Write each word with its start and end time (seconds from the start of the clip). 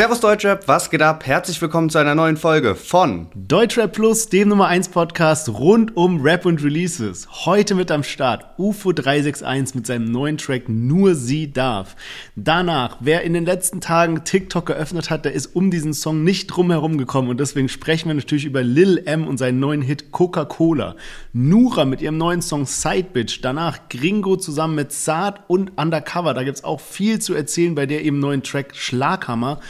Servus 0.00 0.20
Deutschrap, 0.20 0.66
was 0.66 0.88
geht 0.88 1.02
ab? 1.02 1.26
Herzlich 1.26 1.60
willkommen 1.60 1.90
zu 1.90 1.98
einer 1.98 2.14
neuen 2.14 2.38
Folge 2.38 2.74
von 2.74 3.26
Deutschrap 3.34 3.92
Plus, 3.92 4.30
dem 4.30 4.48
Nummer 4.48 4.66
1 4.66 4.88
Podcast 4.88 5.50
rund 5.50 5.94
um 5.94 6.22
Rap 6.22 6.46
und 6.46 6.64
Releases. 6.64 7.28
Heute 7.44 7.74
mit 7.74 7.90
am 7.90 8.02
Start 8.02 8.46
UFO 8.56 8.92
361 8.92 9.74
mit 9.74 9.86
seinem 9.86 10.10
neuen 10.10 10.38
Track 10.38 10.70
Nur 10.70 11.14
sie 11.14 11.52
darf. 11.52 11.96
Danach, 12.34 12.96
wer 13.00 13.24
in 13.24 13.34
den 13.34 13.44
letzten 13.44 13.82
Tagen 13.82 14.24
TikTok 14.24 14.64
geöffnet 14.64 15.10
hat, 15.10 15.26
der 15.26 15.34
ist 15.34 15.54
um 15.54 15.70
diesen 15.70 15.92
Song 15.92 16.24
nicht 16.24 16.46
drum 16.46 16.70
herum 16.70 16.96
gekommen 16.96 17.28
und 17.28 17.38
deswegen 17.38 17.68
sprechen 17.68 18.08
wir 18.08 18.14
natürlich 18.14 18.46
über 18.46 18.62
Lil 18.62 19.02
M 19.04 19.26
und 19.26 19.36
seinen 19.36 19.60
neuen 19.60 19.82
Hit 19.82 20.12
Coca-Cola. 20.12 20.96
Nura 21.34 21.84
mit 21.84 22.00
ihrem 22.00 22.16
neuen 22.16 22.40
Song 22.40 22.64
Side 22.64 23.08
Bitch. 23.12 23.40
Danach 23.42 23.90
Gringo 23.90 24.36
zusammen 24.36 24.76
mit 24.76 24.92
Saad 24.92 25.40
und 25.48 25.78
Undercover. 25.78 26.32
Da 26.32 26.42
gibt's 26.42 26.64
auch 26.64 26.80
viel 26.80 27.18
zu 27.18 27.34
erzählen 27.34 27.74
bei 27.74 27.84
der 27.84 28.02
eben 28.02 28.18
neuen 28.18 28.42
Track 28.42 28.74
Schlaghammer. 28.74 29.60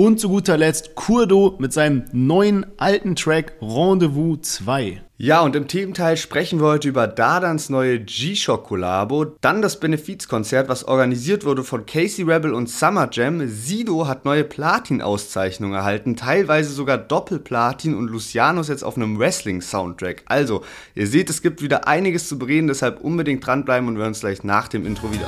Und 0.00 0.20
zu 0.20 0.28
guter 0.28 0.56
Letzt 0.56 0.94
Kurdo 0.94 1.56
mit 1.58 1.72
seinem 1.72 2.04
neuen 2.12 2.64
alten 2.76 3.16
Track 3.16 3.54
Rendezvous 3.60 4.38
2. 4.42 5.02
Ja, 5.16 5.40
und 5.40 5.56
im 5.56 5.66
Thementeil 5.66 6.16
sprechen 6.16 6.60
wir 6.60 6.68
heute 6.68 6.88
über 6.88 7.08
Dadans 7.08 7.68
neue 7.68 7.98
G-Shock-Kollabo, 7.98 9.24
dann 9.40 9.60
das 9.60 9.80
Benefizkonzert, 9.80 10.68
was 10.68 10.84
organisiert 10.84 11.44
wurde 11.44 11.64
von 11.64 11.84
Casey 11.84 12.22
Rebel 12.22 12.54
und 12.54 12.70
Summer 12.70 13.08
Jam. 13.10 13.48
Sido 13.48 14.06
hat 14.06 14.24
neue 14.24 14.44
Platin-Auszeichnungen 14.44 15.74
erhalten, 15.74 16.14
teilweise 16.14 16.72
sogar 16.72 16.98
Doppelplatin 16.98 17.96
und 17.96 18.06
Luciano 18.06 18.62
jetzt 18.62 18.84
auf 18.84 18.96
einem 18.96 19.18
Wrestling-Soundtrack. 19.18 20.22
Also, 20.26 20.62
ihr 20.94 21.08
seht, 21.08 21.28
es 21.28 21.42
gibt 21.42 21.60
wieder 21.60 21.88
einiges 21.88 22.28
zu 22.28 22.38
bereden, 22.38 22.68
deshalb 22.68 23.00
unbedingt 23.00 23.44
dranbleiben 23.44 23.88
und 23.88 23.96
wir 23.96 24.02
hören 24.02 24.10
uns 24.10 24.20
gleich 24.20 24.44
nach 24.44 24.68
dem 24.68 24.86
Intro 24.86 25.12
wieder. 25.12 25.26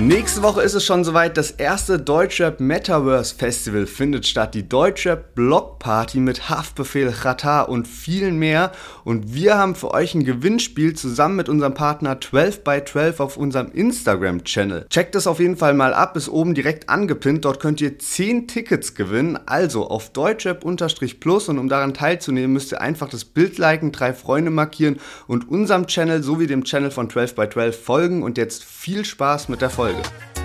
Nächste 0.00 0.42
Woche 0.42 0.62
ist 0.62 0.72
es 0.72 0.82
schon 0.82 1.04
soweit. 1.04 1.36
Das 1.36 1.50
erste 1.50 1.98
Deutschrap 1.98 2.58
Metaverse 2.58 3.34
Festival 3.34 3.86
findet 3.86 4.26
statt. 4.26 4.54
Die 4.54 4.66
Deutschrap 4.66 5.34
Block 5.34 5.78
Party 5.78 6.20
mit 6.20 6.48
Haftbefehl, 6.48 7.12
Chata 7.12 7.60
und 7.60 7.86
vielen 7.86 8.38
mehr. 8.38 8.72
Und 9.04 9.34
wir 9.34 9.58
haben 9.58 9.74
für 9.74 9.92
euch 9.92 10.14
ein 10.14 10.24
Gewinnspiel 10.24 10.94
zusammen 10.94 11.36
mit 11.36 11.50
unserem 11.50 11.74
Partner 11.74 12.18
12 12.18 12.64
by 12.64 12.82
12 12.82 13.20
auf 13.20 13.36
unserem 13.36 13.70
Instagram-Channel. 13.72 14.86
Checkt 14.88 15.16
es 15.16 15.26
auf 15.26 15.38
jeden 15.38 15.58
Fall 15.58 15.74
mal 15.74 15.92
ab, 15.92 16.16
ist 16.16 16.30
oben 16.30 16.54
direkt 16.54 16.88
angepinnt. 16.88 17.44
Dort 17.44 17.60
könnt 17.60 17.82
ihr 17.82 17.98
10 17.98 18.48
Tickets 18.48 18.94
gewinnen. 18.94 19.38
Also 19.44 19.86
auf 19.86 20.08
Deutschrap-Plus 20.14 21.50
und 21.50 21.58
um 21.58 21.68
daran 21.68 21.92
teilzunehmen, 21.92 22.54
müsst 22.54 22.72
ihr 22.72 22.80
einfach 22.80 23.10
das 23.10 23.26
Bild 23.26 23.58
liken, 23.58 23.92
drei 23.92 24.14
Freunde 24.14 24.50
markieren 24.50 24.98
und 25.26 25.50
unserem 25.50 25.86
Channel 25.86 26.22
sowie 26.22 26.46
dem 26.46 26.64
Channel 26.64 26.90
von 26.90 27.10
12 27.10 27.34
by 27.34 27.50
12 27.50 27.84
folgen. 27.84 28.22
Und 28.22 28.38
jetzt 28.38 28.64
viel 28.64 29.04
Spaß 29.04 29.50
mit 29.50 29.60
der 29.60 29.68
Folge. 29.68 29.89
Folge. 29.90 30.39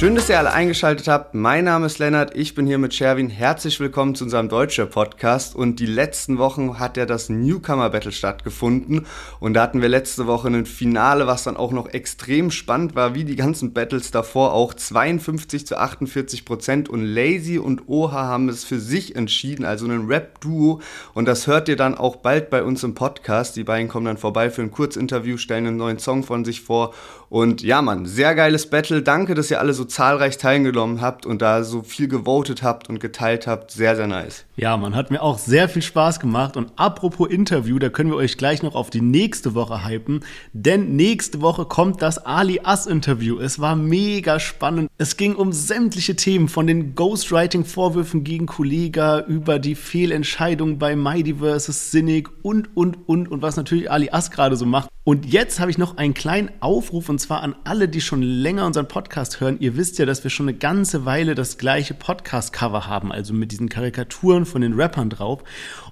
Schön, 0.00 0.14
dass 0.14 0.30
ihr 0.30 0.38
alle 0.38 0.54
eingeschaltet 0.54 1.08
habt. 1.08 1.34
Mein 1.34 1.64
Name 1.64 1.84
ist 1.84 1.98
Lennart, 1.98 2.34
ich 2.34 2.54
bin 2.54 2.66
hier 2.66 2.78
mit 2.78 2.94
Sherwin. 2.94 3.28
Herzlich 3.28 3.80
willkommen 3.80 4.14
zu 4.14 4.24
unserem 4.24 4.48
Deutscher 4.48 4.86
Podcast. 4.86 5.54
Und 5.54 5.78
die 5.78 5.84
letzten 5.84 6.38
Wochen 6.38 6.78
hat 6.78 6.96
ja 6.96 7.04
das 7.04 7.28
Newcomer 7.28 7.90
Battle 7.90 8.10
stattgefunden. 8.10 9.04
Und 9.40 9.52
da 9.52 9.60
hatten 9.60 9.82
wir 9.82 9.90
letzte 9.90 10.26
Woche 10.26 10.48
ein 10.48 10.64
Finale, 10.64 11.26
was 11.26 11.44
dann 11.44 11.58
auch 11.58 11.70
noch 11.70 11.86
extrem 11.86 12.50
spannend 12.50 12.94
war, 12.94 13.14
wie 13.14 13.24
die 13.24 13.36
ganzen 13.36 13.74
Battles 13.74 14.10
davor 14.10 14.54
auch. 14.54 14.72
52 14.72 15.66
zu 15.66 15.76
48 15.76 16.46
Prozent. 16.46 16.88
Und 16.88 17.04
Lazy 17.04 17.58
und 17.58 17.86
Oha 17.86 18.22
haben 18.22 18.48
es 18.48 18.64
für 18.64 18.80
sich 18.80 19.16
entschieden, 19.16 19.66
also 19.66 19.84
ein 19.84 20.06
Rap-Duo. 20.06 20.80
Und 21.12 21.26
das 21.26 21.46
hört 21.46 21.68
ihr 21.68 21.76
dann 21.76 21.94
auch 21.94 22.16
bald 22.16 22.48
bei 22.48 22.62
uns 22.62 22.82
im 22.84 22.94
Podcast. 22.94 23.54
Die 23.54 23.64
beiden 23.64 23.88
kommen 23.88 24.06
dann 24.06 24.16
vorbei 24.16 24.48
für 24.48 24.62
ein 24.62 24.70
Kurzinterview, 24.70 25.36
stellen 25.36 25.66
einen 25.66 25.76
neuen 25.76 25.98
Song 25.98 26.22
von 26.22 26.46
sich 26.46 26.62
vor. 26.62 26.94
Und 27.30 27.62
ja, 27.62 27.80
Mann, 27.80 28.06
sehr 28.06 28.34
geiles 28.34 28.68
Battle. 28.68 29.02
Danke, 29.02 29.34
dass 29.34 29.52
ihr 29.52 29.60
alle 29.60 29.72
so 29.72 29.84
zahlreich 29.84 30.36
teilgenommen 30.36 31.00
habt 31.00 31.26
und 31.26 31.40
da 31.40 31.62
so 31.62 31.82
viel 31.82 32.08
gewotet 32.08 32.64
habt 32.64 32.88
und 32.88 32.98
geteilt 32.98 33.46
habt. 33.46 33.70
Sehr, 33.70 33.94
sehr 33.94 34.08
nice. 34.08 34.44
Ja, 34.60 34.76
man 34.76 34.94
hat 34.94 35.10
mir 35.10 35.22
auch 35.22 35.38
sehr 35.38 35.70
viel 35.70 35.80
Spaß 35.80 36.20
gemacht. 36.20 36.54
Und 36.58 36.72
apropos 36.76 37.30
Interview, 37.30 37.78
da 37.78 37.88
können 37.88 38.10
wir 38.10 38.16
euch 38.16 38.36
gleich 38.36 38.62
noch 38.62 38.74
auf 38.74 38.90
die 38.90 39.00
nächste 39.00 39.54
Woche 39.54 39.86
hypen. 39.86 40.20
Denn 40.52 40.96
nächste 40.96 41.40
Woche 41.40 41.64
kommt 41.64 42.02
das 42.02 42.18
Ali 42.26 42.60
Ass 42.62 42.86
Interview. 42.86 43.38
Es 43.38 43.58
war 43.58 43.74
mega 43.74 44.38
spannend. 44.38 44.90
Es 44.98 45.16
ging 45.16 45.34
um 45.34 45.54
sämtliche 45.54 46.14
Themen 46.14 46.46
von 46.46 46.66
den 46.66 46.94
Ghostwriting-Vorwürfen 46.94 48.22
gegen 48.22 48.44
Kollega 48.44 49.20
über 49.20 49.58
die 49.58 49.74
Fehlentscheidung 49.74 50.78
bei 50.78 50.94
Mighty 50.94 51.36
vs. 51.36 51.90
Cynic 51.90 52.28
und, 52.42 52.76
und, 52.76 53.08
und, 53.08 53.28
und 53.30 53.40
was 53.40 53.56
natürlich 53.56 53.90
Ali 53.90 54.10
Ass 54.10 54.30
gerade 54.30 54.56
so 54.56 54.66
macht. 54.66 54.90
Und 55.02 55.24
jetzt 55.24 55.58
habe 55.58 55.70
ich 55.70 55.78
noch 55.78 55.96
einen 55.96 56.12
kleinen 56.12 56.50
Aufruf 56.60 57.08
und 57.08 57.18
zwar 57.18 57.42
an 57.42 57.56
alle, 57.64 57.88
die 57.88 58.02
schon 58.02 58.20
länger 58.20 58.66
unseren 58.66 58.86
Podcast 58.86 59.40
hören. 59.40 59.56
Ihr 59.58 59.76
wisst 59.78 59.98
ja, 59.98 60.04
dass 60.04 60.22
wir 60.22 60.30
schon 60.30 60.46
eine 60.46 60.58
ganze 60.58 61.06
Weile 61.06 61.34
das 61.34 61.56
gleiche 61.56 61.94
Podcast-Cover 61.94 62.86
haben, 62.86 63.10
also 63.10 63.32
mit 63.32 63.50
diesen 63.50 63.70
Karikaturen 63.70 64.44
von 64.50 64.60
den 64.62 64.78
Rappern 64.78 65.10
drauf. 65.10 65.42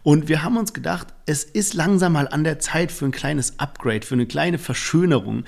Und 0.08 0.26
wir 0.26 0.42
haben 0.42 0.56
uns 0.56 0.72
gedacht, 0.72 1.08
es 1.26 1.44
ist 1.44 1.74
langsam 1.74 2.14
mal 2.14 2.28
an 2.28 2.42
der 2.42 2.58
Zeit 2.58 2.90
für 2.90 3.04
ein 3.04 3.10
kleines 3.10 3.58
Upgrade, 3.58 4.06
für 4.06 4.14
eine 4.14 4.24
kleine 4.24 4.56
Verschönerung. 4.56 5.44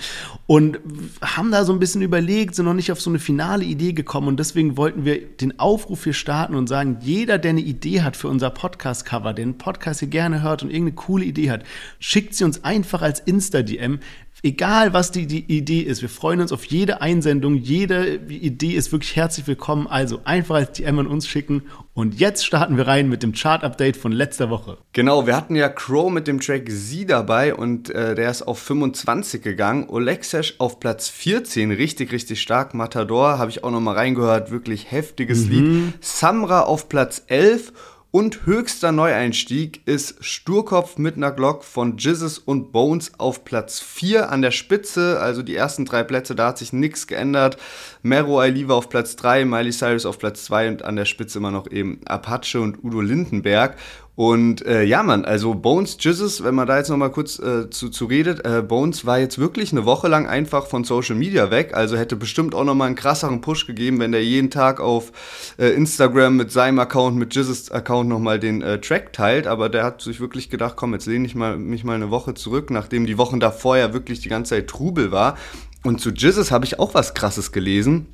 Und 0.46 0.78
haben 1.22 1.50
da 1.50 1.64
so 1.64 1.72
ein 1.72 1.78
bisschen 1.78 2.02
überlegt, 2.02 2.54
sind 2.54 2.66
noch 2.66 2.74
nicht 2.74 2.92
auf 2.92 3.00
so 3.00 3.08
eine 3.08 3.20
finale 3.20 3.64
Idee 3.64 3.94
gekommen. 3.94 4.28
Und 4.28 4.38
deswegen 4.38 4.76
wollten 4.76 5.06
wir 5.06 5.18
den 5.18 5.58
Aufruf 5.58 6.04
hier 6.04 6.12
starten 6.12 6.54
und 6.56 6.66
sagen, 6.66 6.98
jeder, 7.00 7.38
der 7.38 7.52
eine 7.52 7.62
Idee 7.62 8.02
hat 8.02 8.18
für 8.18 8.28
unser 8.28 8.50
Podcast-Cover, 8.50 9.32
den 9.32 9.56
Podcast 9.56 10.00
hier 10.00 10.10
gerne 10.10 10.42
hört 10.42 10.62
und 10.62 10.68
irgendeine 10.68 10.96
coole 10.96 11.24
Idee 11.24 11.50
hat, 11.50 11.64
schickt 11.98 12.34
sie 12.34 12.44
uns 12.44 12.62
einfach 12.62 13.00
als 13.00 13.20
Insta-DM 13.20 14.00
egal 14.42 14.92
was 14.92 15.10
die, 15.10 15.26
die 15.26 15.44
Idee 15.52 15.80
ist, 15.80 16.02
wir 16.02 16.08
freuen 16.08 16.40
uns 16.40 16.52
auf 16.52 16.64
jede 16.64 17.00
Einsendung, 17.00 17.56
jede 17.56 18.16
Idee 18.16 18.72
ist 18.72 18.92
wirklich 18.92 19.16
herzlich 19.16 19.46
willkommen. 19.46 19.86
Also 19.86 20.20
einfach 20.24 20.56
als 20.56 20.72
DM 20.72 20.98
an 20.98 21.06
uns 21.06 21.26
schicken. 21.26 21.62
Und 21.94 22.18
jetzt 22.18 22.46
starten 22.46 22.76
wir 22.76 22.86
rein 22.86 23.08
mit 23.08 23.22
dem 23.22 23.32
Chart-Update 23.32 23.96
von 23.96 24.12
letzter 24.12 24.49
Woche. 24.50 24.78
Genau, 24.92 25.26
wir 25.26 25.36
hatten 25.36 25.56
ja 25.56 25.68
Crow 25.68 26.10
mit 26.10 26.26
dem 26.26 26.40
Track 26.40 26.64
Sie 26.68 27.06
dabei 27.06 27.54
und 27.54 27.90
äh, 27.90 28.14
der 28.14 28.30
ist 28.30 28.42
auf 28.42 28.58
25 28.58 29.42
gegangen. 29.42 29.88
Olexesh 29.88 30.56
auf 30.58 30.80
Platz 30.80 31.08
14, 31.08 31.70
richtig, 31.70 32.12
richtig 32.12 32.40
stark. 32.42 32.74
Matador 32.74 33.38
habe 33.38 33.50
ich 33.50 33.64
auch 33.64 33.70
noch 33.70 33.80
mal 33.80 33.94
reingehört, 33.94 34.50
wirklich 34.50 34.90
heftiges 34.90 35.46
mhm. 35.46 35.50
Lied. 35.50 35.94
Samra 36.00 36.62
auf 36.62 36.88
Platz 36.88 37.22
11 37.26 37.72
und 38.12 38.44
höchster 38.44 38.90
Neueinstieg 38.90 39.86
ist 39.86 40.24
Sturkopf 40.24 40.98
mit 40.98 41.16
einer 41.16 41.30
Glock 41.30 41.62
von 41.62 41.96
Jizzes 41.96 42.38
und 42.38 42.72
Bones 42.72 43.12
auf 43.18 43.44
Platz 43.44 43.78
4 43.78 44.30
an 44.30 44.42
der 44.42 44.50
Spitze. 44.50 45.20
Also 45.20 45.42
die 45.42 45.54
ersten 45.54 45.84
drei 45.84 46.02
Plätze, 46.02 46.34
da 46.34 46.48
hat 46.48 46.58
sich 46.58 46.72
nichts 46.72 47.06
geändert. 47.06 47.56
Mero 48.02 48.40
Ailiva 48.40 48.74
auf 48.74 48.88
Platz 48.88 49.14
3, 49.14 49.44
Miley 49.44 49.70
Cyrus 49.70 50.06
auf 50.06 50.18
Platz 50.18 50.44
2 50.44 50.68
und 50.68 50.82
an 50.82 50.96
der 50.96 51.04
Spitze 51.04 51.38
immer 51.38 51.52
noch 51.52 51.70
eben 51.70 52.00
Apache 52.04 52.60
und 52.60 52.82
Udo 52.82 53.00
Lindenberg. 53.00 53.76
Und 54.16 54.66
äh, 54.66 54.82
ja, 54.82 55.02
Mann, 55.02 55.24
also 55.24 55.54
Bones, 55.54 55.96
Jizzes, 55.98 56.44
wenn 56.44 56.54
man 56.54 56.66
da 56.66 56.76
jetzt 56.76 56.90
nochmal 56.90 57.10
kurz 57.10 57.38
äh, 57.38 57.70
zu, 57.70 57.88
zu 57.88 58.04
redet, 58.04 58.44
äh, 58.44 58.60
Bones 58.60 59.06
war 59.06 59.18
jetzt 59.18 59.38
wirklich 59.38 59.72
eine 59.72 59.86
Woche 59.86 60.08
lang 60.08 60.26
einfach 60.26 60.66
von 60.66 60.84
Social 60.84 61.16
Media 61.16 61.50
weg, 61.50 61.72
also 61.72 61.96
hätte 61.96 62.16
bestimmt 62.16 62.54
auch 62.54 62.64
nochmal 62.64 62.88
einen 62.88 62.96
krasseren 62.96 63.40
Push 63.40 63.66
gegeben, 63.66 63.98
wenn 63.98 64.12
der 64.12 64.22
jeden 64.22 64.50
Tag 64.50 64.78
auf 64.80 65.12
äh, 65.58 65.68
Instagram 65.68 66.36
mit 66.36 66.52
seinem 66.52 66.80
Account, 66.80 67.16
mit 67.16 67.34
Jizzes 67.34 67.70
Account 67.70 68.10
nochmal 68.10 68.38
den 68.38 68.60
äh, 68.60 68.78
Track 68.80 69.14
teilt, 69.14 69.46
aber 69.46 69.70
der 69.70 69.84
hat 69.84 70.02
sich 70.02 70.20
wirklich 70.20 70.50
gedacht, 70.50 70.74
komm, 70.76 70.92
jetzt 70.92 71.06
lehne 71.06 71.24
ich 71.24 71.34
mal, 71.34 71.56
mich 71.56 71.84
mal 71.84 71.94
eine 71.94 72.10
Woche 72.10 72.34
zurück, 72.34 72.70
nachdem 72.70 73.06
die 73.06 73.16
Wochen 73.16 73.40
davor 73.40 73.78
ja 73.78 73.94
wirklich 73.94 74.20
die 74.20 74.28
ganze 74.28 74.50
Zeit 74.50 74.66
Trubel 74.66 75.12
war. 75.12 75.38
Und 75.82 76.00
zu 76.00 76.10
Jizzes 76.10 76.50
habe 76.50 76.66
ich 76.66 76.78
auch 76.78 76.92
was 76.92 77.14
krasses 77.14 77.52
gelesen. 77.52 78.08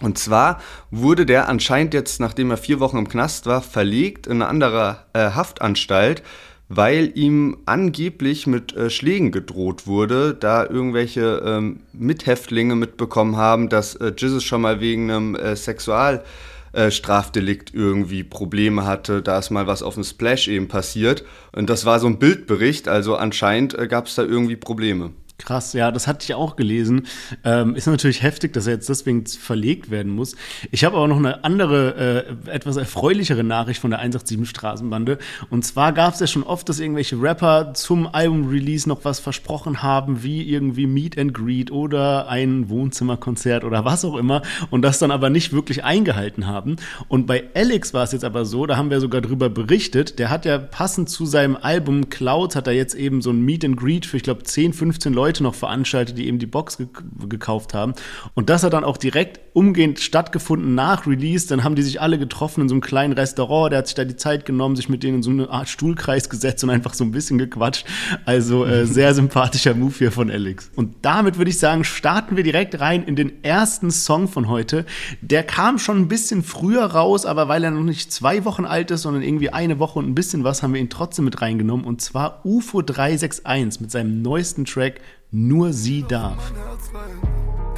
Und 0.00 0.18
zwar 0.18 0.60
wurde 0.90 1.24
der 1.24 1.48
anscheinend 1.48 1.94
jetzt, 1.94 2.20
nachdem 2.20 2.50
er 2.50 2.58
vier 2.58 2.80
Wochen 2.80 2.98
im 2.98 3.08
Knast 3.08 3.46
war, 3.46 3.62
verlegt 3.62 4.26
in 4.26 4.42
eine 4.42 4.48
andere 4.48 5.04
äh, 5.14 5.30
Haftanstalt, 5.30 6.22
weil 6.68 7.12
ihm 7.14 7.56
angeblich 7.64 8.46
mit 8.46 8.76
äh, 8.76 8.90
Schlägen 8.90 9.32
gedroht 9.32 9.86
wurde, 9.86 10.34
da 10.34 10.66
irgendwelche 10.66 11.42
ähm, 11.44 11.80
Mithäftlinge 11.92 12.74
mitbekommen 12.74 13.36
haben, 13.36 13.70
dass 13.70 13.94
äh, 13.94 14.12
Jesus 14.16 14.44
schon 14.44 14.62
mal 14.62 14.80
wegen 14.80 15.10
einem 15.10 15.34
äh, 15.36 15.56
Sexualstrafdelikt 15.56 17.72
irgendwie 17.72 18.24
Probleme 18.24 18.84
hatte. 18.84 19.22
Da 19.22 19.38
ist 19.38 19.50
mal 19.50 19.66
was 19.66 19.82
auf 19.82 19.94
dem 19.94 20.04
Splash 20.04 20.48
eben 20.48 20.68
passiert. 20.68 21.24
Und 21.52 21.70
das 21.70 21.86
war 21.86 22.00
so 22.00 22.08
ein 22.08 22.18
Bildbericht, 22.18 22.88
also 22.88 23.16
anscheinend 23.16 23.78
äh, 23.78 23.86
gab 23.86 24.08
es 24.08 24.16
da 24.16 24.24
irgendwie 24.24 24.56
Probleme. 24.56 25.12
Krass, 25.38 25.74
ja, 25.74 25.92
das 25.92 26.06
hatte 26.06 26.24
ich 26.24 26.34
auch 26.34 26.56
gelesen. 26.56 27.06
Ähm, 27.44 27.76
ist 27.76 27.86
natürlich 27.86 28.22
heftig, 28.22 28.54
dass 28.54 28.66
er 28.66 28.74
jetzt 28.74 28.88
deswegen 28.88 29.26
verlegt 29.26 29.90
werden 29.90 30.10
muss. 30.12 30.34
Ich 30.70 30.82
habe 30.82 30.96
aber 30.96 31.08
noch 31.08 31.18
eine 31.18 31.44
andere, 31.44 32.36
äh, 32.46 32.50
etwas 32.50 32.76
erfreulichere 32.76 33.44
Nachricht 33.44 33.80
von 33.80 33.90
der 33.90 34.00
187 34.00 34.48
Straßenbande. 34.48 35.18
Und 35.50 35.64
zwar 35.64 35.92
gab 35.92 36.14
es 36.14 36.20
ja 36.20 36.26
schon 36.26 36.42
oft, 36.42 36.68
dass 36.70 36.80
irgendwelche 36.80 37.20
Rapper 37.20 37.74
zum 37.74 38.06
Album-Release 38.06 38.88
noch 38.88 39.04
was 39.04 39.20
versprochen 39.20 39.82
haben, 39.82 40.22
wie 40.22 40.42
irgendwie 40.42 40.86
Meet 40.86 41.18
and 41.18 41.34
Greet 41.34 41.70
oder 41.70 42.28
ein 42.28 42.70
Wohnzimmerkonzert 42.70 43.62
oder 43.64 43.84
was 43.84 44.06
auch 44.06 44.16
immer. 44.16 44.40
Und 44.70 44.82
das 44.82 44.98
dann 44.98 45.10
aber 45.10 45.28
nicht 45.28 45.52
wirklich 45.52 45.84
eingehalten 45.84 46.46
haben. 46.46 46.76
Und 47.08 47.26
bei 47.26 47.44
Alex 47.54 47.92
war 47.92 48.04
es 48.04 48.12
jetzt 48.12 48.24
aber 48.24 48.46
so, 48.46 48.64
da 48.64 48.78
haben 48.78 48.88
wir 48.88 49.00
sogar 49.00 49.20
drüber 49.20 49.50
berichtet, 49.50 50.18
der 50.18 50.30
hat 50.30 50.46
ja 50.46 50.56
passend 50.56 51.10
zu 51.10 51.26
seinem 51.26 51.56
Album 51.60 52.08
Cloud, 52.08 52.56
hat 52.56 52.66
er 52.66 52.72
jetzt 52.72 52.94
eben 52.94 53.20
so 53.20 53.30
ein 53.30 53.42
Meet 53.42 53.66
and 53.66 53.76
Greet 53.76 54.06
für, 54.06 54.16
ich 54.16 54.22
glaube, 54.22 54.42
10, 54.42 54.72
15 54.72 55.12
Leute 55.12 55.25
Leute 55.26 55.42
noch 55.42 55.56
veranstaltet, 55.56 56.16
die 56.18 56.28
eben 56.28 56.38
die 56.38 56.46
Box 56.46 56.78
ge 56.78 56.86
gekauft 57.28 57.74
haben. 57.74 57.94
Und 58.34 58.48
das 58.48 58.62
hat 58.62 58.72
dann 58.72 58.84
auch 58.84 58.96
direkt 58.96 59.40
umgehend 59.54 59.98
stattgefunden 59.98 60.74
nach 60.74 61.06
Release. 61.06 61.48
Dann 61.48 61.64
haben 61.64 61.74
die 61.74 61.82
sich 61.82 62.00
alle 62.00 62.18
getroffen 62.18 62.60
in 62.60 62.68
so 62.68 62.74
einem 62.74 62.82
kleinen 62.82 63.12
Restaurant. 63.12 63.72
Der 63.72 63.78
hat 63.78 63.86
sich 63.88 63.96
da 63.96 64.04
die 64.04 64.16
Zeit 64.16 64.46
genommen, 64.46 64.76
sich 64.76 64.88
mit 64.88 65.02
denen 65.02 65.16
in 65.16 65.22
so 65.22 65.30
eine 65.30 65.50
Art 65.50 65.68
Stuhlkreis 65.68 66.28
gesetzt 66.28 66.62
und 66.62 66.70
einfach 66.70 66.94
so 66.94 67.02
ein 67.02 67.10
bisschen 67.10 67.38
gequatscht. 67.38 67.86
Also 68.24 68.64
äh, 68.64 68.86
sehr 68.86 69.14
sympathischer 69.14 69.74
Move 69.74 69.94
hier 69.98 70.12
von 70.12 70.30
Alex. 70.30 70.70
Und 70.76 70.94
damit 71.02 71.38
würde 71.38 71.50
ich 71.50 71.58
sagen, 71.58 71.82
starten 71.84 72.36
wir 72.36 72.44
direkt 72.44 72.78
rein 72.78 73.02
in 73.02 73.16
den 73.16 73.42
ersten 73.42 73.90
Song 73.90 74.28
von 74.28 74.48
heute. 74.48 74.86
Der 75.22 75.42
kam 75.42 75.78
schon 75.78 75.98
ein 75.98 76.08
bisschen 76.08 76.44
früher 76.44 76.84
raus, 76.84 77.26
aber 77.26 77.48
weil 77.48 77.64
er 77.64 77.72
noch 77.72 77.82
nicht 77.82 78.12
zwei 78.12 78.44
Wochen 78.44 78.64
alt 78.64 78.90
ist, 78.92 79.02
sondern 79.02 79.22
irgendwie 79.22 79.50
eine 79.50 79.80
Woche 79.80 79.98
und 79.98 80.06
ein 80.06 80.14
bisschen 80.14 80.44
was, 80.44 80.62
haben 80.62 80.74
wir 80.74 80.80
ihn 80.80 80.90
trotzdem 80.90 81.24
mit 81.24 81.40
reingenommen. 81.40 81.84
Und 81.84 82.00
zwar 82.00 82.44
UFO 82.44 82.82
361 82.82 83.80
mit 83.80 83.90
seinem 83.90 84.22
neuesten 84.22 84.64
Track 84.66 85.00
nur 85.30 85.72
sie 85.72 86.02
darf. 86.02 86.52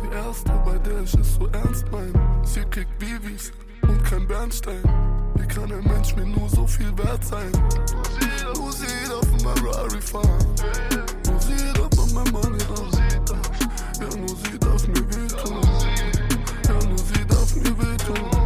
Die 0.03 0.15
erste, 0.15 0.53
bei 0.65 0.79
der 0.79 1.03
ich 1.03 1.15
es 1.15 1.35
so 1.35 1.47
ernst 1.49 1.85
mein. 1.91 2.13
Sie 2.45 2.61
kriegt 2.71 2.99
Babys 2.99 3.53
und 3.83 4.03
kein 4.05 4.27
Bernstein. 4.27 4.83
Wie 5.35 5.47
kann 5.47 5.73
ein 5.73 5.85
Mensch 5.85 6.15
mir 6.17 6.27
nur 6.27 6.49
so 6.49 6.67
viel 6.67 6.97
wert 6.99 7.25
sein? 7.25 7.51
Nur 8.55 8.73
sie 8.73 8.87
darf 9.09 9.33
in 9.33 9.41
Ferrari 9.41 10.01
fahren. 10.01 10.47
Nur 11.27 11.41
sie 11.41 11.73
darf 11.75 11.99
an 11.99 12.15
meinem 12.15 12.33
Money 12.33 12.63
ran. 12.65 12.91
Ja, 14.01 14.17
nur 14.17 14.29
sie 14.29 14.59
darf 14.59 14.87
mir 14.89 15.07
wehtun. 15.09 15.63
Ja, 16.67 16.89
nur 16.89 16.99
sie 16.99 17.27
darf 17.27 17.55
mir 17.55 17.79
wehtun. 17.79 18.38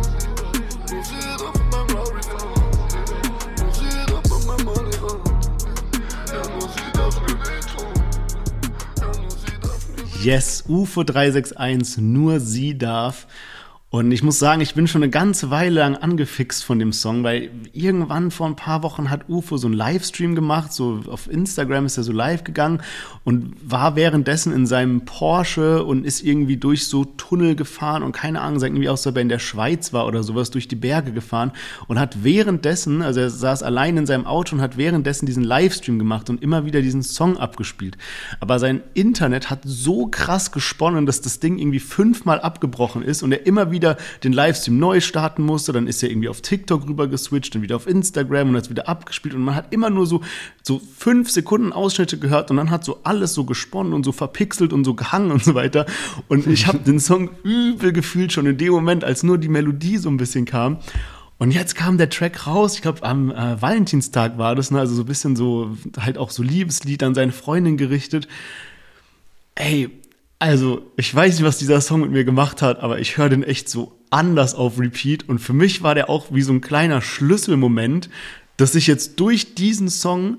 Yes, 10.24 10.62
UFO 10.68 11.02
361, 11.02 11.98
nur 11.98 12.38
sie 12.38 12.78
darf. 12.78 13.26
Und 13.92 14.10
ich 14.10 14.22
muss 14.22 14.38
sagen, 14.38 14.62
ich 14.62 14.72
bin 14.72 14.86
schon 14.86 15.02
eine 15.02 15.10
ganze 15.10 15.50
Weile 15.50 15.80
lang 15.80 15.96
angefixt 15.96 16.64
von 16.64 16.78
dem 16.78 16.94
Song, 16.94 17.24
weil 17.24 17.50
irgendwann 17.74 18.30
vor 18.30 18.46
ein 18.46 18.56
paar 18.56 18.82
Wochen 18.82 19.10
hat 19.10 19.28
UFO 19.28 19.58
so 19.58 19.66
einen 19.66 19.76
Livestream 19.76 20.34
gemacht, 20.34 20.72
so 20.72 21.02
auf 21.10 21.30
Instagram 21.30 21.84
ist 21.84 21.98
er 21.98 22.02
so 22.02 22.12
live 22.12 22.42
gegangen 22.42 22.80
und 23.24 23.54
war 23.62 23.94
währenddessen 23.94 24.50
in 24.54 24.66
seinem 24.66 25.04
Porsche 25.04 25.84
und 25.84 26.06
ist 26.06 26.22
irgendwie 26.22 26.56
durch 26.56 26.86
so 26.86 27.04
Tunnel 27.04 27.54
gefahren 27.54 28.02
und 28.02 28.12
keine 28.12 28.40
Ahnung, 28.40 28.60
sagt 28.60 28.70
irgendwie 28.70 28.88
aus, 28.88 29.06
ob 29.06 29.16
er 29.16 29.20
in 29.20 29.28
der 29.28 29.38
Schweiz 29.38 29.92
war 29.92 30.06
oder 30.06 30.22
sowas, 30.22 30.50
durch 30.50 30.68
die 30.68 30.76
Berge 30.76 31.12
gefahren 31.12 31.52
und 31.86 32.00
hat 32.00 32.24
währenddessen, 32.24 33.02
also 33.02 33.20
er 33.20 33.28
saß 33.28 33.62
allein 33.62 33.98
in 33.98 34.06
seinem 34.06 34.24
Auto 34.24 34.56
und 34.56 34.62
hat 34.62 34.78
währenddessen 34.78 35.26
diesen 35.26 35.44
Livestream 35.44 35.98
gemacht 35.98 36.30
und 36.30 36.42
immer 36.42 36.64
wieder 36.64 36.80
diesen 36.80 37.02
Song 37.02 37.36
abgespielt. 37.36 37.98
Aber 38.40 38.58
sein 38.58 38.82
Internet 38.94 39.50
hat 39.50 39.60
so 39.66 40.06
krass 40.06 40.50
gesponnen, 40.50 41.04
dass 41.04 41.20
das 41.20 41.40
Ding 41.40 41.58
irgendwie 41.58 41.78
fünfmal 41.78 42.40
abgebrochen 42.40 43.02
ist 43.02 43.22
und 43.22 43.32
er 43.32 43.44
immer 43.44 43.70
wieder 43.70 43.81
wieder 43.82 43.96
den 44.24 44.32
Livestream 44.32 44.78
neu 44.78 45.00
starten 45.00 45.42
musste, 45.42 45.72
dann 45.72 45.86
ist 45.86 46.02
er 46.02 46.10
irgendwie 46.10 46.28
auf 46.28 46.40
TikTok 46.40 46.88
rüber 46.88 47.08
geswitcht, 47.08 47.54
dann 47.54 47.62
wieder 47.62 47.76
auf 47.76 47.86
Instagram 47.86 48.50
und 48.50 48.56
hat 48.56 48.70
wieder 48.70 48.88
abgespielt 48.88 49.34
und 49.34 49.42
man 49.42 49.54
hat 49.54 49.72
immer 49.72 49.90
nur 49.90 50.06
so, 50.06 50.22
so 50.62 50.80
fünf 50.96 51.30
Sekunden 51.30 51.72
Ausschnitte 51.72 52.18
gehört 52.18 52.50
und 52.50 52.56
dann 52.56 52.70
hat 52.70 52.84
so 52.84 53.00
alles 53.02 53.34
so 53.34 53.44
gesponnen 53.44 53.92
und 53.92 54.04
so 54.04 54.12
verpixelt 54.12 54.72
und 54.72 54.84
so 54.84 54.94
gehangen 54.94 55.32
und 55.32 55.44
so 55.44 55.54
weiter. 55.54 55.84
Und 56.28 56.46
ich 56.46 56.66
habe 56.66 56.78
den 56.78 57.00
Song 57.00 57.30
übel 57.42 57.92
gefühlt 57.92 58.32
schon 58.32 58.46
in 58.46 58.56
dem 58.56 58.72
Moment, 58.72 59.04
als 59.04 59.22
nur 59.22 59.36
die 59.36 59.48
Melodie 59.48 59.98
so 59.98 60.08
ein 60.08 60.16
bisschen 60.16 60.44
kam. 60.44 60.78
Und 61.38 61.50
jetzt 61.50 61.74
kam 61.74 61.98
der 61.98 62.08
Track 62.08 62.46
raus, 62.46 62.76
ich 62.76 62.82
glaube 62.82 63.02
am 63.02 63.32
äh, 63.32 63.60
Valentinstag 63.60 64.38
war 64.38 64.54
das, 64.54 64.70
ne? 64.70 64.78
also 64.78 64.94
so 64.94 65.02
ein 65.02 65.06
bisschen 65.06 65.34
so, 65.34 65.76
halt 65.98 66.16
auch 66.16 66.30
so 66.30 66.44
Liebeslied 66.44 67.02
an 67.02 67.16
seine 67.16 67.32
Freundin 67.32 67.76
gerichtet. 67.76 68.28
Ey, 69.56 69.90
also, 70.42 70.82
ich 70.96 71.14
weiß 71.14 71.36
nicht, 71.36 71.46
was 71.46 71.58
dieser 71.58 71.80
Song 71.80 72.00
mit 72.00 72.10
mir 72.10 72.24
gemacht 72.24 72.62
hat, 72.62 72.80
aber 72.80 72.98
ich 72.98 73.16
höre 73.16 73.28
den 73.28 73.44
echt 73.44 73.68
so 73.68 73.96
anders 74.10 74.56
auf 74.56 74.76
Repeat. 74.76 75.28
Und 75.28 75.38
für 75.38 75.52
mich 75.52 75.84
war 75.84 75.94
der 75.94 76.10
auch 76.10 76.32
wie 76.32 76.42
so 76.42 76.52
ein 76.52 76.60
kleiner 76.60 77.00
Schlüsselmoment, 77.00 78.10
dass 78.56 78.74
ich 78.74 78.88
jetzt 78.88 79.20
durch 79.20 79.54
diesen 79.54 79.88
Song 79.88 80.38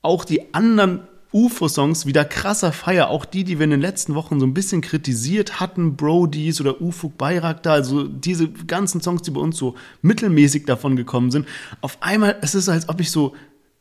auch 0.00 0.24
die 0.24 0.54
anderen 0.54 1.00
UFO-Songs 1.34 2.06
wieder 2.06 2.24
krasser 2.24 2.72
feier. 2.72 3.10
Auch 3.10 3.26
die, 3.26 3.44
die 3.44 3.58
wir 3.58 3.64
in 3.64 3.70
den 3.72 3.82
letzten 3.82 4.14
Wochen 4.14 4.40
so 4.40 4.46
ein 4.46 4.54
bisschen 4.54 4.80
kritisiert 4.80 5.60
hatten, 5.60 5.94
Brodies 5.94 6.62
oder 6.62 6.80
Ufuk 6.80 7.18
Bayraktar, 7.18 7.74
also 7.74 8.04
diese 8.04 8.48
ganzen 8.48 9.02
Songs, 9.02 9.20
die 9.20 9.30
bei 9.30 9.42
uns 9.42 9.58
so 9.58 9.74
mittelmäßig 10.00 10.64
davon 10.64 10.96
gekommen 10.96 11.30
sind. 11.30 11.46
Auf 11.82 11.98
einmal, 12.00 12.38
es 12.40 12.54
ist, 12.54 12.70
als 12.70 12.88
ob 12.88 12.98
ich 12.98 13.10
so 13.10 13.34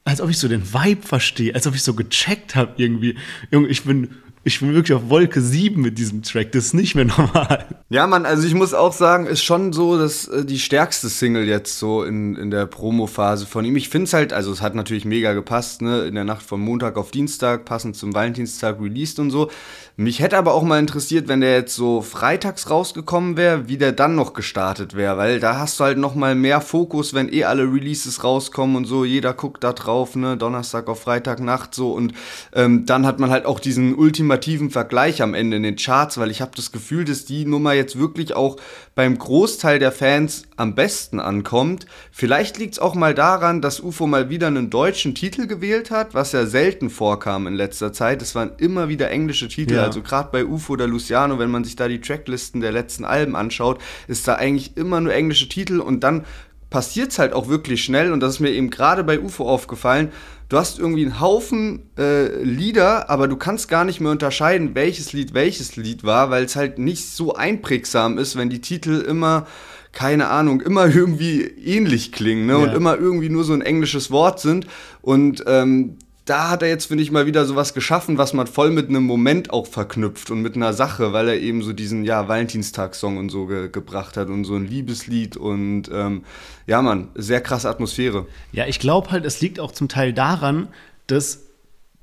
als 0.05 0.19
ob 0.19 0.29
ich 0.29 0.37
so 0.37 0.49
den 0.49 0.73
Vibe 0.73 1.01
verstehe, 1.01 1.55
als 1.55 1.65
ob 1.65 1.75
ich 1.75 1.83
so 1.83 1.93
gecheckt 1.93 2.55
habe 2.55 2.73
irgendwie. 2.75 3.15
Junge, 3.51 3.69
ich 3.69 3.83
bin 3.83 4.09
ich 4.45 4.59
bin 4.59 4.73
wirklich 4.73 4.95
auf 4.95 5.09
Wolke 5.09 5.39
7 5.39 5.81
mit 5.81 5.97
diesem 5.97 6.21
Track. 6.21 6.51
Das 6.51 6.65
ist 6.65 6.73
nicht 6.73 6.95
mehr 6.95 7.05
normal. 7.05 7.65
Ja, 7.89 8.07
Mann, 8.07 8.25
also 8.25 8.45
ich 8.45 8.53
muss 8.53 8.73
auch 8.73 8.91
sagen, 8.91 9.25
ist 9.25 9.43
schon 9.43 9.71
so 9.71 9.97
dass 9.97 10.27
äh, 10.27 10.43
die 10.45 10.59
stärkste 10.59 11.09
Single 11.09 11.47
jetzt 11.47 11.79
so 11.79 12.03
in, 12.03 12.35
in 12.35 12.51
der 12.51 12.65
Promo-Phase 12.65 13.45
von 13.45 13.63
ihm. 13.63 13.75
Ich 13.75 13.89
finde 13.89 14.05
es 14.05 14.13
halt, 14.13 14.33
also 14.33 14.51
es 14.51 14.61
hat 14.61 14.75
natürlich 14.75 15.05
mega 15.05 15.33
gepasst, 15.33 15.81
ne? 15.81 16.01
In 16.05 16.15
der 16.15 16.25
Nacht 16.25 16.43
von 16.43 16.59
Montag 16.59 16.97
auf 16.97 17.11
Dienstag, 17.11 17.65
passend 17.65 17.95
zum 17.95 18.13
Valentinstag 18.13 18.81
released 18.81 19.19
und 19.19 19.31
so. 19.31 19.49
Mich 19.95 20.21
hätte 20.21 20.39
aber 20.39 20.55
auch 20.55 20.63
mal 20.63 20.79
interessiert, 20.79 21.27
wenn 21.27 21.41
der 21.41 21.53
jetzt 21.53 21.75
so 21.75 22.01
freitags 22.01 22.67
rausgekommen 22.67 23.37
wäre, 23.37 23.67
wie 23.67 23.77
der 23.77 23.91
dann 23.91 24.15
noch 24.15 24.33
gestartet 24.33 24.95
wäre, 24.95 25.17
weil 25.17 25.39
da 25.39 25.59
hast 25.59 25.79
du 25.79 25.83
halt 25.83 25.99
noch 25.99 26.15
mal 26.15 26.33
mehr 26.33 26.61
Fokus, 26.61 27.13
wenn 27.13 27.31
eh 27.31 27.43
alle 27.43 27.71
Releases 27.71 28.23
rauskommen 28.23 28.75
und 28.75 28.85
so, 28.85 29.05
jeder 29.05 29.33
guckt 29.35 29.63
da 29.63 29.71
drauf, 29.71 30.15
ne, 30.15 30.35
Donnerstag 30.35 30.87
auf 30.87 31.01
Freitagnacht 31.01 31.75
so 31.75 31.93
und 31.93 32.13
ähm, 32.55 32.87
dann 32.87 33.05
hat 33.05 33.19
man 33.19 33.29
halt 33.29 33.45
auch 33.45 33.59
diesen 33.59 33.93
ultimativen 33.93 34.71
Vergleich 34.71 35.21
am 35.21 35.35
Ende 35.35 35.57
in 35.57 35.63
den 35.63 35.75
Charts, 35.75 36.17
weil 36.17 36.31
ich 36.31 36.41
habe 36.41 36.53
das 36.55 36.71
Gefühl, 36.71 37.05
dass 37.05 37.25
die 37.25 37.45
Nummer 37.45 37.73
jetzt 37.73 37.99
wirklich 37.99 38.35
auch 38.35 38.55
beim 38.95 39.17
Großteil 39.17 39.79
der 39.79 39.91
Fans 39.91 40.43
am 40.55 40.75
besten 40.75 41.19
ankommt. 41.19 41.85
Vielleicht 42.11 42.57
liegt 42.57 42.73
es 42.73 42.79
auch 42.79 42.95
mal 42.95 43.13
daran, 43.13 43.61
dass 43.61 43.79
UFO 43.79 44.05
mal 44.05 44.29
wieder 44.29 44.47
einen 44.47 44.69
deutschen 44.69 45.15
Titel 45.15 45.47
gewählt 45.47 45.89
hat, 45.89 46.13
was 46.13 46.31
ja 46.31 46.45
selten 46.45 46.89
vorkam 46.89 47.47
in 47.47 47.55
letzter 47.55 47.91
Zeit. 47.91 48.21
Es 48.21 48.35
waren 48.35 48.51
immer 48.57 48.89
wieder 48.89 49.09
englische 49.09 49.47
Titel, 49.47 49.75
ja. 49.75 49.83
also 49.83 50.01
gerade 50.01 50.29
bei 50.31 50.45
UFO 50.45 50.73
oder 50.73 50.87
Luciano, 50.87 51.39
wenn 51.39 51.51
man 51.51 51.63
sich 51.63 51.75
da 51.75 51.87
die 51.87 52.01
Tracklisten 52.01 52.61
der 52.61 52.71
letzten 52.71 53.05
Alben 53.05 53.35
anschaut, 53.35 53.81
ist 54.07 54.27
da 54.27 54.35
eigentlich 54.35 54.77
immer 54.77 55.01
nur 55.01 55.13
englische 55.13 55.49
Titel 55.49 55.79
und 55.79 56.03
dann 56.03 56.25
passiert 56.69 57.11
es 57.11 57.19
halt 57.19 57.33
auch 57.33 57.47
wirklich 57.49 57.83
schnell 57.83 58.11
und 58.11 58.19
das 58.19 58.35
ist 58.35 58.39
mir 58.39 58.49
eben 58.49 58.71
gerade 58.71 59.03
bei 59.03 59.19
UFO 59.19 59.47
aufgefallen. 59.47 60.11
Du 60.53 60.59
hast 60.59 60.77
irgendwie 60.77 61.03
einen 61.03 61.19
Haufen 61.19 61.89
äh, 61.97 62.43
Lieder, 62.43 63.09
aber 63.09 63.27
du 63.27 63.37
kannst 63.37 63.69
gar 63.69 63.83
nicht 63.85 63.99
mehr 63.99 64.11
unterscheiden, 64.11 64.75
welches 64.75 65.11
Lied 65.11 65.33
welches 65.33 65.77
Lied 65.77 66.03
war, 66.03 66.29
weil 66.29 66.43
es 66.43 66.55
halt 66.55 66.77
nicht 66.77 67.09
so 67.09 67.33
einprägsam 67.33 68.19
ist, 68.19 68.35
wenn 68.35 68.51
die 68.51 68.61
Titel 68.61 69.01
immer 69.01 69.47
keine 69.93 70.27
Ahnung, 70.27 70.61
immer 70.61 70.85
irgendwie 70.93 71.41
ähnlich 71.41 72.11
klingen 72.11 72.45
ne? 72.45 72.53
Ja. 72.53 72.59
und 72.59 72.73
immer 72.75 72.99
irgendwie 72.99 73.29
nur 73.29 73.43
so 73.43 73.53
ein 73.53 73.63
englisches 73.63 74.11
Wort 74.11 74.39
sind. 74.41 74.67
Und 75.01 75.43
ähm, 75.47 75.97
da 76.25 76.49
hat 76.49 76.61
er 76.61 76.69
jetzt, 76.69 76.85
finde 76.85 77.03
ich, 77.03 77.11
mal 77.11 77.25
wieder 77.25 77.45
sowas 77.45 77.73
geschaffen, 77.73 78.17
was 78.17 78.33
man 78.33 78.47
voll 78.47 78.71
mit 78.71 78.87
einem 78.87 79.03
Moment 79.03 79.51
auch 79.51 79.67
verknüpft 79.67 80.31
und 80.31 80.41
mit 80.41 80.55
einer 80.55 80.71
Sache, 80.71 81.11
weil 81.11 81.27
er 81.27 81.39
eben 81.39 81.61
so 81.61 81.73
diesen, 81.73 82.05
ja, 82.05 82.27
Valentinstagssong 82.29 83.17
und 83.17 83.29
so 83.29 83.45
ge 83.45 83.69
gebracht 83.69 84.15
hat 84.15 84.29
und 84.29 84.45
so 84.45 84.55
ein 84.55 84.65
Liebeslied 84.65 85.35
und 85.35 85.89
ähm, 85.91 86.23
ja, 86.65 86.81
man, 86.81 87.09
sehr 87.15 87.41
krasse 87.41 87.69
Atmosphäre. 87.69 88.25
Ja, 88.53 88.67
ich 88.67 88.79
glaube 88.79 89.11
halt, 89.11 89.25
es 89.25 89.41
liegt 89.41 89.59
auch 89.59 89.73
zum 89.73 89.89
Teil 89.89 90.13
daran, 90.13 90.69
dass 91.07 91.41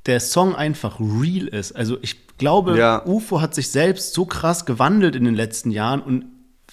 der 0.05 0.21
Song 0.21 0.55
einfach 0.55 1.01
real 1.01 1.49
ist. 1.49 1.73
Also 1.73 1.97
ich 2.03 2.29
glaube, 2.37 2.77
ja. 2.77 3.05
UFO 3.07 3.41
hat 3.41 3.55
sich 3.55 3.69
selbst 3.69 4.13
so 4.13 4.27
krass 4.27 4.67
gewandelt 4.67 5.17
in 5.17 5.25
den 5.25 5.35
letzten 5.35 5.71
Jahren 5.71 6.03
und 6.03 6.25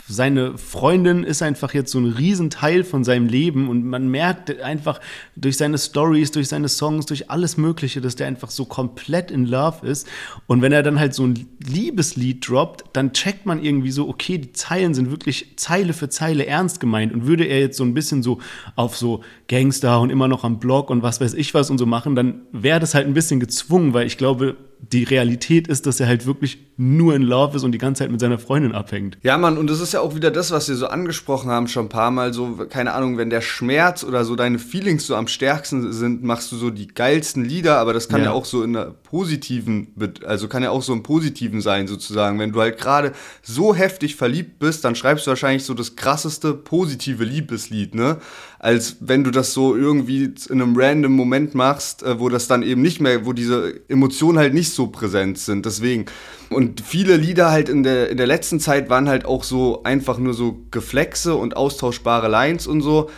seine 0.09 0.57
Freundin 0.57 1.23
ist 1.23 1.41
einfach 1.41 1.73
jetzt 1.73 1.91
so 1.91 1.99
ein 1.99 2.05
Riesenteil 2.05 2.83
von 2.83 3.03
seinem 3.03 3.27
Leben 3.27 3.69
und 3.69 3.83
man 3.85 4.07
merkt 4.07 4.61
einfach 4.61 5.01
durch 5.35 5.57
seine 5.57 5.77
Stories, 5.77 6.31
durch 6.31 6.47
seine 6.47 6.69
Songs, 6.69 7.05
durch 7.05 7.29
alles 7.29 7.57
Mögliche, 7.57 7.99
dass 7.99 8.15
der 8.15 8.27
einfach 8.27 8.49
so 8.49 8.65
komplett 8.65 9.31
in 9.31 9.45
Love 9.45 9.85
ist. 9.85 10.07
Und 10.47 10.61
wenn 10.61 10.71
er 10.71 10.81
dann 10.81 10.99
halt 10.99 11.13
so 11.13 11.25
ein 11.25 11.47
Liebeslied 11.59 12.47
droppt, 12.47 12.85
dann 12.93 13.11
checkt 13.11 13.45
man 13.45 13.61
irgendwie 13.61 13.91
so, 13.91 14.07
okay, 14.07 14.37
die 14.37 14.53
Zeilen 14.53 14.93
sind 14.93 15.11
wirklich 15.11 15.53
Zeile 15.57 15.91
für 15.91 16.07
Zeile 16.07 16.45
ernst 16.45 16.79
gemeint. 16.79 17.13
Und 17.13 17.27
würde 17.27 17.43
er 17.43 17.59
jetzt 17.59 17.77
so 17.77 17.83
ein 17.83 17.93
bisschen 17.93 18.23
so 18.23 18.39
auf 18.75 18.95
so 18.95 19.23
Gangster 19.47 19.99
und 19.99 20.09
immer 20.09 20.29
noch 20.29 20.43
am 20.45 20.59
Blog 20.59 20.89
und 20.89 21.03
was 21.03 21.19
weiß 21.19 21.33
ich 21.33 21.53
was 21.53 21.69
und 21.69 21.77
so 21.77 21.85
machen, 21.85 22.15
dann 22.15 22.41
wäre 22.51 22.79
das 22.79 22.93
halt 22.93 23.07
ein 23.07 23.13
bisschen 23.13 23.39
gezwungen, 23.39 23.93
weil 23.93 24.07
ich 24.07 24.17
glaube, 24.17 24.55
die 24.79 25.03
Realität 25.03 25.67
ist, 25.67 25.85
dass 25.85 25.99
er 25.99 26.07
halt 26.07 26.25
wirklich 26.25 26.59
nur 26.77 27.15
in 27.15 27.23
Love 27.23 27.57
ist 27.57 27.63
und 27.63 27.71
die 27.71 27.79
ganze 27.79 28.03
Zeit 28.03 28.11
mit 28.11 28.19
seiner 28.19 28.37
Freundin 28.37 28.71
abhängt. 28.73 29.17
Ja, 29.23 29.37
Mann, 29.37 29.57
und 29.57 29.67
das 29.67 29.79
ist 29.79 29.93
ja 29.93 30.01
auch 30.01 30.15
wieder 30.15 30.29
das, 30.29 30.51
was 30.51 30.69
wir 30.69 30.75
so 30.75 30.87
angesprochen 30.87 31.49
haben 31.49 31.67
schon 31.67 31.87
ein 31.87 31.89
paar 31.89 32.11
Mal. 32.11 32.33
So, 32.33 32.67
keine 32.69 32.93
Ahnung, 32.93 33.17
wenn 33.17 33.31
der 33.31 33.41
Schmerz 33.41 34.03
oder 34.03 34.23
so 34.23 34.35
deine 34.35 34.59
Feelings 34.59 35.07
so 35.07 35.15
am 35.15 35.27
stärksten 35.27 35.91
sind, 35.91 36.23
machst 36.23 36.51
du 36.51 36.55
so 36.55 36.69
die 36.69 36.87
geilsten 36.87 37.43
Lieder, 37.43 37.79
aber 37.79 37.93
das 37.93 38.07
kann 38.07 38.19
ja, 38.19 38.27
ja 38.27 38.31
auch 38.31 38.45
so 38.45 38.63
in 38.63 38.75
einer 38.75 38.91
positiven, 38.91 39.87
also 40.25 40.47
kann 40.47 40.61
ja 40.61 40.69
auch 40.69 40.83
so 40.83 40.93
im 40.93 41.01
Positiven 41.01 41.61
sein, 41.61 41.87
sozusagen. 41.87 42.37
Wenn 42.37 42.51
du 42.51 42.61
halt 42.61 42.77
gerade 42.77 43.13
so 43.41 43.73
heftig 43.73 44.15
verliebt 44.15 44.59
bist, 44.59 44.85
dann 44.85 44.93
schreibst 44.93 45.25
du 45.25 45.29
wahrscheinlich 45.29 45.63
so 45.63 45.73
das 45.73 45.95
krasseste 45.95 46.53
positive 46.53 47.23
Liebeslied, 47.23 47.95
ne? 47.95 48.17
Als 48.59 48.97
wenn 48.99 49.23
du 49.23 49.31
das 49.31 49.53
so 49.53 49.75
irgendwie 49.75 50.33
in 50.49 50.61
einem 50.61 50.75
random 50.75 51.11
Moment 51.11 51.53
machst, 51.53 52.03
äh, 52.03 52.19
wo 52.19 52.29
das 52.29 52.47
dann 52.47 52.63
eben 52.63 52.81
nicht 52.81 52.99
mehr, 52.99 53.25
wo 53.25 53.33
diese 53.33 53.79
Emotionen 53.87 54.39
halt 54.39 54.53
nicht 54.53 54.73
so 54.73 54.87
präsent 54.87 55.37
sind. 55.37 55.65
Deswegen. 55.65 56.05
Und 56.49 56.81
viele 56.81 57.17
Lieder 57.17 57.51
halt 57.51 57.69
in 57.69 57.83
der, 57.83 58.09
in 58.09 58.17
der 58.17 58.27
letzten 58.27 58.59
Zeit 58.59 58.89
waren 58.89 59.09
halt 59.09 59.25
auch 59.25 59.43
so 59.43 59.83
einfach 59.83 60.17
nur 60.17 60.33
so 60.33 60.59
Geflexe 60.71 61.35
und 61.35 61.55
austauschbare 61.55 62.29
Lines 62.29 62.67
und 62.67 62.81
so. 62.81 63.09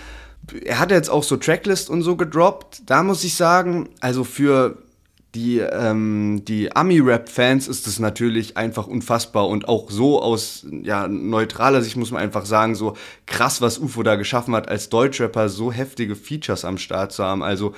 Er 0.65 0.79
hat 0.79 0.91
jetzt 0.91 1.09
auch 1.09 1.23
so 1.23 1.37
Tracklist 1.37 1.89
und 1.89 2.01
so 2.01 2.15
gedroppt. 2.15 2.81
Da 2.87 3.03
muss 3.03 3.23
ich 3.23 3.35
sagen, 3.35 3.89
also 4.01 4.23
für 4.23 4.77
die, 5.35 5.59
ähm, 5.59 6.43
die 6.45 6.75
Ami-Rap-Fans 6.75 7.67
ist 7.67 7.85
es 7.85 7.99
natürlich 7.99 8.57
einfach 8.57 8.87
unfassbar 8.87 9.47
und 9.47 9.67
auch 9.67 9.91
so 9.91 10.21
aus 10.21 10.65
ja, 10.81 11.07
neutraler 11.07 11.81
Sicht 11.81 11.97
muss 11.97 12.11
man 12.11 12.21
einfach 12.21 12.45
sagen, 12.45 12.73
so 12.73 12.95
krass, 13.27 13.61
was 13.61 13.77
UFO 13.77 14.01
da 14.01 14.15
geschaffen 14.15 14.55
hat, 14.55 14.69
als 14.69 14.89
Deutschrapper 14.89 15.49
so 15.49 15.71
heftige 15.71 16.15
Features 16.15 16.65
am 16.65 16.79
Start 16.79 17.11
zu 17.11 17.23
haben. 17.23 17.43
Also 17.43 17.75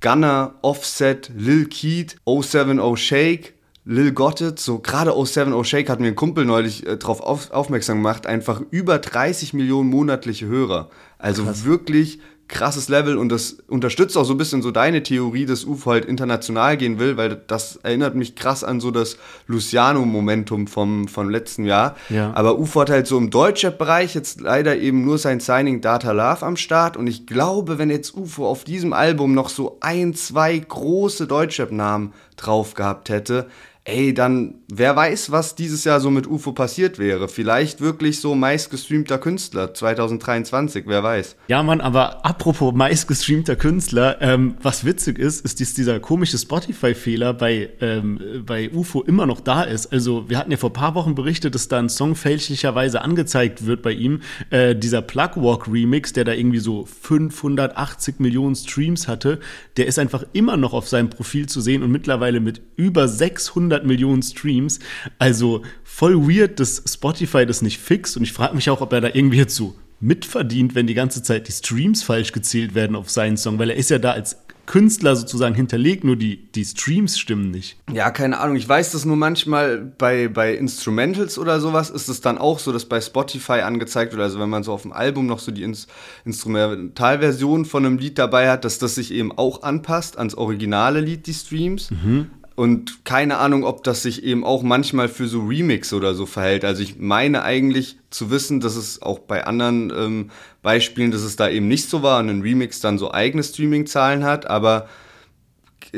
Gunner, 0.00 0.54
Offset, 0.62 1.30
Lil 1.36 1.66
Keat, 1.66 2.16
070 2.24 2.96
Shake, 2.96 3.54
Lil 3.84 4.12
Gottet, 4.12 4.60
so 4.60 4.78
gerade 4.78 5.12
070 5.12 5.64
Shake 5.64 5.90
hat 5.90 5.98
mir 5.98 6.08
ein 6.08 6.16
Kumpel 6.16 6.44
neulich 6.44 6.86
äh, 6.86 6.96
darauf 6.96 7.20
auf, 7.20 7.50
aufmerksam 7.50 7.98
gemacht, 7.98 8.28
einfach 8.28 8.62
über 8.70 8.98
30 8.98 9.54
Millionen 9.54 9.90
monatliche 9.90 10.46
Hörer. 10.46 10.88
Also 11.18 11.44
Krass. 11.44 11.64
wirklich 11.64 12.20
krasses 12.52 12.88
Level 12.88 13.16
und 13.16 13.30
das 13.30 13.56
unterstützt 13.66 14.16
auch 14.16 14.24
so 14.24 14.34
ein 14.34 14.36
bisschen 14.36 14.62
so 14.62 14.70
deine 14.70 15.02
Theorie, 15.02 15.46
dass 15.46 15.64
UFO 15.64 15.90
halt 15.90 16.04
international 16.04 16.76
gehen 16.76 16.98
will, 17.00 17.16
weil 17.16 17.40
das 17.46 17.76
erinnert 17.76 18.14
mich 18.14 18.36
krass 18.36 18.62
an 18.62 18.78
so 18.78 18.90
das 18.90 19.16
Luciano-Momentum 19.48 20.68
vom, 20.68 21.08
vom 21.08 21.30
letzten 21.30 21.64
Jahr. 21.64 21.96
Ja. 22.10 22.32
Aber 22.34 22.58
UFO 22.58 22.82
hat 22.82 22.90
halt 22.90 23.06
so 23.06 23.18
im 23.18 23.30
Deutschrap-Bereich 23.30 24.14
jetzt 24.14 24.40
leider 24.40 24.76
eben 24.76 25.04
nur 25.04 25.18
sein 25.18 25.40
Signing 25.40 25.80
Data 25.80 26.12
Love 26.12 26.46
am 26.46 26.56
Start 26.56 26.96
und 26.96 27.06
ich 27.06 27.26
glaube, 27.26 27.78
wenn 27.78 27.90
jetzt 27.90 28.14
UFO 28.14 28.46
auf 28.46 28.64
diesem 28.64 28.92
Album 28.92 29.34
noch 29.34 29.48
so 29.48 29.78
ein, 29.80 30.14
zwei 30.14 30.56
große 30.58 31.26
Deutschrap-Namen 31.26 32.12
drauf 32.36 32.74
gehabt 32.74 33.08
hätte, 33.08 33.48
ey, 33.84 34.14
dann 34.14 34.54
wer 34.72 34.94
weiß, 34.94 35.32
was 35.32 35.56
dieses 35.56 35.82
Jahr 35.84 36.00
so 36.00 36.10
mit 36.10 36.28
UFO 36.28 36.52
passiert 36.52 36.98
wäre. 36.98 37.28
Vielleicht 37.28 37.80
wirklich 37.80 38.20
so 38.20 38.34
meistgestreamter 38.34 39.18
Künstler 39.18 39.74
2023, 39.74 40.84
wer 40.86 41.02
weiß. 41.02 41.36
Ja, 41.48 41.62
Mann, 41.64 41.80
aber 41.80 42.24
apropos 42.24 42.72
meistgestreamter 42.74 43.56
Künstler, 43.56 44.18
ähm, 44.20 44.54
was 44.62 44.84
witzig 44.84 45.18
ist, 45.18 45.44
ist, 45.44 45.60
dass 45.60 45.74
dieser 45.74 45.98
komische 45.98 46.38
Spotify-Fehler 46.38 47.34
bei, 47.34 47.70
ähm, 47.80 48.20
bei 48.46 48.70
UFO 48.70 49.02
immer 49.02 49.26
noch 49.26 49.40
da 49.40 49.64
ist. 49.64 49.92
Also, 49.92 50.28
wir 50.30 50.38
hatten 50.38 50.52
ja 50.52 50.56
vor 50.56 50.70
ein 50.70 50.74
paar 50.74 50.94
Wochen 50.94 51.16
berichtet, 51.16 51.54
dass 51.56 51.66
da 51.66 51.80
ein 51.80 51.88
Song 51.88 52.14
fälschlicherweise 52.14 53.02
angezeigt 53.02 53.66
wird 53.66 53.82
bei 53.82 53.92
ihm. 53.92 54.20
Äh, 54.50 54.76
dieser 54.76 55.02
Plugwalk 55.02 55.66
Remix, 55.66 56.12
der 56.12 56.24
da 56.24 56.32
irgendwie 56.32 56.60
so 56.60 56.86
580 56.86 58.20
Millionen 58.20 58.54
Streams 58.54 59.08
hatte, 59.08 59.40
der 59.76 59.86
ist 59.86 59.98
einfach 59.98 60.24
immer 60.32 60.56
noch 60.56 60.72
auf 60.72 60.88
seinem 60.88 61.10
Profil 61.10 61.46
zu 61.46 61.60
sehen 61.60 61.82
und 61.82 61.90
mittlerweile 61.90 62.38
mit 62.38 62.62
über 62.76 63.08
600 63.08 63.71
100 63.72 63.86
Millionen 63.86 64.22
Streams. 64.22 64.78
Also 65.18 65.62
voll 65.84 66.28
weird, 66.28 66.60
dass 66.60 66.82
Spotify 66.86 67.46
das 67.46 67.62
nicht 67.62 67.78
fixt. 67.78 68.16
Und 68.16 68.22
ich 68.22 68.32
frage 68.32 68.54
mich 68.54 68.70
auch, 68.70 68.80
ob 68.80 68.92
er 68.92 69.00
da 69.00 69.08
irgendwie 69.12 69.38
jetzt 69.38 69.56
so 69.56 69.74
mitverdient, 70.00 70.74
wenn 70.74 70.86
die 70.86 70.94
ganze 70.94 71.22
Zeit 71.22 71.48
die 71.48 71.52
Streams 71.52 72.02
falsch 72.02 72.32
gezählt 72.32 72.74
werden 72.74 72.96
auf 72.96 73.08
seinen 73.08 73.36
Song, 73.36 73.58
weil 73.58 73.70
er 73.70 73.76
ist 73.76 73.90
ja 73.90 73.98
da 73.98 74.12
als 74.12 74.36
Künstler 74.66 75.16
sozusagen 75.16 75.54
hinterlegt, 75.54 76.04
nur 76.04 76.16
die, 76.16 76.50
die 76.52 76.64
Streams 76.64 77.18
stimmen 77.18 77.50
nicht. 77.50 77.76
Ja, 77.92 78.10
keine 78.10 78.38
Ahnung. 78.38 78.56
Ich 78.56 78.68
weiß 78.68 78.92
das 78.92 79.04
nur 79.04 79.16
manchmal 79.16 79.78
bei, 79.78 80.28
bei 80.28 80.54
Instrumentals 80.54 81.36
oder 81.36 81.60
sowas 81.60 81.90
ist 81.90 82.08
es 82.08 82.20
dann 82.20 82.38
auch 82.38 82.58
so, 82.58 82.72
dass 82.72 82.84
bei 82.84 83.00
Spotify 83.00 83.60
angezeigt 83.60 84.12
wird, 84.12 84.22
also 84.22 84.38
wenn 84.38 84.48
man 84.48 84.62
so 84.62 84.72
auf 84.72 84.82
dem 84.82 84.92
Album 84.92 85.26
noch 85.26 85.40
so 85.40 85.50
die 85.50 85.64
Ins 85.64 85.88
Instrumentalversion 86.24 87.64
von 87.64 87.84
einem 87.84 87.98
Lied 87.98 88.18
dabei 88.18 88.50
hat, 88.50 88.64
dass 88.64 88.78
das 88.78 88.94
sich 88.94 89.12
eben 89.12 89.32
auch 89.32 89.62
anpasst 89.62 90.16
ans 90.16 90.34
originale 90.36 91.00
Lied, 91.00 91.26
die 91.26 91.34
Streams. 91.34 91.90
Mhm. 91.90 92.30
Und 92.62 93.04
keine 93.04 93.38
Ahnung, 93.38 93.64
ob 93.64 93.82
das 93.82 94.04
sich 94.04 94.22
eben 94.22 94.44
auch 94.44 94.62
manchmal 94.62 95.08
für 95.08 95.26
so 95.26 95.40
Remix 95.40 95.92
oder 95.92 96.14
so 96.14 96.26
verhält. 96.26 96.64
Also 96.64 96.80
ich 96.80 96.96
meine 96.96 97.42
eigentlich 97.42 97.96
zu 98.10 98.30
wissen, 98.30 98.60
dass 98.60 98.76
es 98.76 99.02
auch 99.02 99.18
bei 99.18 99.44
anderen 99.44 99.90
ähm, 99.90 100.30
Beispielen, 100.62 101.10
dass 101.10 101.22
es 101.22 101.34
da 101.34 101.48
eben 101.48 101.66
nicht 101.66 101.90
so 101.90 102.04
war 102.04 102.20
und 102.20 102.28
ein 102.28 102.42
Remix 102.42 102.78
dann 102.78 102.98
so 102.98 103.12
eigene 103.12 103.42
Streaming-Zahlen 103.42 104.22
hat, 104.22 104.46
aber 104.46 104.88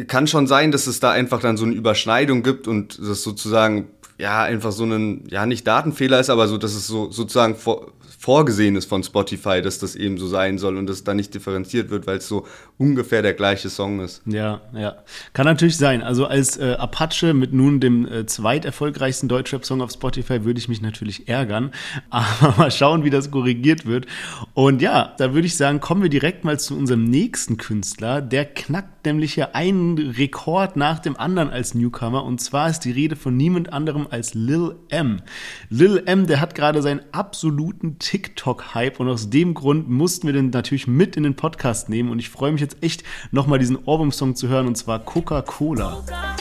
kann 0.07 0.27
schon 0.27 0.47
sein, 0.47 0.73
dass 0.73 0.87
es 0.87 1.01
da 1.01 1.11
einfach 1.11 1.43
dann 1.43 1.59
so 1.59 1.67
eine 1.67 1.75
Überschneidung 1.75 2.43
gibt 2.43 2.67
und 2.67 2.99
das 2.99 3.23
sozusagen 3.23 3.89
ja 4.17 4.43
einfach 4.45 4.73
so 4.73 4.85
ein, 4.85 5.25
ja 5.29 5.45
nicht 5.45 5.67
Datenfehler 5.67 6.19
ist, 6.19 6.31
aber 6.31 6.49
so, 6.49 6.57
dass 6.57 6.73
es 6.73 6.87
so 6.87 7.11
sozusagen 7.11 7.57
vor, 7.57 7.93
vorgesehen 8.19 8.77
ist 8.77 8.87
von 8.87 9.03
Spotify, 9.03 9.63
dass 9.63 9.79
das 9.79 9.97
eben 9.97 10.19
so 10.19 10.27
sein 10.27 10.59
soll 10.59 10.77
und 10.77 10.87
dass 10.87 11.05
da 11.05 11.15
nicht 11.15 11.35
differenziert 11.35 11.91
wird, 11.91 12.07
weil 12.07 12.19
es 12.19 12.29
so 12.29 12.47
ungefähr 12.79 13.23
der 13.23 13.35
gleiche 13.35 13.69
Song 13.69 14.01
ist. 14.01 14.23
Ja, 14.27 14.61
ja. 14.73 14.97
Kann 15.33 15.47
natürlich 15.47 15.77
sein. 15.77 16.03
Also 16.03 16.27
als 16.27 16.57
äh, 16.57 16.75
Apache 16.79 17.35
mit 17.35 17.53
nun 17.53 17.81
dem 17.81 18.07
äh, 18.07 18.27
zweiterfolgreichsten 18.27 19.29
Deutschrap-Song 19.29 19.81
auf 19.81 19.93
Spotify 19.93 20.45
würde 20.45 20.59
ich 20.59 20.69
mich 20.69 20.81
natürlich 20.81 21.29
ärgern. 21.29 21.73
Aber 22.11 22.55
mal 22.57 22.71
schauen, 22.71 23.05
wie 23.05 23.11
das 23.11 23.31
korrigiert 23.31 23.87
wird. 23.87 24.07
Und 24.55 24.83
ja, 24.83 25.15
da 25.19 25.35
würde 25.35 25.47
ich 25.47 25.57
sagen, 25.57 25.81
kommen 25.81 26.03
wir 26.03 26.11
direkt 26.11 26.45
mal 26.45 26.59
zu 26.59 26.77
unserem 26.77 27.05
nächsten 27.05 27.57
Künstler. 27.57 28.21
Der 28.21 28.45
knackt 28.45 29.07
nämlich 29.07 29.35
hier 29.35 29.55
einen 29.55 29.99
Rekord 29.99 30.77
nach 30.77 30.99
dem 30.99 31.17
anderen 31.17 31.51
als 31.51 31.75
Newcomer. 31.75 32.25
Und 32.25 32.41
zwar 32.41 32.71
ist 32.71 32.81
die 32.81 32.93
Rede 32.93 33.17
von 33.17 33.37
niemand 33.37 33.73
anderem 33.73 34.07
als 34.11 34.35
Lil 34.35 34.77
M. 34.89 35.21
Lil 35.69 36.03
M, 36.07 36.27
der 36.27 36.41
hat 36.41 36.55
gerade 36.55 36.83
seinen 36.83 37.01
absoluten 37.13 37.99
TikTok-Hype 38.15 39.01
und 39.01 39.09
aus 39.09 39.29
dem 39.29 39.55
Grund 39.55 39.89
mussten 39.89 40.29
wir 40.29 40.35
den 40.35 40.51
natürlich 40.51 40.87
mit 40.87 41.17
in 41.17 41.25
den 41.25 41.35
Podcast 41.35 41.89
nehmen 41.89 42.11
und 42.11 42.21
ich 42.21 42.31
freue 42.31 42.53
mich 42.53 42.61
jetzt 42.61 42.81
echt 42.81 43.03
nochmal 43.33 43.59
diesen 43.59 43.77
Ohrwurm-Song 43.77 44.37
zu 44.37 44.47
hören 44.47 44.69
und 44.69 44.77
zwar 44.77 45.01
Coca-Cola. 45.01 46.05
Coca 46.07 46.37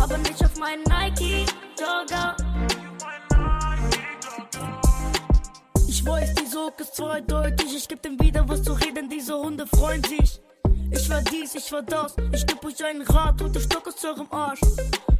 aber 0.00 0.18
nicht 0.18 0.44
auf 0.44 0.58
meinen 0.58 0.82
Nike 0.82 1.46
Jogger. 1.78 2.36
Ich 5.86 6.04
weiß, 6.04 6.34
die 6.34 6.46
Sog 6.46 6.80
ist 6.80 6.96
zweideutig, 6.96 7.76
ich 7.76 7.86
geb 7.86 8.02
dem 8.02 8.20
wieder 8.20 8.48
was 8.48 8.64
zu 8.64 8.72
reden, 8.72 9.08
diese 9.08 9.38
Hunde 9.38 9.64
freuen 9.64 10.02
sich. 10.02 10.40
Ich 10.96 11.10
war 11.10 11.22
dies, 11.22 11.54
ich 11.54 11.72
war 11.72 11.82
das. 11.82 12.14
Ich 12.32 12.46
geb 12.46 12.64
euch 12.64 12.84
einen 12.84 13.02
Rat 13.02 13.42
und 13.42 13.54
der 13.54 13.60
Stock 13.60 13.86
aus 13.88 14.04
eurem 14.04 14.26
Arsch. 14.30 14.60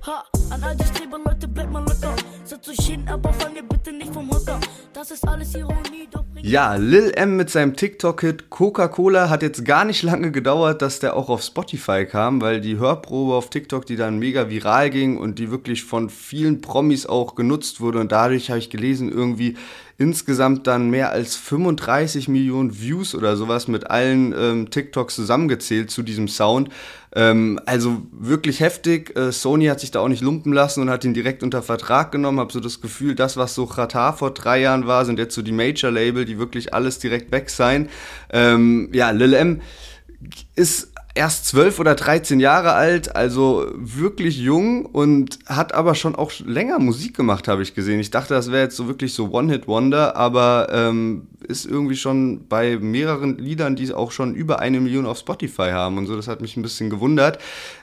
Ha, 0.06 0.24
an 0.50 0.62
all 0.62 0.76
die 0.76 0.84
Streber, 0.84 1.18
Leute, 1.24 1.48
bleibt 1.48 1.72
mal 1.72 1.80
locker. 1.80 2.14
Setzt 2.44 2.68
euch 2.68 2.86
hin, 2.86 3.04
aber 3.08 3.32
fallt 3.32 3.56
ihr 3.56 3.62
bitte 3.62 3.92
nicht 3.92 4.12
vom 4.12 4.30
Hocker. 4.30 4.60
Das 4.92 5.10
ist 5.10 5.26
alles 5.26 5.54
Ironie, 5.54 6.08
doch 6.10 6.24
Ja, 6.42 6.74
Lil 6.76 7.10
M 7.16 7.36
mit 7.36 7.50
seinem 7.50 7.74
TikTok-Hit 7.74 8.50
Coca-Cola 8.50 9.30
hat 9.30 9.42
jetzt 9.42 9.64
gar 9.64 9.84
nicht 9.84 10.02
lange 10.02 10.30
gedauert, 10.30 10.82
dass 10.82 11.00
der 11.00 11.16
auch 11.16 11.28
auf 11.28 11.42
Spotify 11.42 12.06
kam, 12.06 12.40
weil 12.40 12.60
die 12.60 12.78
Hörprobe 12.78 13.34
auf 13.34 13.50
TikTok, 13.50 13.86
die 13.86 13.96
dann 13.96 14.18
mega 14.18 14.50
viral 14.50 14.90
ging 14.90 15.16
und 15.16 15.38
die 15.38 15.50
wirklich 15.50 15.84
von 15.84 16.08
vielen 16.10 16.60
Promis 16.60 17.06
auch 17.06 17.34
genutzt 17.34 17.80
wurde 17.80 17.98
und 17.98 18.12
dadurch 18.12 18.50
habe 18.50 18.58
ich 18.58 18.70
gelesen, 18.70 19.10
irgendwie 19.10 19.56
insgesamt 19.96 20.66
dann 20.66 20.90
mehr 20.90 21.10
als 21.10 21.36
35 21.36 22.28
Millionen 22.28 22.80
Views 22.80 23.14
oder 23.14 23.36
sowas 23.36 23.68
mit 23.68 23.90
allen 23.90 24.34
ähm, 24.36 24.70
TikToks 24.70 25.14
zusammengezählt 25.14 25.90
zu 25.90 26.02
diesem 26.02 26.28
Sound. 26.28 26.70
Ähm, 27.14 27.60
also 27.66 28.02
wirklich 28.10 28.60
heftig. 28.60 29.16
Äh, 29.16 29.30
Sony 29.30 29.66
hat 29.66 29.80
sich 29.80 29.90
da 29.92 30.00
auch 30.00 30.08
nicht 30.08 30.22
lumpen 30.22 30.52
lassen 30.52 30.80
und 30.80 30.90
hat 30.90 31.04
ihn 31.04 31.14
direkt 31.14 31.42
unter 31.42 31.62
Vertrag 31.62 32.10
genommen. 32.10 32.40
Hab 32.40 32.50
so 32.50 32.60
das 32.60 32.80
Gefühl, 32.80 33.14
das, 33.14 33.36
was 33.36 33.54
so 33.54 33.66
Qatar 33.66 34.16
vor 34.16 34.32
drei 34.32 34.60
Jahren 34.60 34.86
war, 34.86 35.04
sind 35.04 35.18
jetzt 35.18 35.34
so 35.34 35.42
die 35.42 35.52
Major-Label, 35.52 36.24
die 36.24 36.38
wirklich 36.38 36.74
alles 36.74 36.98
direkt 36.98 37.30
weg 37.30 37.50
sein. 37.50 37.88
Ähm, 38.32 38.88
ja, 38.92 39.10
Lil 39.10 39.34
M 39.34 39.60
ist 40.56 40.93
erst 41.14 41.46
zwölf 41.46 41.78
oder 41.78 41.94
13 41.94 42.40
Jahre 42.40 42.72
alt, 42.72 43.14
also 43.14 43.66
wirklich 43.76 44.36
jung 44.38 44.84
und 44.84 45.38
hat 45.46 45.72
aber 45.72 45.94
schon 45.94 46.16
auch 46.16 46.32
länger 46.44 46.80
Musik 46.80 47.16
gemacht, 47.16 47.46
habe 47.46 47.62
ich 47.62 47.74
gesehen. 47.74 48.00
Ich 48.00 48.10
dachte, 48.10 48.34
das 48.34 48.50
wäre 48.50 48.64
jetzt 48.64 48.76
so 48.76 48.88
wirklich 48.88 49.14
so 49.14 49.30
One-Hit-Wonder, 49.30 50.16
aber 50.16 50.68
ähm, 50.72 51.28
ist 51.46 51.66
irgendwie 51.66 51.96
schon 51.96 52.48
bei 52.48 52.78
mehreren 52.78 53.38
Liedern, 53.38 53.76
die 53.76 53.92
auch 53.92 54.10
schon 54.10 54.34
über 54.34 54.58
eine 54.60 54.80
Million 54.80 55.06
auf 55.06 55.18
Spotify 55.18 55.70
haben 55.70 55.98
und 55.98 56.06
so. 56.06 56.16
Das 56.16 56.26
hat 56.26 56.40
mich 56.40 56.56
ein 56.56 56.62
bisschen 56.62 56.90
gewundert. 56.90 57.38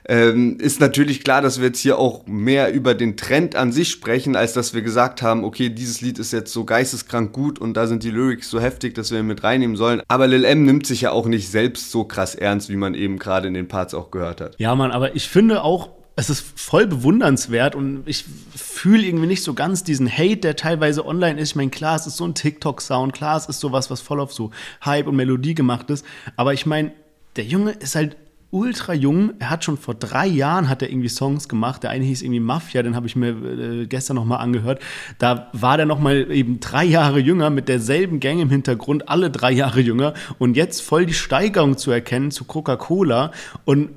Ähm, 0.08 0.58
ist 0.60 0.82
natürlich 0.82 1.24
klar, 1.24 1.42
dass 1.42 1.60
wir 1.60 1.68
jetzt 1.68 1.80
hier 1.80 2.00
auch 2.00 2.26
mehr 2.26 2.74
über 2.74 2.96
den 2.96 3.18
Trend 3.18 3.56
an 3.56 3.72
sich 3.72 3.90
sprechen, 3.90 4.36
als 4.36 4.54
dass 4.54 4.74
wir 4.74 4.82
gesagt 4.82 5.22
haben, 5.22 5.44
okay, 5.44 5.70
dieses 5.70 6.02
Lied 6.02 6.20
ist 6.20 6.34
jetzt 6.34 6.52
so 6.52 6.66
geisteskrank 6.66 7.32
gut 7.32 7.60
und 7.60 7.76
da 7.76 7.88
sind 7.88 8.04
die 8.04 8.12
Lyrics 8.12 8.50
so 8.50 8.60
heftig, 8.60 8.96
dass 8.96 9.12
wir 9.12 9.20
ihn 9.20 9.28
mit 9.28 9.44
reinnehmen 9.44 9.78
sollen. 9.78 10.02
Aber 10.08 10.28
Lil 10.28 10.44
M 10.44 10.66
nimmt 10.66 10.86
sich 10.86 11.02
ja 11.02 11.12
auch 11.12 11.28
nicht 11.28 11.50
selbst 11.50 11.92
so 11.92 12.04
krass 12.04 12.36
ernst, 12.36 12.70
wie 12.70 12.76
man 12.76 12.96
eben 12.96 13.20
gerade 13.22 13.48
in 13.48 13.54
den 13.54 13.70
Parts 13.70 13.94
auch 13.94 14.12
gehört 14.12 14.42
hat. 14.42 14.60
Ja, 14.60 14.76
Mann, 14.76 14.92
aber 14.92 15.16
ich 15.16 15.30
finde 15.30 15.64
auch, 15.64 15.90
es 16.18 16.30
ist 16.30 16.60
voll 16.60 16.88
bewundernswert 16.88 17.74
und 17.74 18.04
ich 18.06 18.26
fühle 18.56 19.04
irgendwie 19.04 19.28
nicht 19.28 19.44
so 19.44 19.54
ganz 19.54 19.84
diesen 19.84 20.12
Hate, 20.12 20.38
der 20.38 20.56
teilweise 20.58 21.06
online 21.06 21.40
ist. 21.40 21.52
Ich 21.52 21.56
meine, 21.56 21.72
klar, 21.72 21.96
es 21.96 22.06
ist 22.06 22.18
so 22.18 22.26
ein 22.26 22.36
TikTok-Sound, 22.36 23.14
klar, 23.14 23.38
es 23.38 23.46
ist 23.46 23.62
sowas, 23.62 23.90
was 23.90 24.02
voll 24.02 24.20
auf 24.20 24.34
so 24.34 24.52
Hype 24.84 25.08
und 25.08 25.16
Melodie 25.16 25.56
gemacht 25.56 25.90
ist. 25.90 26.06
Aber 26.36 26.54
ich 26.54 26.66
meine, 26.66 26.92
der 27.38 27.46
Junge 27.46 27.72
ist 27.72 27.96
halt 27.96 28.18
ultra 28.52 28.94
jung. 28.94 29.34
Er 29.40 29.50
hat 29.50 29.64
schon 29.64 29.78
vor 29.78 29.96
drei 29.96 30.28
Jahren 30.28 30.70
hat 30.70 30.82
er 30.82 30.90
irgendwie 30.90 31.10
Songs 31.10 31.50
gemacht. 31.50 31.84
Der 31.84 31.90
eine 31.90 32.06
hieß 32.06 32.22
irgendwie 32.22 32.40
Mafia, 32.40 32.84
den 32.84 32.96
habe 32.96 33.08
ich 33.08 33.16
mir 33.16 33.30
äh, 33.30 33.86
gestern 33.88 34.16
noch 34.16 34.26
mal 34.26 34.38
angehört. 34.38 34.82
Da 35.18 35.48
war 35.54 35.78
der 35.78 35.86
noch 35.86 36.00
mal 36.00 36.32
eben 36.32 36.60
drei 36.60 36.84
Jahre 36.84 37.20
jünger 37.20 37.50
mit 37.50 37.70
derselben 37.70 38.20
Gang 38.20 38.40
im 38.40 38.50
Hintergrund, 38.50 39.10
alle 39.10 39.32
drei 39.32 39.52
Jahre 39.52 39.80
jünger 39.80 40.14
und 40.38 40.56
jetzt 40.56 40.82
voll 40.82 41.06
die 41.06 41.14
Steigerung 41.14 41.78
zu 41.78 41.92
erkennen 41.92 42.32
zu 42.32 42.44
Coca-Cola 42.44 43.32
und 43.66 43.90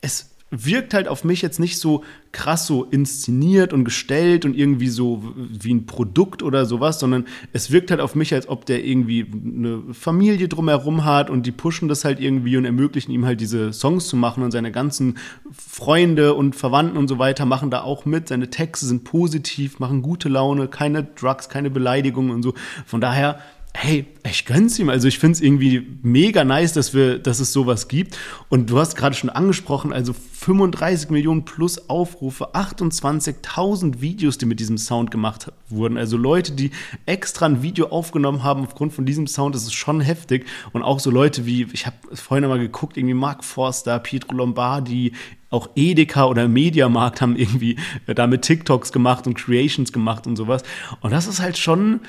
es 0.00 0.27
wirkt 0.50 0.94
halt 0.94 1.08
auf 1.08 1.24
mich 1.24 1.42
jetzt 1.42 1.60
nicht 1.60 1.78
so 1.78 2.04
krass 2.32 2.66
so 2.66 2.84
inszeniert 2.84 3.72
und 3.72 3.84
gestellt 3.84 4.44
und 4.44 4.56
irgendwie 4.56 4.88
so 4.88 5.22
wie 5.36 5.72
ein 5.72 5.86
Produkt 5.86 6.42
oder 6.42 6.66
sowas, 6.66 7.00
sondern 7.00 7.26
es 7.52 7.70
wirkt 7.70 7.90
halt 7.90 8.00
auf 8.00 8.14
mich, 8.14 8.32
als 8.32 8.48
ob 8.48 8.66
der 8.66 8.84
irgendwie 8.84 9.26
eine 9.32 9.82
Familie 9.92 10.48
drumherum 10.48 11.04
hat 11.04 11.30
und 11.30 11.44
die 11.44 11.52
pushen 11.52 11.88
das 11.88 12.04
halt 12.04 12.20
irgendwie 12.20 12.56
und 12.56 12.64
ermöglichen 12.64 13.12
ihm 13.12 13.26
halt 13.26 13.40
diese 13.40 13.72
Songs 13.72 14.08
zu 14.08 14.16
machen 14.16 14.42
und 14.42 14.50
seine 14.50 14.72
ganzen 14.72 15.18
Freunde 15.52 16.34
und 16.34 16.56
Verwandten 16.56 16.96
und 16.96 17.08
so 17.08 17.18
weiter 17.18 17.44
machen 17.44 17.70
da 17.70 17.82
auch 17.82 18.04
mit. 18.04 18.28
Seine 18.28 18.50
Texte 18.50 18.86
sind 18.86 19.04
positiv, 19.04 19.78
machen 19.78 20.02
gute 20.02 20.28
Laune, 20.28 20.68
keine 20.68 21.04
Drugs, 21.04 21.48
keine 21.48 21.70
Beleidigungen 21.70 22.30
und 22.30 22.42
so. 22.42 22.54
Von 22.86 23.00
daher 23.00 23.40
hey, 23.80 24.06
ich 24.28 24.44
gönn's 24.44 24.76
ihm. 24.80 24.88
Also 24.88 25.06
ich 25.06 25.20
finde 25.20 25.34
es 25.34 25.40
irgendwie 25.40 25.86
mega 26.02 26.42
nice, 26.42 26.72
dass 26.72 26.94
wir, 26.94 27.20
dass 27.20 27.38
es 27.38 27.52
sowas 27.52 27.86
gibt. 27.86 28.18
Und 28.48 28.70
du 28.70 28.78
hast 28.80 28.96
gerade 28.96 29.14
schon 29.14 29.30
angesprochen, 29.30 29.92
also 29.92 30.12
35 30.12 31.10
Millionen 31.10 31.44
plus 31.44 31.88
Aufrufe, 31.88 32.56
28.000 32.56 34.00
Videos, 34.00 34.36
die 34.36 34.46
mit 34.46 34.58
diesem 34.58 34.78
Sound 34.78 35.12
gemacht 35.12 35.52
wurden. 35.68 35.96
Also 35.96 36.16
Leute, 36.16 36.52
die 36.52 36.72
extra 37.06 37.46
ein 37.46 37.62
Video 37.62 37.86
aufgenommen 37.90 38.42
haben 38.42 38.64
aufgrund 38.64 38.92
von 38.92 39.06
diesem 39.06 39.28
Sound, 39.28 39.54
das 39.54 39.62
ist 39.62 39.74
schon 39.74 40.00
heftig. 40.00 40.46
Und 40.72 40.82
auch 40.82 40.98
so 40.98 41.12
Leute 41.12 41.46
wie, 41.46 41.68
ich 41.72 41.86
habe 41.86 41.96
vorhin 42.14 42.42
einmal 42.42 42.58
geguckt, 42.58 42.96
irgendwie 42.96 43.14
Mark 43.14 43.44
Forster, 43.44 44.00
Pietro 44.00 44.34
Lombardi, 44.34 45.12
auch 45.50 45.70
Edeka 45.76 46.26
oder 46.26 46.48
Mediamarkt 46.48 47.20
haben 47.20 47.36
irgendwie 47.36 47.76
damit 48.06 48.42
TikToks 48.42 48.92
gemacht 48.92 49.26
und 49.28 49.34
Creations 49.34 49.92
gemacht 49.92 50.26
und 50.26 50.34
sowas. 50.34 50.62
Und 51.00 51.12
das 51.12 51.28
ist 51.28 51.40
halt 51.40 51.56
schon 51.56 52.00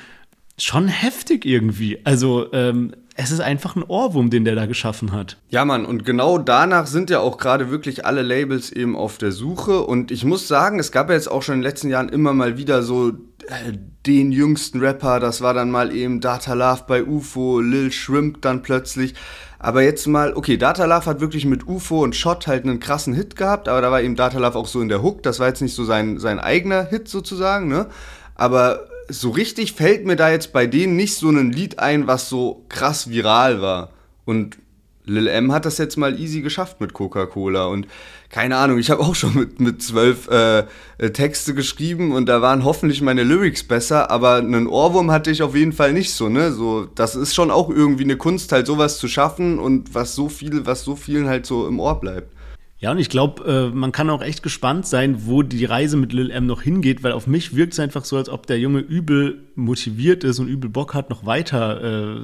schon 0.59 0.87
heftig 0.87 1.45
irgendwie. 1.45 1.99
Also 2.03 2.51
ähm, 2.53 2.93
es 3.21 3.31
ist 3.31 3.41
einfach 3.41 3.75
ein 3.75 3.83
Ohrwurm, 3.83 4.29
den 4.29 4.45
der 4.45 4.55
da 4.55 4.65
geschaffen 4.65 5.11
hat. 5.11 5.37
Ja, 5.49 5.65
Mann, 5.65 5.85
und 5.85 6.05
genau 6.05 6.37
danach 6.37 6.87
sind 6.87 7.09
ja 7.09 7.19
auch 7.19 7.37
gerade 7.37 7.69
wirklich 7.69 8.05
alle 8.05 8.21
Labels 8.21 8.71
eben 8.71 8.95
auf 8.95 9.17
der 9.17 9.33
Suche. 9.33 9.81
Und 9.81 10.09
ich 10.09 10.23
muss 10.23 10.47
sagen, 10.47 10.79
es 10.79 10.93
gab 10.93 11.09
ja 11.09 11.15
jetzt 11.15 11.29
auch 11.29 11.43
schon 11.43 11.55
in 11.55 11.59
den 11.59 11.67
letzten 11.67 11.89
Jahren 11.89 12.07
immer 12.07 12.33
mal 12.33 12.57
wieder 12.57 12.81
so 12.81 13.09
äh, 13.09 13.73
den 14.05 14.31
jüngsten 14.31 14.79
Rapper. 14.79 15.19
Das 15.19 15.41
war 15.41 15.53
dann 15.53 15.69
mal 15.69 15.93
eben 15.93 16.21
Data 16.21 16.53
Love 16.53 16.83
bei 16.87 17.03
UFO, 17.03 17.59
Lil 17.59 17.91
Shrimp 17.91 18.41
dann 18.41 18.61
plötzlich. 18.61 19.15
Aber 19.59 19.81
jetzt 19.81 20.07
mal, 20.07 20.33
okay, 20.35 20.55
Data 20.55 20.85
Love 20.85 21.05
hat 21.05 21.19
wirklich 21.19 21.45
mit 21.45 21.67
UFO 21.67 22.01
und 22.03 22.15
Shot 22.15 22.47
halt 22.47 22.63
einen 22.63 22.79
krassen 22.79 23.13
Hit 23.13 23.35
gehabt, 23.35 23.67
aber 23.67 23.81
da 23.81 23.91
war 23.91 24.01
eben 24.01 24.15
Data 24.15 24.39
Love 24.39 24.57
auch 24.57 24.67
so 24.67 24.79
in 24.79 24.87
der 24.87 25.03
Hook. 25.03 25.23
Das 25.23 25.41
war 25.41 25.49
jetzt 25.49 25.61
nicht 25.61 25.75
so 25.75 25.83
sein, 25.83 26.19
sein 26.19 26.39
eigener 26.39 26.85
Hit 26.85 27.09
sozusagen, 27.09 27.67
ne? 27.67 27.87
Aber 28.35 28.88
so 29.09 29.29
richtig 29.31 29.73
fällt 29.73 30.05
mir 30.05 30.15
da 30.15 30.31
jetzt 30.31 30.53
bei 30.53 30.67
denen 30.67 30.95
nicht 30.95 31.15
so 31.15 31.29
ein 31.29 31.51
Lied 31.51 31.79
ein, 31.79 32.07
was 32.07 32.29
so 32.29 32.65
krass 32.69 33.09
viral 33.09 33.61
war. 33.61 33.91
Und 34.25 34.57
Lil 35.09 35.27
M 35.27 35.51
hat 35.51 35.65
das 35.65 35.77
jetzt 35.77 35.97
mal 35.97 36.19
easy 36.19 36.41
geschafft 36.41 36.79
mit 36.79 36.93
Coca-Cola. 36.93 37.65
Und 37.65 37.87
keine 38.29 38.57
Ahnung, 38.57 38.77
ich 38.77 38.91
habe 38.91 39.01
auch 39.01 39.15
schon 39.15 39.33
mit, 39.33 39.59
mit 39.59 39.81
zwölf 39.81 40.27
äh, 40.29 40.65
äh, 40.99 41.09
Texte 41.11 41.55
geschrieben 41.55 42.11
und 42.11 42.27
da 42.27 42.41
waren 42.41 42.63
hoffentlich 42.63 43.01
meine 43.01 43.23
Lyrics 43.23 43.63
besser, 43.63 44.11
aber 44.11 44.35
einen 44.35 44.67
Ohrwurm 44.67 45.09
hatte 45.11 45.31
ich 45.31 45.41
auf 45.41 45.55
jeden 45.55 45.73
Fall 45.73 45.93
nicht 45.93 46.13
so, 46.13 46.29
ne? 46.29 46.51
So, 46.51 46.85
das 46.85 47.15
ist 47.15 47.33
schon 47.33 47.49
auch 47.49 47.69
irgendwie 47.69 48.03
eine 48.03 48.17
Kunst, 48.17 48.51
halt 48.51 48.67
sowas 48.67 48.99
zu 48.99 49.07
schaffen 49.07 49.57
und 49.57 49.95
was 49.95 50.13
so 50.13 50.29
viel, 50.29 50.65
was 50.65 50.83
so 50.83 50.95
vielen 50.95 51.27
halt 51.27 51.47
so 51.47 51.67
im 51.67 51.79
Ohr 51.79 51.99
bleibt. 51.99 52.31
Ja, 52.81 52.91
und 52.91 52.97
ich 52.97 53.09
glaube, 53.09 53.43
äh, 53.43 53.75
man 53.75 53.91
kann 53.91 54.09
auch 54.09 54.21
echt 54.21 54.41
gespannt 54.41 54.87
sein, 54.87 55.25
wo 55.25 55.43
die 55.43 55.65
Reise 55.65 55.97
mit 55.97 56.13
Lil 56.13 56.31
M 56.31 56.45
noch 56.45 56.61
hingeht, 56.61 57.03
weil 57.03 57.11
auf 57.11 57.27
mich 57.27 57.53
wirkt 57.53 57.73
es 57.73 57.79
einfach 57.79 58.05
so, 58.05 58.15
als 58.15 58.29
ob 58.29 58.47
der 58.47 58.57
Junge 58.57 58.79
übel 58.79 59.48
motiviert 59.59 60.23
ist 60.23 60.39
und 60.39 60.47
übel 60.47 60.69
Bock 60.69 60.93
hat, 60.93 61.09
noch 61.09 61.25
weiter 61.25 61.81
äh, 61.83 62.21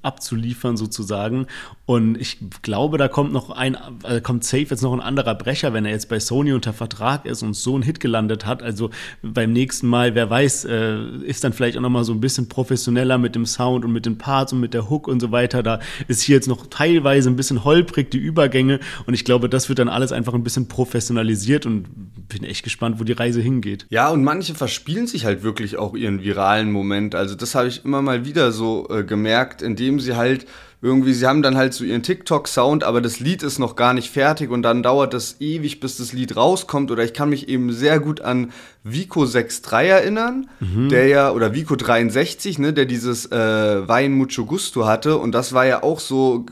abzuliefern 0.00 0.76
sozusagen. 0.78 1.46
Und 1.84 2.18
ich 2.18 2.38
glaube, 2.62 2.96
da 2.96 3.08
kommt 3.08 3.32
noch 3.32 3.50
ein, 3.50 3.76
äh, 4.04 4.20
kommt 4.20 4.44
safe 4.44 4.66
jetzt 4.70 4.82
noch 4.82 4.94
ein 4.94 5.00
anderer 5.00 5.34
Brecher, 5.34 5.74
wenn 5.74 5.84
er 5.84 5.92
jetzt 5.92 6.08
bei 6.08 6.18
Sony 6.18 6.52
unter 6.52 6.72
Vertrag 6.72 7.26
ist 7.26 7.42
und 7.42 7.54
so 7.54 7.74
einen 7.74 7.82
Hit 7.82 8.00
gelandet 8.00 8.46
hat. 8.46 8.62
Also 8.62 8.90
beim 9.22 9.52
nächsten 9.52 9.86
Mal, 9.86 10.14
wer 10.14 10.30
weiß, 10.30 10.64
äh, 10.64 10.96
ist 11.24 11.44
dann 11.44 11.52
vielleicht 11.52 11.76
auch 11.76 11.82
noch 11.82 11.90
mal 11.90 12.04
so 12.04 12.12
ein 12.12 12.20
bisschen 12.20 12.48
professioneller 12.48 13.18
mit 13.18 13.34
dem 13.34 13.44
Sound 13.44 13.84
und 13.84 13.92
mit 13.92 14.06
den 14.06 14.16
Parts 14.16 14.54
und 14.54 14.60
mit 14.60 14.72
der 14.72 14.88
Hook 14.88 15.08
und 15.08 15.20
so 15.20 15.30
weiter. 15.30 15.62
Da 15.62 15.80
ist 16.08 16.22
hier 16.22 16.36
jetzt 16.36 16.48
noch 16.48 16.66
teilweise 16.68 17.28
ein 17.28 17.36
bisschen 17.36 17.64
holprig 17.64 18.10
die 18.10 18.18
Übergänge 18.18 18.80
und 19.06 19.12
ich 19.12 19.26
glaube, 19.26 19.50
das 19.50 19.68
wird 19.68 19.74
wird 19.74 19.80
dann 19.80 19.88
alles 19.88 20.12
einfach 20.12 20.34
ein 20.34 20.44
bisschen 20.44 20.68
professionalisiert 20.68 21.66
und 21.66 21.86
bin 22.28 22.44
echt 22.44 22.62
gespannt, 22.62 23.00
wo 23.00 23.04
die 23.04 23.12
Reise 23.12 23.40
hingeht. 23.40 23.86
Ja, 23.90 24.08
und 24.08 24.22
manche 24.22 24.54
verspielen 24.54 25.08
sich 25.08 25.24
halt 25.24 25.42
wirklich 25.42 25.76
auch 25.76 25.96
ihren 25.96 26.22
viralen 26.22 26.53
Moment. 26.62 27.14
Also 27.14 27.34
das 27.34 27.54
habe 27.54 27.68
ich 27.68 27.84
immer 27.84 28.02
mal 28.02 28.24
wieder 28.24 28.52
so 28.52 28.88
äh, 28.90 29.04
gemerkt, 29.04 29.62
indem 29.62 30.00
sie 30.00 30.16
halt 30.16 30.46
irgendwie, 30.84 31.14
sie 31.14 31.26
haben 31.26 31.40
dann 31.40 31.56
halt 31.56 31.72
so 31.72 31.82
ihren 31.82 32.02
TikTok-Sound, 32.02 32.84
aber 32.84 33.00
das 33.00 33.18
Lied 33.18 33.42
ist 33.42 33.58
noch 33.58 33.74
gar 33.74 33.94
nicht 33.94 34.10
fertig 34.10 34.50
und 34.50 34.60
dann 34.62 34.82
dauert 34.82 35.14
das 35.14 35.40
ewig, 35.40 35.80
bis 35.80 35.96
das 35.96 36.12
Lied 36.12 36.36
rauskommt. 36.36 36.90
Oder 36.90 37.02
ich 37.04 37.14
kann 37.14 37.30
mich 37.30 37.48
eben 37.48 37.72
sehr 37.72 38.00
gut 38.00 38.20
an 38.20 38.52
Vico 38.82 39.24
63 39.24 39.88
erinnern, 39.88 40.50
mhm. 40.60 40.90
der 40.90 41.06
ja, 41.06 41.30
oder 41.30 41.54
Vico 41.54 41.74
63, 41.74 42.58
ne, 42.58 42.74
der 42.74 42.84
dieses 42.84 43.24
äh, 43.32 43.88
Wein 43.88 44.12
Mucho 44.12 44.44
Gusto 44.44 44.84
hatte. 44.84 45.16
Und 45.16 45.32
das 45.32 45.54
war 45.54 45.64
ja 45.64 45.82
auch 45.82 46.00
so 46.00 46.44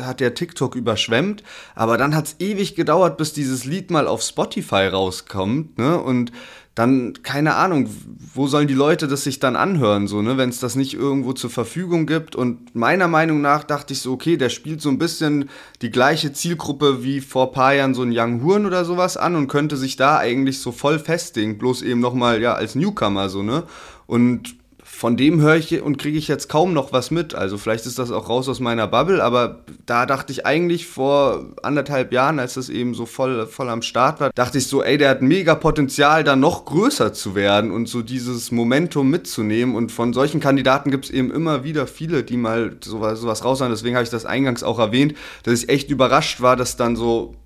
hat 0.00 0.20
der 0.20 0.34
TikTok 0.34 0.74
überschwemmt, 0.74 1.42
aber 1.74 1.96
dann 1.96 2.14
hat 2.14 2.26
es 2.26 2.36
ewig 2.38 2.74
gedauert, 2.74 3.16
bis 3.16 3.32
dieses 3.32 3.64
Lied 3.64 3.90
mal 3.90 4.06
auf 4.06 4.22
Spotify 4.22 4.86
rauskommt, 4.86 5.78
ne? 5.78 5.98
Und 5.98 6.32
dann, 6.76 7.14
keine 7.22 7.56
Ahnung, 7.56 7.90
wo 8.32 8.46
sollen 8.46 8.68
die 8.68 8.74
Leute 8.74 9.08
das 9.08 9.24
sich 9.24 9.40
dann 9.40 9.56
anhören, 9.56 10.06
so, 10.06 10.22
ne, 10.22 10.38
wenn 10.38 10.50
es 10.50 10.60
das 10.60 10.76
nicht 10.76 10.94
irgendwo 10.94 11.32
zur 11.32 11.50
Verfügung 11.50 12.06
gibt. 12.06 12.36
Und 12.36 12.74
meiner 12.76 13.08
Meinung 13.08 13.40
nach 13.40 13.64
dachte 13.64 13.92
ich 13.92 14.00
so, 14.00 14.12
okay, 14.12 14.36
der 14.36 14.50
spielt 14.50 14.80
so 14.80 14.88
ein 14.88 14.98
bisschen 14.98 15.50
die 15.82 15.90
gleiche 15.90 16.32
Zielgruppe 16.32 17.02
wie 17.02 17.20
vor 17.20 17.52
paar 17.52 17.74
Jahren 17.74 17.94
so 17.94 18.02
ein 18.02 18.12
Young 18.14 18.42
Huren 18.42 18.66
oder 18.66 18.84
sowas 18.84 19.16
an 19.16 19.34
und 19.34 19.48
könnte 19.48 19.76
sich 19.76 19.96
da 19.96 20.18
eigentlich 20.18 20.60
so 20.60 20.70
voll 20.70 21.00
festigen, 21.00 21.58
bloß 21.58 21.82
eben 21.82 22.00
nochmal, 22.00 22.40
ja, 22.40 22.54
als 22.54 22.76
Newcomer, 22.76 23.28
so, 23.28 23.42
ne. 23.42 23.64
Und 24.06 24.59
von 25.00 25.16
dem 25.16 25.40
höre 25.40 25.56
ich 25.56 25.80
und 25.80 25.96
kriege 25.96 26.18
ich 26.18 26.28
jetzt 26.28 26.50
kaum 26.50 26.74
noch 26.74 26.92
was 26.92 27.10
mit. 27.10 27.34
Also 27.34 27.56
vielleicht 27.56 27.86
ist 27.86 27.98
das 27.98 28.10
auch 28.10 28.28
raus 28.28 28.50
aus 28.50 28.60
meiner 28.60 28.86
Bubble, 28.86 29.24
aber 29.24 29.64
da 29.86 30.04
dachte 30.04 30.30
ich 30.30 30.44
eigentlich 30.44 30.86
vor 30.86 31.46
anderthalb 31.62 32.12
Jahren, 32.12 32.38
als 32.38 32.52
das 32.52 32.68
eben 32.68 32.92
so 32.92 33.06
voll, 33.06 33.46
voll 33.46 33.70
am 33.70 33.80
Start 33.80 34.20
war, 34.20 34.30
dachte 34.34 34.58
ich 34.58 34.66
so, 34.66 34.82
ey, 34.82 34.98
der 34.98 35.08
hat 35.08 35.22
mega 35.22 35.54
Potenzial, 35.54 36.22
da 36.22 36.36
noch 36.36 36.66
größer 36.66 37.14
zu 37.14 37.34
werden 37.34 37.70
und 37.70 37.88
so 37.88 38.02
dieses 38.02 38.52
Momentum 38.52 39.08
mitzunehmen. 39.08 39.74
Und 39.74 39.90
von 39.90 40.12
solchen 40.12 40.38
Kandidaten 40.38 40.90
gibt 40.90 41.06
es 41.06 41.10
eben 41.10 41.30
immer 41.30 41.64
wieder 41.64 41.86
viele, 41.86 42.22
die 42.22 42.36
mal 42.36 42.76
sowas, 42.84 43.20
sowas 43.20 43.42
raushauen. 43.42 43.72
Deswegen 43.72 43.96
habe 43.96 44.04
ich 44.04 44.10
das 44.10 44.26
eingangs 44.26 44.62
auch 44.62 44.78
erwähnt, 44.78 45.14
dass 45.44 45.62
ich 45.62 45.70
echt 45.70 45.88
überrascht 45.88 46.42
war, 46.42 46.56
dass 46.56 46.76
dann 46.76 46.94
so 46.94 47.36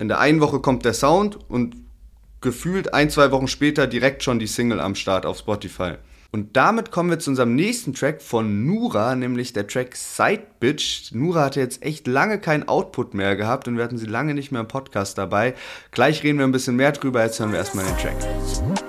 in 0.00 0.08
der 0.08 0.18
einen 0.18 0.40
Woche 0.40 0.58
kommt 0.58 0.84
der 0.84 0.94
Sound 0.94 1.38
und 1.48 1.76
gefühlt 2.40 2.92
ein, 2.92 3.08
zwei 3.08 3.30
Wochen 3.30 3.46
später 3.46 3.86
direkt 3.86 4.24
schon 4.24 4.40
die 4.40 4.48
Single 4.48 4.80
am 4.80 4.96
Start 4.96 5.26
auf 5.26 5.38
Spotify. 5.38 5.92
Und 6.34 6.56
damit 6.56 6.90
kommen 6.90 7.10
wir 7.10 7.20
zu 7.20 7.30
unserem 7.30 7.54
nächsten 7.54 7.94
Track 7.94 8.20
von 8.20 8.66
Nura, 8.66 9.14
nämlich 9.14 9.52
der 9.52 9.68
Track 9.68 9.94
Side 9.94 10.42
Bitch. 10.58 11.12
Nura 11.12 11.44
hatte 11.44 11.60
jetzt 11.60 11.84
echt 11.84 12.08
lange 12.08 12.40
keinen 12.40 12.66
Output 12.66 13.14
mehr 13.14 13.36
gehabt 13.36 13.68
und 13.68 13.76
wir 13.76 13.84
hatten 13.84 13.98
sie 13.98 14.06
lange 14.06 14.34
nicht 14.34 14.50
mehr 14.50 14.62
im 14.62 14.66
Podcast 14.66 15.16
dabei. 15.16 15.54
Gleich 15.92 16.24
reden 16.24 16.38
wir 16.38 16.44
ein 16.44 16.50
bisschen 16.50 16.74
mehr 16.74 16.90
drüber, 16.90 17.22
jetzt 17.22 17.38
hören 17.38 17.52
wir 17.52 17.60
erstmal 17.60 17.84
den 17.84 17.96
Track. 17.98 18.83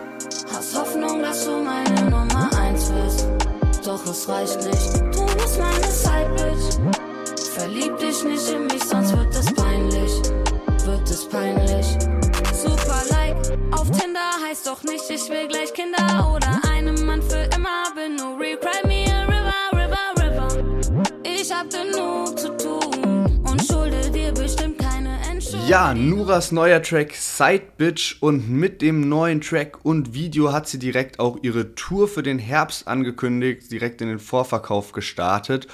Ja, 25.67 25.95
Nuras 25.95 26.51
neuer 26.51 26.79
Track 26.83 27.15
Side 27.15 27.63
Bitch 27.77 28.17
und 28.19 28.47
mit 28.51 28.83
dem 28.83 29.09
neuen 29.09 29.41
Track 29.41 29.79
und 29.83 30.13
Video 30.13 30.53
hat 30.53 30.67
sie 30.67 30.77
direkt 30.77 31.19
auch 31.19 31.39
ihre 31.41 31.73
Tour 31.73 32.07
für 32.07 32.21
den 32.21 32.37
Herbst 32.37 32.87
angekündigt, 32.87 33.71
direkt 33.71 33.99
in 34.01 34.09
den 34.09 34.19
Vorverkauf 34.19 34.91
gestartet. 34.91 35.67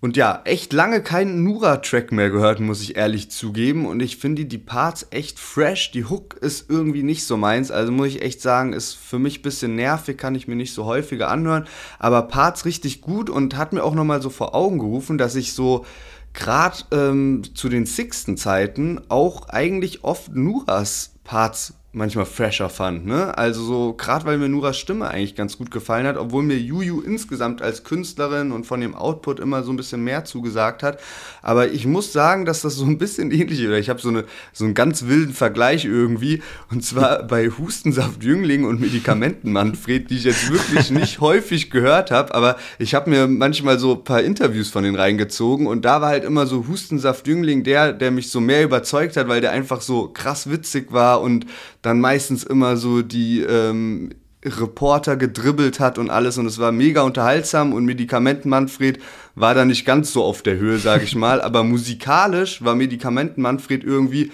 Und 0.00 0.16
ja, 0.16 0.42
echt 0.44 0.72
lange 0.72 1.00
keinen 1.00 1.42
Nura-Track 1.44 2.10
mehr 2.12 2.30
gehört, 2.30 2.58
muss 2.58 2.82
ich 2.82 2.96
ehrlich 2.96 3.30
zugeben. 3.30 3.86
Und 3.86 4.00
ich 4.00 4.16
finde 4.16 4.44
die 4.44 4.58
Parts 4.58 5.06
echt 5.10 5.38
fresh. 5.38 5.92
Die 5.92 6.04
Hook 6.04 6.34
ist 6.40 6.68
irgendwie 6.70 7.04
nicht 7.04 7.24
so 7.24 7.36
meins. 7.36 7.70
Also 7.70 7.92
muss 7.92 8.08
ich 8.08 8.22
echt 8.22 8.40
sagen, 8.40 8.72
ist 8.72 8.94
für 8.94 9.20
mich 9.20 9.38
ein 9.38 9.42
bisschen 9.42 9.76
nervig, 9.76 10.18
kann 10.18 10.34
ich 10.34 10.48
mir 10.48 10.56
nicht 10.56 10.74
so 10.74 10.86
häufiger 10.86 11.28
anhören. 11.28 11.66
Aber 12.00 12.22
Parts 12.22 12.64
richtig 12.64 13.00
gut 13.00 13.30
und 13.30 13.56
hat 13.56 13.72
mir 13.72 13.84
auch 13.84 13.94
nochmal 13.94 14.22
so 14.22 14.30
vor 14.30 14.56
Augen 14.56 14.80
gerufen, 14.80 15.18
dass 15.18 15.36
ich 15.36 15.52
so 15.52 15.84
gerade 16.32 16.84
ähm, 16.92 17.42
zu 17.54 17.68
den 17.68 17.86
Sixten 17.86 18.36
Zeiten 18.36 19.00
auch 19.08 19.48
eigentlich 19.48 20.04
oft 20.04 20.34
Nuras 20.34 21.14
Parts 21.24 21.74
manchmal 21.94 22.24
fresher 22.24 22.70
fand, 22.70 23.04
ne? 23.04 23.36
Also 23.36 23.62
so, 23.62 23.92
gerade 23.92 24.24
weil 24.24 24.38
mir 24.38 24.48
Nuras 24.48 24.78
Stimme 24.78 25.08
eigentlich 25.08 25.34
ganz 25.34 25.58
gut 25.58 25.70
gefallen 25.70 26.06
hat, 26.06 26.16
obwohl 26.16 26.42
mir 26.42 26.58
Juju 26.58 27.02
insgesamt 27.02 27.60
als 27.60 27.84
Künstlerin 27.84 28.50
und 28.50 28.64
von 28.64 28.80
dem 28.80 28.94
Output 28.94 29.40
immer 29.40 29.62
so 29.62 29.72
ein 29.72 29.76
bisschen 29.76 30.02
mehr 30.02 30.24
zugesagt 30.24 30.82
hat. 30.82 30.98
Aber 31.42 31.68
ich 31.70 31.84
muss 31.84 32.10
sagen, 32.10 32.46
dass 32.46 32.62
das 32.62 32.76
so 32.76 32.86
ein 32.86 32.96
bisschen 32.96 33.30
ähnlich 33.30 33.60
ist. 33.60 33.70
Ich 33.72 33.90
habe 33.90 34.00
so, 34.00 34.08
eine, 34.08 34.24
so 34.54 34.64
einen 34.64 34.72
ganz 34.72 35.06
wilden 35.06 35.34
Vergleich 35.34 35.84
irgendwie. 35.84 36.42
Und 36.70 36.82
zwar 36.82 37.22
bei 37.26 37.50
Hustensaft 37.50 38.24
Jüngling 38.24 38.64
und 38.64 38.80
Medikamenten 38.80 39.52
Manfred, 39.52 40.08
die 40.08 40.16
ich 40.16 40.24
jetzt 40.24 40.50
wirklich 40.50 40.90
nicht 40.90 41.20
häufig 41.20 41.70
gehört 41.70 42.10
habe. 42.10 42.34
Aber 42.34 42.56
ich 42.78 42.94
habe 42.94 43.10
mir 43.10 43.26
manchmal 43.26 43.78
so 43.78 43.96
ein 43.96 44.04
paar 44.04 44.22
Interviews 44.22 44.70
von 44.70 44.82
denen 44.82 44.96
reingezogen. 44.96 45.66
Und 45.66 45.84
da 45.84 46.00
war 46.00 46.08
halt 46.08 46.24
immer 46.24 46.46
so 46.46 46.66
Hustensaft 46.68 47.26
Jüngling 47.26 47.64
der, 47.64 47.92
der 47.92 48.10
mich 48.10 48.30
so 48.30 48.40
mehr 48.40 48.64
überzeugt 48.64 49.18
hat, 49.18 49.28
weil 49.28 49.42
der 49.42 49.50
einfach 49.52 49.82
so 49.82 50.08
krass 50.08 50.50
witzig 50.50 50.90
war 50.90 51.20
und 51.20 51.44
dann 51.82 52.00
meistens 52.00 52.44
immer 52.44 52.76
so 52.76 53.02
die 53.02 53.40
ähm, 53.42 54.10
Reporter 54.44 55.16
gedribbelt 55.16 55.78
hat 55.78 55.98
und 55.98 56.10
alles 56.10 56.38
und 56.38 56.46
es 56.46 56.58
war 56.58 56.72
mega 56.72 57.02
unterhaltsam 57.02 57.72
und 57.72 57.84
Medikamenten 57.84 58.48
Manfred 58.48 58.98
war 59.34 59.54
da 59.54 59.64
nicht 59.64 59.84
ganz 59.84 60.12
so 60.12 60.24
auf 60.24 60.42
der 60.42 60.56
Höhe, 60.56 60.78
sage 60.78 61.04
ich 61.04 61.14
mal, 61.14 61.40
aber 61.42 61.62
musikalisch 61.62 62.62
war 62.64 62.74
Medikamenten 62.74 63.42
Manfred 63.42 63.84
irgendwie 63.84 64.32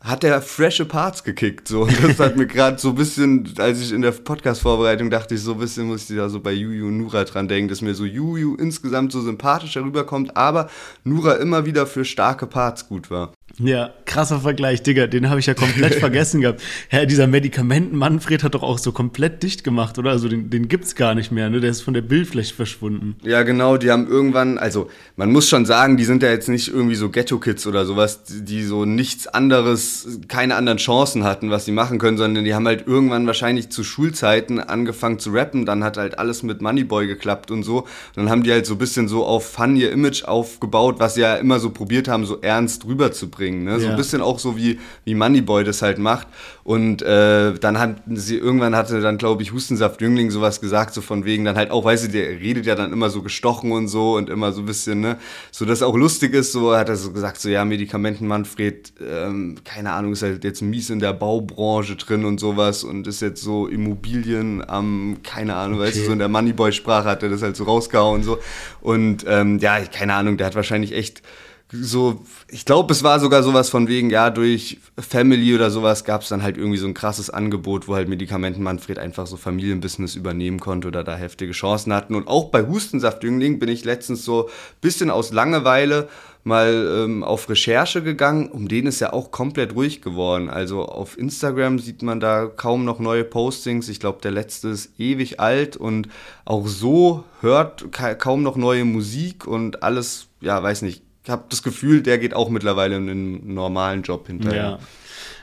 hat 0.00 0.22
er 0.22 0.40
frische 0.42 0.84
Parts 0.84 1.24
gekickt 1.24 1.66
so 1.66 1.82
und 1.82 2.04
das 2.04 2.20
hat 2.20 2.36
mir 2.36 2.46
gerade 2.48 2.78
so 2.78 2.90
ein 2.90 2.94
bisschen, 2.94 3.52
als 3.58 3.80
ich 3.80 3.92
in 3.92 4.02
der 4.02 4.12
Podcast-Vorbereitung 4.12 5.10
dachte 5.10 5.34
ich 5.34 5.40
so 5.40 5.52
ein 5.52 5.58
bisschen 5.58 5.86
muss 5.86 6.08
ich 6.08 6.16
da 6.16 6.28
so 6.28 6.40
bei 6.40 6.52
Juju 6.52 6.90
Nura 6.90 7.24
dran 7.24 7.48
denken, 7.48 7.68
dass 7.68 7.80
mir 7.80 7.94
so 7.94 8.04
Juju 8.04 8.54
insgesamt 8.54 9.12
so 9.12 9.20
sympathischer 9.20 9.82
rüberkommt, 9.82 10.36
aber 10.36 10.68
Nura 11.04 11.34
immer 11.34 11.64
wieder 11.64 11.86
für 11.86 12.04
starke 12.04 12.46
Parts 12.46 12.86
gut 12.86 13.10
war. 13.10 13.32
Ja, 13.60 13.90
krasser 14.04 14.40
Vergleich, 14.40 14.82
Digga, 14.82 15.08
den 15.08 15.28
habe 15.30 15.40
ich 15.40 15.46
ja 15.46 15.54
komplett 15.54 15.94
vergessen 15.96 16.40
gehabt. 16.40 16.62
Herr, 16.88 17.06
dieser 17.06 17.26
Medikamenten 17.26 17.96
Manfred 17.96 18.44
hat 18.44 18.54
doch 18.54 18.62
auch 18.62 18.78
so 18.78 18.92
komplett 18.92 19.42
dicht 19.42 19.64
gemacht, 19.64 19.98
oder? 19.98 20.10
Also 20.10 20.28
den, 20.28 20.48
den 20.48 20.68
gibt's 20.68 20.94
gar 20.94 21.14
nicht 21.14 21.32
mehr, 21.32 21.50
ne? 21.50 21.60
Der 21.60 21.70
ist 21.70 21.82
von 21.82 21.92
der 21.92 22.02
Bildfläche 22.02 22.54
verschwunden. 22.54 23.16
Ja, 23.22 23.42
genau, 23.42 23.76
die 23.76 23.90
haben 23.90 24.06
irgendwann, 24.06 24.58
also 24.58 24.88
man 25.16 25.32
muss 25.32 25.48
schon 25.48 25.66
sagen, 25.66 25.96
die 25.96 26.04
sind 26.04 26.22
ja 26.22 26.30
jetzt 26.30 26.48
nicht 26.48 26.68
irgendwie 26.68 26.94
so 26.94 27.10
Ghetto-Kids 27.10 27.66
oder 27.66 27.84
sowas, 27.84 28.22
die 28.28 28.62
so 28.62 28.84
nichts 28.84 29.26
anderes, 29.26 30.20
keine 30.28 30.54
anderen 30.54 30.78
Chancen 30.78 31.24
hatten, 31.24 31.50
was 31.50 31.64
sie 31.64 31.72
machen 31.72 31.98
können, 31.98 32.16
sondern 32.16 32.44
die 32.44 32.54
haben 32.54 32.66
halt 32.66 32.86
irgendwann 32.86 33.26
wahrscheinlich 33.26 33.70
zu 33.70 33.82
Schulzeiten 33.82 34.60
angefangen 34.60 35.18
zu 35.18 35.30
rappen, 35.30 35.66
dann 35.66 35.82
hat 35.82 35.96
halt 35.96 36.18
alles 36.18 36.44
mit 36.44 36.62
Moneyboy 36.62 37.08
geklappt 37.08 37.50
und 37.50 37.64
so. 37.64 37.78
Und 37.78 37.88
dann 38.14 38.30
haben 38.30 38.44
die 38.44 38.52
halt 38.52 38.66
so 38.66 38.74
ein 38.74 38.78
bisschen 38.78 39.08
so 39.08 39.24
auf 39.24 39.48
Fun 39.50 39.74
ihr 39.74 39.90
Image 39.90 40.24
aufgebaut, 40.24 40.96
was 40.98 41.14
sie 41.14 41.22
ja 41.22 41.34
immer 41.34 41.58
so 41.58 41.70
probiert 41.70 42.06
haben, 42.06 42.24
so 42.24 42.40
ernst 42.40 42.84
rüberzubringen 42.84 43.37
bringen. 43.38 43.64
Ne? 43.64 43.78
So 43.78 43.86
ja. 43.86 43.92
ein 43.92 43.96
bisschen 43.96 44.20
auch 44.20 44.38
so 44.38 44.56
wie, 44.56 44.78
wie 45.04 45.14
Moneyboy 45.14 45.64
das 45.64 45.80
halt 45.80 45.98
macht. 45.98 46.26
Und 46.64 47.00
äh, 47.00 47.54
dann 47.54 47.78
hat 47.78 48.02
sie, 48.12 48.36
irgendwann 48.36 48.76
hatte 48.76 49.00
dann, 49.00 49.16
glaube 49.16 49.42
ich, 49.42 49.52
Hustensaft 49.52 50.02
Jüngling 50.02 50.30
sowas 50.30 50.60
gesagt, 50.60 50.92
so 50.92 51.00
von 51.00 51.24
wegen 51.24 51.44
dann 51.44 51.56
halt 51.56 51.70
auch, 51.70 51.84
weißt 51.84 52.06
du, 52.06 52.08
der 52.10 52.28
redet 52.40 52.66
ja 52.66 52.74
dann 52.74 52.92
immer 52.92 53.08
so 53.08 53.22
gestochen 53.22 53.72
und 53.72 53.88
so 53.88 54.16
und 54.16 54.28
immer 54.28 54.52
so 54.52 54.60
ein 54.60 54.66
bisschen, 54.66 55.00
ne, 55.00 55.16
so 55.50 55.64
dass 55.64 55.82
auch 55.82 55.96
lustig 55.96 56.34
ist, 56.34 56.52
so 56.52 56.76
hat 56.76 56.90
er 56.90 56.96
so 56.96 57.12
gesagt, 57.12 57.40
so 57.40 57.48
ja, 57.48 57.64
Medikamenten 57.64 58.26
Manfred, 58.26 58.92
ähm, 59.00 59.56
keine 59.64 59.92
Ahnung, 59.92 60.12
ist 60.12 60.22
halt 60.22 60.44
jetzt 60.44 60.60
mies 60.60 60.90
in 60.90 60.98
der 60.98 61.14
Baubranche 61.14 61.96
drin 61.96 62.26
und 62.26 62.38
sowas 62.38 62.84
und 62.84 63.06
ist 63.06 63.22
jetzt 63.22 63.42
so 63.42 63.66
Immobilien 63.66 64.68
am, 64.68 65.18
keine 65.22 65.54
Ahnung, 65.54 65.78
okay. 65.78 65.88
weißt 65.88 65.98
du, 65.98 66.04
so 66.06 66.12
in 66.12 66.18
der 66.18 66.28
Moneyboy-Sprache 66.28 67.08
hat 67.08 67.22
er 67.22 67.30
das 67.30 67.40
halt 67.40 67.56
so 67.56 67.64
rausgehauen 67.64 68.16
und 68.16 68.24
so. 68.24 68.38
Und 68.80 69.24
ähm, 69.26 69.58
ja, 69.58 69.78
keine 69.80 70.14
Ahnung, 70.14 70.36
der 70.36 70.48
hat 70.48 70.54
wahrscheinlich 70.54 70.92
echt 70.92 71.22
so, 71.70 72.24
ich 72.48 72.64
glaube, 72.64 72.94
es 72.94 73.02
war 73.02 73.20
sogar 73.20 73.42
sowas 73.42 73.68
von 73.68 73.88
wegen, 73.88 74.08
ja, 74.08 74.30
durch 74.30 74.78
Family 74.98 75.54
oder 75.54 75.70
sowas 75.70 76.04
gab 76.04 76.22
es 76.22 76.28
dann 76.28 76.42
halt 76.42 76.56
irgendwie 76.56 76.78
so 76.78 76.86
ein 76.86 76.94
krasses 76.94 77.28
Angebot, 77.28 77.88
wo 77.88 77.94
halt 77.94 78.08
Medikamenten 78.08 78.62
Manfred 78.62 78.98
einfach 78.98 79.26
so 79.26 79.36
Familienbusiness 79.36 80.14
übernehmen 80.14 80.60
konnte 80.60 80.88
oder 80.88 81.04
da 81.04 81.14
heftige 81.14 81.52
Chancen 81.52 81.92
hatten. 81.92 82.14
Und 82.14 82.26
auch 82.26 82.46
bei 82.46 82.66
Hustensaftjüngling 82.66 83.58
bin 83.58 83.68
ich 83.68 83.84
letztens 83.84 84.24
so 84.24 84.46
ein 84.46 84.52
bisschen 84.80 85.10
aus 85.10 85.30
Langeweile 85.30 86.08
mal 86.42 87.04
ähm, 87.04 87.22
auf 87.22 87.50
Recherche 87.50 88.02
gegangen. 88.02 88.48
Um 88.48 88.68
den 88.68 88.86
ist 88.86 89.00
ja 89.00 89.12
auch 89.12 89.30
komplett 89.30 89.74
ruhig 89.74 90.00
geworden. 90.00 90.48
Also 90.48 90.86
auf 90.86 91.18
Instagram 91.18 91.78
sieht 91.78 92.02
man 92.02 92.18
da 92.18 92.46
kaum 92.46 92.86
noch 92.86 92.98
neue 92.98 93.24
Postings. 93.24 93.90
Ich 93.90 94.00
glaube, 94.00 94.20
der 94.22 94.30
letzte 94.30 94.68
ist 94.68 94.98
ewig 94.98 95.38
alt 95.38 95.76
und 95.76 96.08
auch 96.46 96.66
so 96.66 97.24
hört 97.42 97.92
ka 97.92 98.14
kaum 98.14 98.42
noch 98.42 98.56
neue 98.56 98.86
Musik 98.86 99.46
und 99.46 99.82
alles, 99.82 100.28
ja, 100.40 100.62
weiß 100.62 100.80
nicht, 100.80 101.02
habe 101.28 101.44
das 101.48 101.62
Gefühl, 101.62 102.02
der 102.02 102.18
geht 102.18 102.34
auch 102.34 102.48
mittlerweile 102.50 102.96
in 102.96 103.08
einen 103.08 103.54
normalen 103.54 104.02
Job 104.02 104.26
hinterher. 104.26 104.62
Ja. 104.62 104.78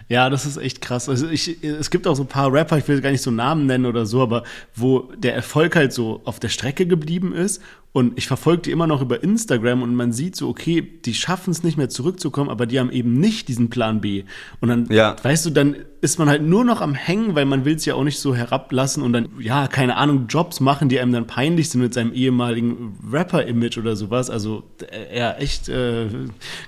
Ja, 0.07 0.29
das 0.29 0.45
ist 0.45 0.57
echt 0.57 0.81
krass. 0.81 1.09
Also 1.09 1.27
ich, 1.27 1.63
es 1.63 1.89
gibt 1.89 2.05
auch 2.05 2.15
so 2.15 2.23
ein 2.23 2.27
paar 2.27 2.53
Rapper, 2.53 2.77
ich 2.77 2.87
will 2.87 3.01
gar 3.01 3.09
nicht 3.09 3.23
so 3.23 3.31
Namen 3.31 3.65
nennen 3.65 3.87
oder 3.87 4.05
so, 4.05 4.21
aber 4.21 4.43
wo 4.75 5.11
der 5.17 5.33
Erfolg 5.33 5.75
halt 5.75 5.93
so 5.93 6.21
auf 6.25 6.39
der 6.39 6.49
Strecke 6.49 6.85
geblieben 6.85 7.33
ist 7.33 7.59
und 7.95 8.17
ich 8.17 8.27
verfolge 8.27 8.63
die 8.63 8.71
immer 8.71 8.87
noch 8.87 9.01
über 9.01 9.23
Instagram 9.23 9.81
und 9.81 9.95
man 9.95 10.11
sieht 10.11 10.35
so, 10.35 10.49
okay, 10.49 10.85
die 11.05 11.13
schaffen 11.13 11.51
es 11.51 11.63
nicht 11.63 11.77
mehr 11.77 11.87
zurückzukommen, 11.87 12.49
aber 12.49 12.65
die 12.65 12.77
haben 12.77 12.91
eben 12.91 13.21
nicht 13.21 13.47
diesen 13.47 13.69
Plan 13.69 14.01
B. 14.01 14.25
Und 14.59 14.67
dann, 14.67 14.87
ja. 14.89 15.15
weißt 15.23 15.45
du, 15.45 15.49
dann 15.51 15.77
ist 16.01 16.19
man 16.19 16.27
halt 16.27 16.43
nur 16.43 16.65
noch 16.65 16.81
am 16.81 16.93
Hängen, 16.93 17.35
weil 17.35 17.45
man 17.45 17.63
will 17.63 17.75
es 17.75 17.85
ja 17.85 17.95
auch 17.95 18.03
nicht 18.03 18.19
so 18.19 18.35
herablassen 18.35 19.01
und 19.01 19.13
dann, 19.13 19.29
ja, 19.39 19.67
keine 19.67 19.95
Ahnung, 19.95 20.25
Jobs 20.27 20.59
machen, 20.59 20.89
die 20.89 20.99
einem 20.99 21.13
dann 21.13 21.25
peinlich 21.25 21.69
sind 21.69 21.81
mit 21.81 21.93
seinem 21.93 22.13
ehemaligen 22.13 22.97
Rapper-Image 23.11 23.77
oder 23.77 23.95
sowas. 23.95 24.29
Also 24.29 24.63
äh, 24.91 25.17
ja, 25.17 25.31
echt 25.37 25.69
äh, 25.69 26.07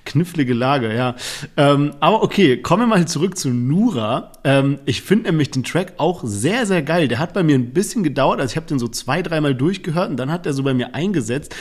knifflige 0.06 0.54
Lage, 0.54 0.96
ja. 0.96 1.16
Ähm, 1.58 1.92
aber 2.00 2.24
okay, 2.24 2.58
kommen 2.62 2.84
wir 2.84 2.88
mal 2.88 3.06
zurück 3.06 3.38
zu 3.38 3.50
Nura. 3.50 4.32
Ähm, 4.46 4.80
ich 4.86 5.02
finde 5.02 5.30
nämlich 5.30 5.52
den 5.52 5.64
Track 5.64 5.96
auch 5.98 6.24
sehr, 6.24 6.66
sehr 6.66 6.82
geil. 6.84 7.10
Der 7.10 7.20
hat 7.20 7.34
bei 7.34 7.44
mir 7.44 7.56
ein 7.56 7.74
bisschen 7.74 8.04
gedauert, 8.04 8.40
also 8.40 8.54
ich 8.54 8.56
habe 8.56 8.68
den 8.68 8.80
so 8.80 8.88
zwei, 8.88 9.22
dreimal 9.22 9.54
durchgehört 9.54 10.10
und 10.10 10.18
dann 10.18 10.32
hat 10.32 10.46
er 10.46 10.54
so 10.54 10.64
bei 10.64 10.74
mir 10.74 10.96
eingesetzt 10.96 11.17
eingesetzt. 11.18 11.56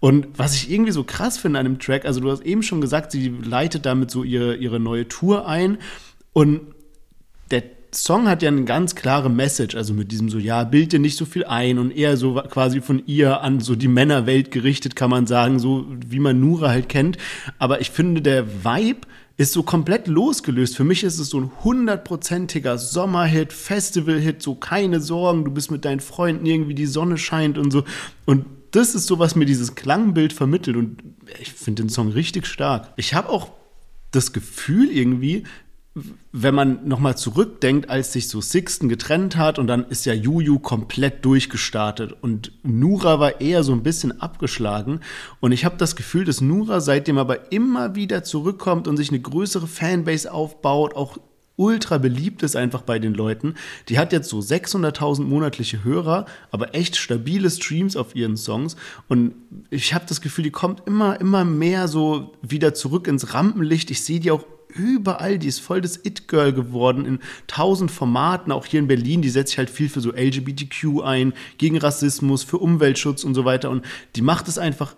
Und 0.00 0.26
was 0.36 0.54
ich 0.54 0.70
irgendwie 0.70 0.92
so 0.92 1.04
krass 1.04 1.38
finde 1.38 1.58
an 1.58 1.64
dem 1.64 1.78
Track, 1.78 2.04
also 2.04 2.20
du 2.20 2.30
hast 2.30 2.42
eben 2.42 2.62
schon 2.62 2.80
gesagt, 2.80 3.12
sie 3.12 3.28
leitet 3.28 3.86
damit 3.86 4.10
so 4.10 4.24
ihre, 4.24 4.56
ihre 4.56 4.80
neue 4.80 5.06
Tour 5.06 5.46
ein. 5.46 5.78
Und 6.32 6.60
der 7.50 7.62
Song 7.94 8.26
hat 8.26 8.42
ja 8.42 8.48
eine 8.48 8.64
ganz 8.64 8.94
klare 8.94 9.30
Message, 9.30 9.76
also 9.76 9.92
mit 9.92 10.10
diesem 10.10 10.30
so, 10.30 10.38
ja, 10.38 10.64
bild 10.64 10.92
dir 10.92 10.98
nicht 10.98 11.16
so 11.16 11.26
viel 11.26 11.44
ein 11.44 11.78
und 11.78 11.90
eher 11.90 12.16
so 12.16 12.34
quasi 12.34 12.80
von 12.80 13.02
ihr 13.06 13.42
an 13.42 13.60
so 13.60 13.76
die 13.76 13.88
Männerwelt 13.88 14.50
gerichtet, 14.50 14.96
kann 14.96 15.10
man 15.10 15.26
sagen, 15.26 15.58
so 15.58 15.86
wie 16.06 16.18
man 16.18 16.40
Nura 16.40 16.70
halt 16.70 16.88
kennt. 16.88 17.18
Aber 17.58 17.80
ich 17.80 17.90
finde, 17.90 18.22
der 18.22 18.64
Vibe 18.64 19.06
ist 19.36 19.52
so 19.52 19.62
komplett 19.62 20.08
losgelöst. 20.08 20.76
Für 20.76 20.84
mich 20.84 21.04
ist 21.04 21.18
es 21.18 21.28
so 21.28 21.40
ein 21.40 21.50
hundertprozentiger 21.62 22.78
Sommerhit, 22.78 23.52
Festivalhit, 23.52 24.42
so 24.42 24.54
keine 24.54 25.00
Sorgen, 25.00 25.44
du 25.44 25.50
bist 25.50 25.70
mit 25.70 25.84
deinen 25.84 26.00
Freunden 26.00 26.46
irgendwie, 26.46 26.74
die 26.74 26.86
Sonne 26.86 27.18
scheint 27.18 27.58
und 27.58 27.70
so. 27.70 27.84
Und 28.24 28.46
das 28.72 28.94
ist 28.94 29.06
so, 29.06 29.18
was 29.18 29.36
mir 29.36 29.44
dieses 29.44 29.74
Klangbild 29.74 30.32
vermittelt 30.32 30.76
und 30.76 31.02
ich 31.40 31.52
finde 31.52 31.84
den 31.84 31.88
Song 31.88 32.08
richtig 32.08 32.46
stark. 32.46 32.92
Ich 32.96 33.14
habe 33.14 33.28
auch 33.28 33.52
das 34.10 34.32
Gefühl 34.32 34.90
irgendwie, 34.90 35.44
wenn 36.32 36.54
man 36.54 36.88
nochmal 36.88 37.18
zurückdenkt, 37.18 37.90
als 37.90 38.14
sich 38.14 38.28
so 38.28 38.40
Sixten 38.40 38.88
getrennt 38.88 39.36
hat 39.36 39.58
und 39.58 39.66
dann 39.66 39.84
ist 39.84 40.06
ja 40.06 40.14
Juju 40.14 40.58
komplett 40.58 41.22
durchgestartet 41.24 42.16
und 42.22 42.52
Nura 42.62 43.20
war 43.20 43.42
eher 43.42 43.62
so 43.62 43.72
ein 43.72 43.82
bisschen 43.82 44.18
abgeschlagen 44.20 45.00
und 45.40 45.52
ich 45.52 45.66
habe 45.66 45.76
das 45.76 45.94
Gefühl, 45.94 46.24
dass 46.24 46.40
Nura 46.40 46.80
seitdem 46.80 47.18
aber 47.18 47.52
immer 47.52 47.94
wieder 47.94 48.24
zurückkommt 48.24 48.88
und 48.88 48.96
sich 48.96 49.10
eine 49.10 49.20
größere 49.20 49.66
Fanbase 49.66 50.32
aufbaut, 50.32 50.94
auch 50.94 51.18
ultra 51.56 51.98
beliebt 51.98 52.42
ist 52.42 52.56
einfach 52.56 52.82
bei 52.82 52.98
den 52.98 53.14
Leuten. 53.14 53.54
Die 53.88 53.98
hat 53.98 54.12
jetzt 54.12 54.28
so 54.28 54.38
600.000 54.38 55.22
monatliche 55.22 55.84
Hörer, 55.84 56.26
aber 56.50 56.74
echt 56.74 56.96
stabile 56.96 57.50
Streams 57.50 57.96
auf 57.96 58.14
ihren 58.14 58.36
Songs. 58.36 58.76
Und 59.08 59.34
ich 59.70 59.94
habe 59.94 60.04
das 60.08 60.20
Gefühl, 60.20 60.44
die 60.44 60.50
kommt 60.50 60.86
immer, 60.86 61.20
immer 61.20 61.44
mehr 61.44 61.88
so 61.88 62.32
wieder 62.42 62.74
zurück 62.74 63.06
ins 63.06 63.34
Rampenlicht. 63.34 63.90
Ich 63.90 64.02
sehe 64.02 64.20
die 64.20 64.30
auch 64.30 64.44
überall, 64.74 65.38
die 65.38 65.48
ist 65.48 65.60
voll 65.60 65.80
das 65.80 65.98
It-Girl 66.04 66.52
geworden 66.52 67.04
in 67.04 67.18
tausend 67.46 67.90
Formaten, 67.90 68.52
auch 68.52 68.66
hier 68.66 68.80
in 68.80 68.88
Berlin, 68.88 69.22
die 69.22 69.30
setzt 69.30 69.50
sich 69.50 69.58
halt 69.58 69.70
viel 69.70 69.88
für 69.88 70.00
so 70.00 70.12
LGBTQ 70.12 71.02
ein, 71.02 71.34
gegen 71.58 71.76
Rassismus, 71.78 72.42
für 72.42 72.58
Umweltschutz 72.58 73.24
und 73.24 73.34
so 73.34 73.44
weiter 73.44 73.70
und 73.70 73.84
die 74.16 74.22
macht 74.22 74.48
es 74.48 74.58
einfach 74.58 74.94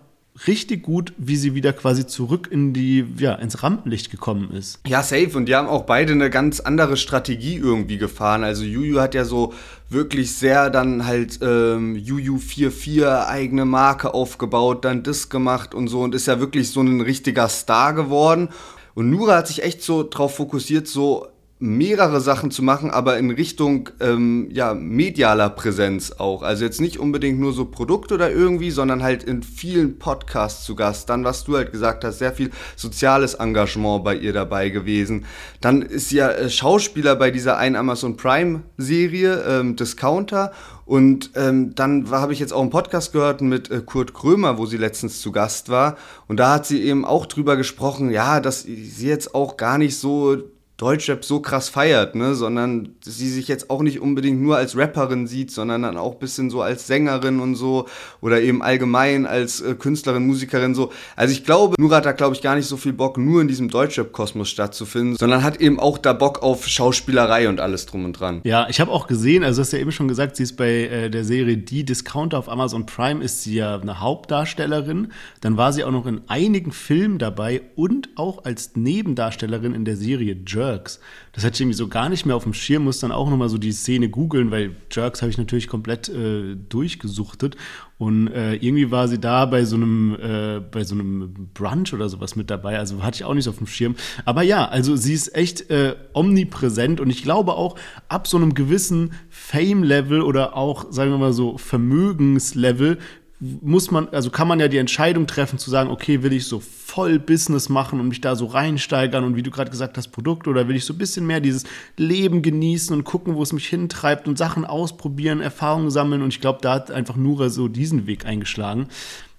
richtig 0.47 0.83
gut, 0.83 1.13
wie 1.17 1.35
sie 1.35 1.55
wieder 1.55 1.73
quasi 1.73 2.05
zurück 2.05 2.49
in 2.51 2.73
die, 2.73 3.05
ja, 3.17 3.35
ins 3.35 3.63
Rampenlicht 3.63 4.11
gekommen 4.11 4.51
ist. 4.51 4.79
Ja, 4.85 5.01
safe. 5.01 5.31
Und 5.37 5.45
die 5.45 5.55
haben 5.55 5.67
auch 5.67 5.83
beide 5.83 6.13
eine 6.13 6.29
ganz 6.29 6.59
andere 6.59 6.97
Strategie 6.97 7.55
irgendwie 7.55 7.97
gefahren. 7.97 8.43
Also 8.43 8.63
Juju 8.63 8.99
hat 8.99 9.15
ja 9.15 9.23
so 9.23 9.53
wirklich 9.89 10.35
sehr 10.35 10.69
dann 10.69 11.05
halt 11.05 11.39
ähm, 11.41 11.95
Juju 11.95 12.37
44 12.37 13.29
eigene 13.29 13.65
Marke 13.65 14.13
aufgebaut, 14.13 14.83
dann 14.83 15.03
das 15.03 15.29
gemacht 15.29 15.73
und 15.73 15.87
so 15.87 16.01
und 16.01 16.15
ist 16.15 16.25
ja 16.27 16.39
wirklich 16.39 16.71
so 16.71 16.81
ein 16.81 17.01
richtiger 17.01 17.47
Star 17.47 17.93
geworden. 17.93 18.49
Und 18.93 19.09
Nura 19.09 19.37
hat 19.37 19.47
sich 19.47 19.63
echt 19.63 19.83
so 19.83 20.03
drauf 20.03 20.35
fokussiert, 20.35 20.87
so 20.87 21.27
mehrere 21.57 22.19
Sachen 22.19 22.51
zu 22.51 22.63
machen, 22.63 22.91
aber 22.91 23.17
in 23.17 23.31
Richtung 23.31 23.89
ähm, 24.01 24.49
ja, 24.51 24.73
medialer 24.73 25.49
Präsenz 25.49 26.11
auch. 26.11 26.43
Also 26.43 26.65
jetzt 26.65 26.81
nicht 26.81 26.99
unbedingt 26.99 27.39
nur 27.39 27.53
so 27.53 27.63
Produkte 27.63 28.15
oder 28.15 28.29
irgendwie, 28.29 28.71
sondern 28.71 29.01
halt 29.01 29.23
in 29.23 29.41
vielen 29.41 29.97
Podcasts 29.97 30.65
zu 30.65 30.75
Gast. 30.75 31.09
Dann, 31.09 31.23
was 31.23 31.45
du 31.45 31.55
halt 31.55 31.71
gesagt 31.71 32.03
hast, 32.03 32.19
sehr 32.19 32.33
viel 32.33 32.51
soziales 32.75 33.35
Engagement 33.35 34.03
bei 34.03 34.17
ihr 34.17 34.33
dabei 34.33 34.67
gewesen. 34.69 35.25
Dann 35.61 35.81
ist 35.81 36.09
sie 36.09 36.17
ja 36.17 36.29
äh, 36.29 36.49
Schauspieler 36.49 37.15
bei 37.15 37.31
dieser 37.31 37.57
einen 37.57 37.77
Amazon 37.77 38.17
Prime-Serie, 38.17 39.43
ähm, 39.47 39.77
Discounter. 39.77 40.51
Und 40.83 41.31
ähm, 41.35 41.73
dann 41.73 42.11
habe 42.11 42.33
ich 42.33 42.39
jetzt 42.39 42.51
auch 42.51 42.61
einen 42.61 42.69
Podcast 42.69 43.13
gehört 43.13 43.39
mit 43.39 43.71
äh, 43.71 43.81
Kurt 43.83 44.13
Krömer, 44.13 44.57
wo 44.57 44.65
sie 44.65 44.77
letztens 44.77 45.21
zu 45.21 45.31
Gast 45.31 45.69
war. 45.69 45.95
Und 46.27 46.37
da 46.37 46.55
hat 46.55 46.65
sie 46.65 46.83
eben 46.83 47.05
auch 47.05 47.25
drüber 47.27 47.55
gesprochen, 47.55 48.11
ja, 48.11 48.41
dass 48.41 48.63
sie 48.63 49.07
jetzt 49.07 49.33
auch 49.33 49.55
gar 49.55 49.77
nicht 49.77 49.97
so 49.97 50.37
Deutschrap 50.77 51.23
so 51.23 51.39
krass 51.39 51.69
feiert, 51.69 52.15
ne, 52.15 52.35
sondern 52.35 52.89
sie 53.01 53.29
sich 53.29 53.47
jetzt 53.47 53.69
auch 53.69 53.81
nicht 53.81 54.01
unbedingt 54.01 54.41
nur 54.41 54.57
als 54.57 54.75
Rapperin 54.75 55.25
sieht, 55.25 55.49
sondern 55.49 55.83
dann 55.83 55.95
auch 55.95 56.15
bisschen 56.15 56.49
so 56.49 56.61
als 56.61 56.85
Sängerin 56.85 57.39
und 57.39 57.55
so 57.55 57.87
oder 58.19 58.41
eben 58.41 58.61
allgemein 58.61 59.25
als 59.25 59.61
äh, 59.61 59.75
Künstlerin, 59.75 60.27
Musikerin 60.27 60.75
so. 60.75 60.91
Also 61.15 61.31
ich 61.31 61.45
glaube, 61.45 61.75
Nura 61.79 61.97
hat 61.97 62.05
da 62.05 62.11
glaube 62.11 62.35
ich 62.35 62.41
gar 62.41 62.55
nicht 62.55 62.67
so 62.67 62.75
viel 62.75 62.91
Bock, 62.91 63.17
nur 63.17 63.39
in 63.39 63.47
diesem 63.47 63.69
Deutschrap-Kosmos 63.69 64.49
stattzufinden, 64.49 65.15
sondern 65.15 65.43
hat 65.43 65.61
eben 65.61 65.79
auch 65.79 65.97
da 65.97 66.11
Bock 66.11 66.43
auf 66.43 66.67
Schauspielerei 66.67 67.47
und 67.47 67.61
alles 67.61 67.85
drum 67.85 68.03
und 68.03 68.19
dran. 68.19 68.41
Ja, 68.43 68.67
ich 68.69 68.81
habe 68.81 68.91
auch 68.91 69.07
gesehen, 69.07 69.45
also 69.45 69.59
du 69.59 69.61
hast 69.61 69.71
ja 69.71 69.79
eben 69.79 69.93
schon 69.93 70.09
gesagt, 70.09 70.35
sie 70.35 70.43
ist 70.43 70.57
bei 70.57 70.87
äh, 70.87 71.09
der 71.09 71.23
Serie 71.23 71.55
Die 71.55 71.85
Discounter 71.85 72.37
auf 72.37 72.49
Amazon 72.49 72.85
Prime 72.85 73.23
ist 73.23 73.43
sie 73.43 73.55
ja 73.55 73.79
eine 73.79 74.01
Hauptdarstellerin. 74.01 75.13
Dann 75.39 75.55
war 75.55 75.71
sie 75.71 75.85
auch 75.85 75.91
noch 75.91 76.05
in 76.05 76.19
einigen 76.27 76.73
Filmen 76.73 77.17
dabei 77.17 77.61
und 77.77 78.09
auch 78.17 78.43
als 78.43 78.75
Nebendarstellerin 78.75 79.73
in 79.73 79.85
der 79.85 79.95
Serie 79.95 80.35
Jerk. 80.45 80.64
Jerks. 80.65 80.99
Das 81.33 81.43
hatte 81.43 81.55
ich 81.55 81.61
irgendwie 81.61 81.77
so 81.77 81.87
gar 81.87 82.09
nicht 82.09 82.25
mehr 82.25 82.35
auf 82.35 82.43
dem 82.43 82.53
Schirm, 82.53 82.83
muss 82.83 82.99
dann 82.99 83.11
auch 83.11 83.29
nochmal 83.29 83.49
so 83.49 83.57
die 83.57 83.71
Szene 83.71 84.09
googeln, 84.09 84.51
weil 84.51 84.75
Jerks 84.91 85.21
habe 85.21 85.29
ich 85.29 85.37
natürlich 85.37 85.67
komplett 85.67 86.09
äh, 86.09 86.55
durchgesuchtet. 86.55 87.55
Und 87.97 88.27
äh, 88.27 88.55
irgendwie 88.55 88.91
war 88.91 89.07
sie 89.07 89.19
da 89.19 89.45
bei 89.45 89.63
so 89.63 89.75
einem, 89.77 90.15
äh, 90.15 90.59
bei 90.59 90.83
so 90.83 90.95
einem 90.95 91.49
Brunch 91.53 91.93
oder 91.93 92.09
sowas 92.09 92.35
mit 92.35 92.49
dabei. 92.49 92.77
Also 92.77 93.03
hatte 93.03 93.15
ich 93.15 93.23
auch 93.23 93.33
nicht 93.33 93.47
auf 93.47 93.57
dem 93.57 93.67
Schirm. 93.67 93.95
Aber 94.25 94.41
ja, 94.43 94.67
also 94.67 94.95
sie 94.95 95.13
ist 95.13 95.35
echt 95.35 95.69
äh, 95.69 95.95
omnipräsent 96.13 96.99
und 96.99 97.09
ich 97.09 97.23
glaube 97.23 97.53
auch 97.53 97.77
ab 98.09 98.27
so 98.27 98.37
einem 98.37 98.53
gewissen 98.53 99.13
Fame-Level 99.29 100.21
oder 100.21 100.57
auch, 100.57 100.91
sagen 100.91 101.11
wir 101.11 101.17
mal 101.17 101.33
so, 101.33 101.57
Vermögenslevel 101.57 102.97
muss 103.39 103.91
man, 103.91 104.07
also 104.09 104.29
kann 104.29 104.47
man 104.47 104.59
ja 104.59 104.69
die 104.69 104.77
Entscheidung 104.77 105.27
treffen 105.27 105.59
zu 105.59 105.69
sagen, 105.69 105.89
okay, 105.89 106.23
will 106.23 106.31
ich 106.31 106.47
so 106.47 106.61
voll 106.61 107.19
Business 107.19 107.67
machen 107.67 107.99
und 107.99 108.07
mich 108.07 108.21
da 108.21 108.35
so 108.35 108.45
reinsteigern 108.45 109.25
und 109.25 109.35
wie 109.35 109.43
du 109.43 109.51
gerade 109.51 109.69
gesagt 109.69 109.97
hast, 109.97 110.07
Produkt 110.09 110.47
oder 110.47 110.69
will 110.69 110.75
ich 110.75 110.85
so 110.85 110.93
ein 110.93 110.97
bisschen 110.97 111.27
mehr 111.27 111.41
dieses 111.41 111.65
Leben 111.97 112.41
genießen 112.41 112.95
und 112.95 113.03
gucken, 113.03 113.35
wo 113.35 113.43
es 113.43 113.51
mich 113.51 113.67
hintreibt 113.67 114.27
und 114.27 114.37
Sachen 114.37 114.63
ausprobieren, 114.63 115.41
Erfahrungen 115.41 115.91
sammeln 115.91 116.21
und 116.21 116.29
ich 116.29 116.39
glaube, 116.39 116.59
da 116.61 116.75
hat 116.75 116.91
einfach 116.91 117.17
Nura 117.17 117.49
so 117.49 117.67
diesen 117.67 118.07
Weg 118.07 118.25
eingeschlagen. 118.25 118.87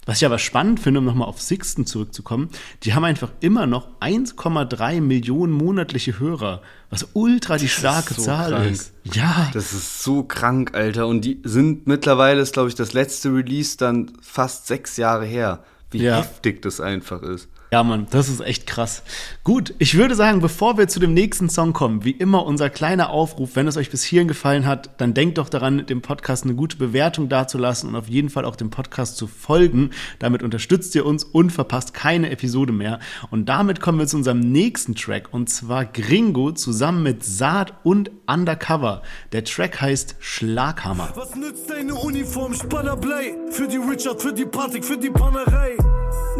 Was 0.07 0.17
ich 0.21 0.25
aber 0.25 0.39
spannend 0.39 0.79
finde, 0.79 1.01
um 1.01 1.05
nochmal 1.05 1.27
auf 1.27 1.41
Sixten 1.41 1.85
zurückzukommen, 1.85 2.49
die 2.83 2.93
haben 2.93 3.03
einfach 3.03 3.29
immer 3.41 3.67
noch 3.67 3.89
1,3 3.99 5.01
Millionen 5.01 5.51
monatliche 5.51 6.17
Hörer, 6.17 6.61
was 6.89 7.09
ultra 7.11 7.57
die 7.57 7.67
starke 7.67 8.11
ist 8.11 8.15
so 8.15 8.23
Zahl 8.23 8.51
krank. 8.51 8.71
ist. 8.71 8.93
Ja. 9.03 9.49
Das 9.53 9.73
ist 9.73 10.01
so 10.03 10.23
krank, 10.23 10.73
Alter. 10.73 11.07
Und 11.07 11.21
die 11.25 11.41
sind 11.43 11.87
mittlerweile, 11.87 12.41
ist 12.41 12.53
glaube 12.53 12.69
ich 12.69 12.75
das 12.75 12.93
letzte 12.93 13.33
Release 13.33 13.75
dann 13.75 14.13
fast 14.21 14.67
sechs 14.67 14.95
Jahre 14.95 15.25
her. 15.25 15.65
Wie 15.91 16.03
ja. 16.03 16.17
heftig 16.17 16.61
das 16.61 16.79
einfach 16.79 17.21
ist. 17.21 17.49
Ja, 17.69 17.83
Mann, 17.83 18.07
das 18.11 18.29
ist 18.29 18.39
echt 18.39 18.65
krass. 18.65 19.03
Gut, 19.43 19.73
ich 19.77 19.97
würde 19.97 20.15
sagen, 20.15 20.39
bevor 20.39 20.77
wir 20.77 20.87
zu 20.87 21.01
dem 21.01 21.13
nächsten 21.13 21.49
Song 21.49 21.73
kommen, 21.73 22.05
wie 22.05 22.11
immer 22.11 22.45
unser 22.45 22.69
kleiner 22.69 23.09
Aufruf, 23.09 23.57
wenn 23.57 23.67
es 23.67 23.75
euch 23.75 23.89
bis 23.89 24.05
hierhin 24.05 24.29
gefallen 24.29 24.65
hat, 24.65 25.01
dann 25.01 25.13
denkt 25.13 25.37
doch 25.37 25.49
daran, 25.49 25.85
dem 25.85 26.01
Podcast 26.01 26.45
eine 26.45 26.55
gute 26.55 26.77
Bewertung 26.77 27.27
dazulassen 27.27 27.89
und 27.89 27.97
auf 27.97 28.07
jeden 28.07 28.29
Fall 28.29 28.45
auch 28.45 28.55
dem 28.55 28.69
Podcast 28.69 29.17
zu 29.17 29.27
folgen. 29.27 29.89
Damit 30.19 30.43
unterstützt 30.43 30.95
ihr 30.95 31.05
uns 31.05 31.25
und 31.25 31.51
verpasst 31.51 31.93
keine 31.93 32.29
Episode 32.29 32.71
mehr. 32.71 32.99
Und 33.31 33.49
damit 33.49 33.81
kommen 33.81 33.99
wir 33.99 34.07
zu 34.07 34.15
unserem 34.15 34.39
nächsten 34.39 34.95
Track 34.95 35.33
und 35.33 35.49
zwar 35.49 35.83
Gringo 35.83 36.53
zusammen 36.53 37.03
mit 37.03 37.25
Saat 37.25 37.73
und 37.83 38.11
Undercover. 38.27 39.01
Der 39.33 39.43
Track 39.43 39.81
heißt 39.81 40.15
Schlaghammer. 40.19 41.11
Was 41.15 41.35
nützt 41.35 41.69
deine 41.69 41.95
Uniform, 41.95 42.53
Spannerblei? 42.53 43.35
Für 43.51 43.67
die 43.67 43.75
Richard, 43.75 44.21
für 44.21 44.31
die 44.31 44.45
Patrick, 44.45 44.85
für 44.85 44.97
die 44.97 45.09
Pannerei. 45.09 45.75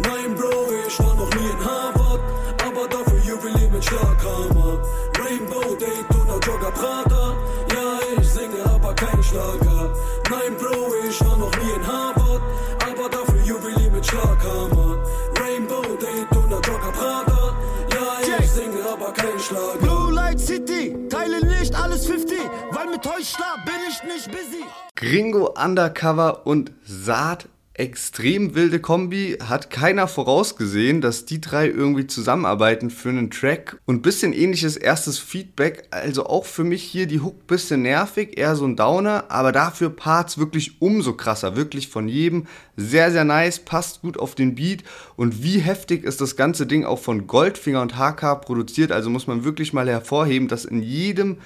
Nein, 0.02 0.34
Bro, 0.34 0.50
ich 0.86 0.98
war 1.00 1.14
noch 1.14 1.30
nie 1.34 1.50
in 1.50 1.64
Harvard, 1.64 2.20
aber 2.66 2.88
dafür 2.88 3.20
Jubiläum 3.24 3.72
mit 3.72 3.84
Schlaghammer. 3.84 4.80
Rainbow 5.18 5.76
Daytona 5.76 6.38
Jogger 6.46 6.70
Prada, 6.70 7.34
ja, 7.74 7.98
ich 8.20 8.28
singe 8.28 8.64
aber 8.64 8.94
kein 8.94 9.22
Schlager. 9.22 9.92
Nein, 10.30 10.56
Bro, 10.58 10.94
ich 11.08 11.20
war 11.20 11.36
noch 11.36 11.54
nie 11.58 11.72
in 11.74 11.86
Harvard, 11.86 12.42
aber 12.80 13.08
dafür 13.08 13.42
Jubiläum 13.44 13.92
mit 13.94 14.06
Schlaghammer. 14.06 15.02
Rainbow 15.40 15.82
Daytona 16.00 16.56
Jogger 16.56 16.92
Prada, 16.92 17.54
ja, 17.92 18.38
ich 18.38 18.50
singe 18.50 18.82
aber 18.90 19.12
kein 19.12 19.38
Schlager. 19.38 19.78
Blue 19.80 20.12
Light 20.12 20.40
City, 20.40 20.96
teile 21.08 21.44
nicht 21.44 21.74
alles 21.74 22.06
50, 22.06 22.38
weil 22.70 22.86
mit 22.88 23.06
euch 23.06 23.28
schlaf 23.30 23.58
bin 23.64 23.74
ich 23.88 24.02
nicht 24.04 24.30
busy. 24.30 24.64
Gringo 24.94 25.54
Undercover 25.62 26.46
und 26.46 26.72
Saat 26.84 27.48
extrem 27.78 28.54
wilde 28.56 28.80
Kombi, 28.80 29.38
hat 29.40 29.70
keiner 29.70 30.08
vorausgesehen, 30.08 31.00
dass 31.00 31.26
die 31.26 31.40
drei 31.40 31.68
irgendwie 31.68 32.08
zusammenarbeiten 32.08 32.90
für 32.90 33.08
einen 33.08 33.30
Track. 33.30 33.78
Und 33.86 34.02
bisschen 34.02 34.32
ähnliches 34.32 34.76
erstes 34.76 35.18
Feedback, 35.18 35.86
also 35.90 36.26
auch 36.26 36.44
für 36.44 36.64
mich 36.64 36.82
hier 36.82 37.06
die 37.06 37.20
Hook 37.20 37.46
bisschen 37.46 37.82
nervig, 37.82 38.36
eher 38.36 38.56
so 38.56 38.66
ein 38.66 38.76
Downer, 38.76 39.26
aber 39.28 39.52
dafür 39.52 39.90
Parts 39.90 40.38
wirklich 40.38 40.82
umso 40.82 41.14
krasser, 41.14 41.54
wirklich 41.56 41.88
von 41.88 42.08
jedem. 42.08 42.46
Sehr, 42.76 43.12
sehr 43.12 43.24
nice, 43.24 43.60
passt 43.60 44.02
gut 44.02 44.18
auf 44.18 44.34
den 44.34 44.56
Beat. 44.56 44.82
Und 45.16 45.42
wie 45.44 45.60
heftig 45.60 46.04
ist 46.04 46.20
das 46.20 46.34
ganze 46.34 46.66
Ding 46.66 46.84
auch 46.84 46.98
von 46.98 47.28
Goldfinger 47.28 47.80
und 47.80 47.96
HK 47.96 48.40
produziert, 48.40 48.90
also 48.90 49.08
muss 49.08 49.28
man 49.28 49.44
wirklich 49.44 49.72
mal 49.72 49.88
hervorheben, 49.88 50.48
dass 50.48 50.64
in 50.64 50.82
jedem 50.82 51.38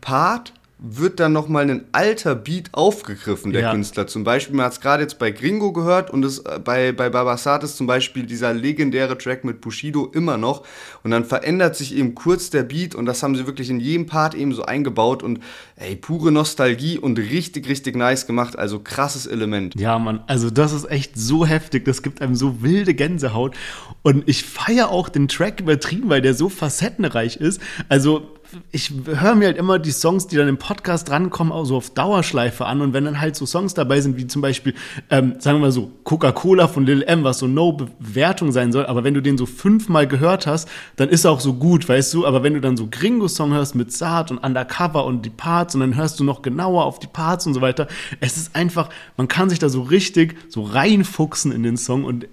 Part 0.00 0.52
wird 0.80 1.18
dann 1.18 1.32
nochmal 1.32 1.68
ein 1.68 1.86
alter 1.90 2.36
Beat 2.36 2.68
aufgegriffen, 2.72 3.52
der 3.52 3.62
ja. 3.62 3.70
Künstler. 3.72 4.06
Zum 4.06 4.22
Beispiel, 4.22 4.54
man 4.54 4.66
hat 4.66 4.74
es 4.74 4.80
gerade 4.80 5.02
jetzt 5.02 5.18
bei 5.18 5.32
Gringo 5.32 5.72
gehört 5.72 6.10
und 6.10 6.24
es, 6.24 6.38
äh, 6.38 6.60
bei, 6.62 6.92
bei 6.92 7.10
Babasat 7.10 7.64
ist 7.64 7.76
zum 7.76 7.88
Beispiel 7.88 8.26
dieser 8.26 8.54
legendäre 8.54 9.18
Track 9.18 9.42
mit 9.42 9.60
Bushido 9.60 10.06
immer 10.14 10.36
noch. 10.36 10.64
Und 11.02 11.10
dann 11.10 11.24
verändert 11.24 11.74
sich 11.74 11.96
eben 11.96 12.14
kurz 12.14 12.50
der 12.50 12.62
Beat 12.62 12.94
und 12.94 13.06
das 13.06 13.24
haben 13.24 13.34
sie 13.34 13.46
wirklich 13.46 13.70
in 13.70 13.80
jedem 13.80 14.06
Part 14.06 14.36
eben 14.36 14.54
so 14.54 14.62
eingebaut 14.62 15.24
und 15.24 15.40
ey, 15.74 15.96
pure 15.96 16.30
Nostalgie 16.30 16.96
und 16.96 17.18
richtig, 17.18 17.68
richtig 17.68 17.96
nice 17.96 18.28
gemacht. 18.28 18.56
Also 18.56 18.78
krasses 18.78 19.26
Element. 19.26 19.74
Ja, 19.74 19.98
Mann, 19.98 20.22
also 20.28 20.48
das 20.48 20.72
ist 20.72 20.88
echt 20.88 21.18
so 21.18 21.44
heftig, 21.44 21.86
das 21.86 22.02
gibt 22.02 22.22
einem 22.22 22.36
so 22.36 22.62
wilde 22.62 22.94
Gänsehaut. 22.94 23.56
Und 24.02 24.28
ich 24.28 24.44
feiere 24.44 24.90
auch 24.90 25.08
den 25.08 25.26
Track 25.26 25.58
übertrieben, 25.60 26.08
weil 26.08 26.22
der 26.22 26.34
so 26.34 26.48
facettenreich 26.48 27.36
ist. 27.36 27.60
Also 27.88 28.37
ich 28.72 28.92
höre 29.04 29.34
mir 29.34 29.46
halt 29.46 29.58
immer 29.58 29.78
die 29.78 29.90
Songs, 29.90 30.26
die 30.26 30.36
dann 30.36 30.48
im 30.48 30.56
Podcast 30.56 31.08
drankommen, 31.08 31.52
auch 31.52 31.64
so 31.64 31.76
auf 31.76 31.90
Dauerschleife 31.90 32.64
an. 32.66 32.80
Und 32.80 32.92
wenn 32.92 33.04
dann 33.04 33.20
halt 33.20 33.36
so 33.36 33.44
Songs 33.44 33.74
dabei 33.74 34.00
sind, 34.00 34.16
wie 34.16 34.26
zum 34.26 34.40
Beispiel, 34.40 34.74
ähm, 35.10 35.34
sagen 35.38 35.58
wir 35.58 35.66
mal 35.66 35.72
so, 35.72 35.90
Coca-Cola 36.04 36.68
von 36.68 36.86
Lil 36.86 37.02
M, 37.02 37.24
was 37.24 37.38
so 37.38 37.46
No-Bewertung 37.46 38.52
sein 38.52 38.72
soll, 38.72 38.86
aber 38.86 39.04
wenn 39.04 39.14
du 39.14 39.20
den 39.20 39.36
so 39.36 39.44
fünfmal 39.44 40.06
gehört 40.06 40.46
hast, 40.46 40.68
dann 40.96 41.08
ist 41.08 41.24
er 41.24 41.32
auch 41.32 41.40
so 41.40 41.54
gut, 41.54 41.88
weißt 41.88 42.14
du? 42.14 42.26
Aber 42.26 42.42
wenn 42.42 42.54
du 42.54 42.60
dann 42.60 42.76
so 42.76 42.88
Gringo-Song 42.90 43.52
hörst 43.52 43.74
mit 43.74 43.92
Saat 43.92 44.30
und 44.30 44.38
Undercover 44.38 45.04
und 45.04 45.26
die 45.26 45.30
Parts 45.30 45.74
und 45.74 45.82
dann 45.82 45.94
hörst 45.94 46.18
du 46.18 46.24
noch 46.24 46.40
genauer 46.40 46.84
auf 46.84 46.98
die 46.98 47.06
Parts 47.06 47.46
und 47.46 47.54
so 47.54 47.60
weiter, 47.60 47.86
es 48.20 48.36
ist 48.36 48.56
einfach, 48.56 48.88
man 49.16 49.28
kann 49.28 49.50
sich 49.50 49.58
da 49.58 49.68
so 49.68 49.82
richtig 49.82 50.36
so 50.48 50.62
reinfuchsen 50.62 51.52
in 51.52 51.62
den 51.62 51.76
Song 51.76 52.04
und 52.04 52.26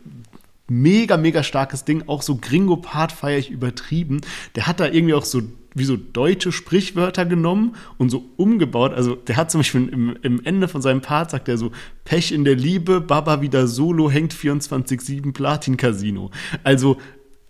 mega, 0.68 1.18
mega 1.18 1.44
starkes 1.44 1.84
Ding. 1.84 2.04
Auch 2.08 2.22
so 2.22 2.38
Gringo-Part 2.38 3.12
feiere 3.12 3.40
ich 3.40 3.52
übertrieben. 3.52 4.22
Der 4.56 4.68
hat 4.68 4.80
da 4.80 4.86
irgendwie 4.86 5.14
auch 5.14 5.26
so 5.26 5.42
wie 5.76 5.84
so 5.84 5.98
deutsche 5.98 6.52
Sprichwörter 6.52 7.26
genommen 7.26 7.76
und 7.98 8.10
so 8.10 8.26
umgebaut. 8.38 8.94
Also 8.94 9.16
der 9.16 9.36
hat 9.36 9.52
zum 9.52 9.60
Beispiel 9.60 9.88
im, 9.90 10.18
im 10.24 10.42
Ende 10.44 10.68
von 10.68 10.82
seinem 10.82 11.02
Part 11.02 11.30
sagt 11.30 11.48
er 11.48 11.58
so, 11.58 11.72
Pech 12.06 12.32
in 12.32 12.46
der 12.46 12.56
Liebe, 12.56 13.02
Baba 13.02 13.42
wieder 13.42 13.68
solo, 13.68 14.10
hängt 14.10 14.34
24-7 14.34 15.34
Platin 15.34 15.78
Casino. 15.78 16.32
Also 16.64 16.98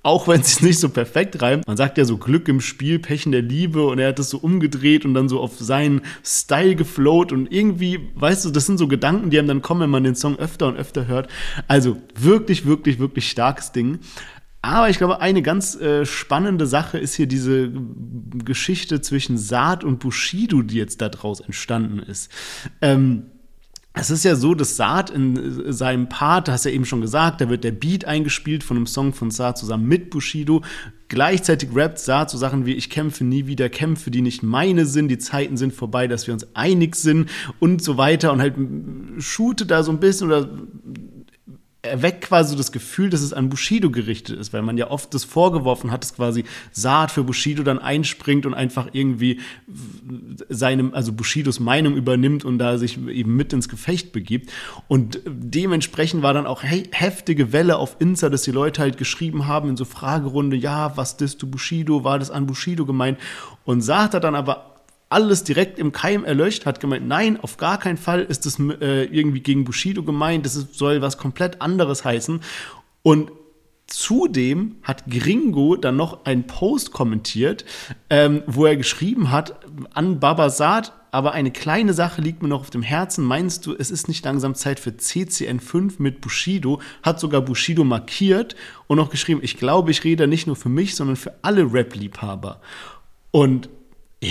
auch 0.05 0.27
wenn 0.27 0.39
es 0.39 0.61
nicht 0.61 0.79
so 0.79 0.89
perfekt 0.89 1.41
reimt. 1.41 1.67
Man 1.67 1.77
sagt 1.77 1.97
ja 1.97 2.05
so 2.05 2.17
Glück 2.17 2.47
im 2.47 2.61
Spiel, 2.61 2.99
Pech 2.99 3.25
in 3.25 3.31
der 3.31 3.41
Liebe 3.41 3.85
und 3.87 3.97
er 3.97 4.09
hat 4.09 4.19
das 4.19 4.29
so 4.29 4.37
umgedreht 4.37 5.03
und 5.03 5.15
dann 5.15 5.27
so 5.27 5.39
auf 5.39 5.57
seinen 5.59 6.01
Style 6.23 6.75
geflowt 6.75 7.31
und 7.31 7.51
irgendwie, 7.51 7.99
weißt 8.13 8.45
du, 8.45 8.51
das 8.51 8.67
sind 8.67 8.77
so 8.77 8.87
Gedanken, 8.87 9.31
die 9.31 9.39
einem 9.39 9.47
dann 9.47 9.61
kommen, 9.63 9.81
wenn 9.81 9.89
man 9.89 10.03
den 10.03 10.15
Song 10.15 10.37
öfter 10.37 10.67
und 10.67 10.77
öfter 10.77 11.07
hört. 11.07 11.27
Also 11.67 11.97
wirklich, 12.13 12.65
wirklich, 12.67 12.99
wirklich 12.99 13.29
starkes 13.29 13.71
Ding. 13.71 13.99
Aber 14.65 14.89
ich 14.89 14.97
glaube, 14.97 15.21
eine 15.21 15.43
ganz 15.43 15.75
äh, 15.75 16.07
spannende 16.07 16.65
Sache 16.65 16.97
ist 16.97 17.13
hier 17.13 17.27
diese 17.27 17.71
Geschichte 18.43 18.99
zwischen 18.99 19.37
Saat 19.37 19.83
und 19.83 19.99
Bushido, 19.99 20.63
die 20.63 20.77
jetzt 20.77 21.01
daraus 21.01 21.39
entstanden 21.39 21.99
ist. 21.99 22.31
Ähm, 22.81 23.27
es 23.93 24.09
ist 24.09 24.25
ja 24.25 24.35
so, 24.35 24.55
dass 24.55 24.75
Saat 24.75 25.11
in 25.11 25.71
seinem 25.71 26.09
Part, 26.09 26.49
hast 26.49 26.65
du 26.65 26.69
ja 26.69 26.75
eben 26.75 26.85
schon 26.85 27.01
gesagt, 27.01 27.41
da 27.41 27.49
wird 27.49 27.63
der 27.63 27.73
Beat 27.73 28.05
eingespielt 28.05 28.63
von 28.63 28.75
einem 28.75 28.87
Song 28.87 29.13
von 29.13 29.29
Saat 29.29 29.59
zusammen 29.59 29.87
mit 29.87 30.09
Bushido. 30.09 30.63
Gleichzeitig 31.09 31.69
rappt 31.75 31.99
Saat 31.99 32.31
so 32.31 32.37
Sachen 32.39 32.65
wie 32.65 32.73
Ich 32.73 32.89
kämpfe 32.89 33.23
nie 33.23 33.45
wieder, 33.45 33.69
Kämpfe, 33.69 34.09
die 34.09 34.21
nicht 34.21 34.41
meine 34.41 34.87
sind, 34.87 35.09
die 35.09 35.19
Zeiten 35.19 35.57
sind 35.57 35.73
vorbei, 35.73 36.07
dass 36.07 36.25
wir 36.25 36.33
uns 36.33 36.47
einig 36.55 36.95
sind 36.95 37.29
und 37.59 37.83
so 37.83 37.97
weiter 37.97 38.33
und 38.33 38.41
halt 38.41 38.55
shoote 39.19 39.67
da 39.67 39.83
so 39.83 39.91
ein 39.91 39.99
bisschen 39.99 40.27
oder 40.27 40.49
erweckt 41.85 42.21
quasi 42.21 42.55
das 42.55 42.71
Gefühl, 42.71 43.09
dass 43.09 43.21
es 43.21 43.33
an 43.33 43.49
Bushido 43.49 43.89
gerichtet 43.89 44.37
ist, 44.37 44.53
weil 44.53 44.61
man 44.61 44.77
ja 44.77 44.89
oft 44.91 45.13
das 45.13 45.23
vorgeworfen 45.23 45.91
hat, 45.91 46.03
dass 46.03 46.15
quasi 46.15 46.43
Saat 46.71 47.11
für 47.11 47.23
Bushido 47.23 47.63
dann 47.63 47.79
einspringt 47.79 48.45
und 48.45 48.53
einfach 48.53 48.89
irgendwie 48.93 49.39
seinem, 50.49 50.93
also 50.93 51.13
Bushidos 51.13 51.59
Meinung 51.59 51.95
übernimmt 51.95 52.45
und 52.45 52.59
da 52.59 52.77
sich 52.77 52.97
eben 53.07 53.35
mit 53.35 53.53
ins 53.53 53.69
Gefecht 53.69 54.11
begibt. 54.11 54.51
Und 54.87 55.19
dementsprechend 55.25 56.23
war 56.23 56.33
dann 56.33 56.47
auch 56.47 56.63
heftige 56.63 57.53
Welle 57.53 57.77
auf 57.77 57.97
Insta, 57.99 58.29
dass 58.29 58.43
die 58.43 58.51
Leute 58.51 58.81
halt 58.81 58.97
geschrieben 58.97 59.47
haben 59.47 59.69
in 59.69 59.77
so 59.77 59.85
Fragerunde, 59.85 60.55
ja, 60.55 60.95
was 60.97 61.17
das 61.17 61.37
du 61.37 61.47
Bushido, 61.47 62.03
war 62.03 62.19
das 62.19 62.31
an 62.31 62.45
Bushido 62.45 62.85
gemeint? 62.85 63.19
Und 63.63 63.81
Saat 63.81 64.13
hat 64.13 64.23
dann 64.23 64.35
aber 64.35 64.74
alles 65.09 65.43
direkt 65.43 65.79
im 65.79 65.91
Keim 65.91 66.25
erlöscht, 66.25 66.65
hat 66.65 66.79
gemeint, 66.79 67.07
nein, 67.07 67.39
auf 67.39 67.57
gar 67.57 67.77
keinen 67.77 67.97
Fall 67.97 68.21
ist 68.21 68.45
das 68.45 68.59
äh, 68.59 69.05
irgendwie 69.05 69.41
gegen 69.41 69.63
Bushido 69.63 70.03
gemeint, 70.03 70.45
das 70.45 70.53
soll 70.53 71.01
was 71.01 71.17
komplett 71.17 71.61
anderes 71.61 72.03
heißen. 72.03 72.41
Und 73.03 73.31
Zudem 73.87 74.77
hat 74.81 75.03
Gringo 75.07 75.75
dann 75.75 75.95
noch 75.95 76.25
einen 76.25 76.47
Post 76.47 76.91
kommentiert, 76.91 77.65
ähm, 78.09 78.41
wo 78.47 78.65
er 78.65 78.77
geschrieben 78.77 79.29
hat 79.29 79.59
an 79.93 80.19
Babasat, 80.19 80.91
aber 81.11 81.33
eine 81.33 81.51
kleine 81.51 81.93
Sache 81.93 82.19
liegt 82.19 82.41
mir 82.41 82.49
noch 82.49 82.61
auf 82.61 82.71
dem 82.71 82.81
Herzen. 82.81 83.23
Meinst 83.23 83.65
du, 83.65 83.75
es 83.75 83.91
ist 83.91 84.07
nicht 84.07 84.25
langsam 84.25 84.55
Zeit 84.55 84.79
für 84.79 84.89
CCN5 84.89 85.93
mit 85.99 86.19
Bushido? 86.19 86.81
Hat 87.03 87.19
sogar 87.19 87.41
Bushido 87.41 87.83
markiert 87.83 88.55
und 88.87 88.97
noch 88.97 89.11
geschrieben, 89.11 89.41
ich 89.43 89.57
glaube, 89.57 89.91
ich 89.91 90.03
rede 90.03 90.27
nicht 90.27 90.47
nur 90.47 90.55
für 90.55 90.69
mich, 90.69 90.95
sondern 90.95 91.15
für 91.15 91.35
alle 91.43 91.71
Rap-Liebhaber. 91.71 92.61
Und 93.29 93.69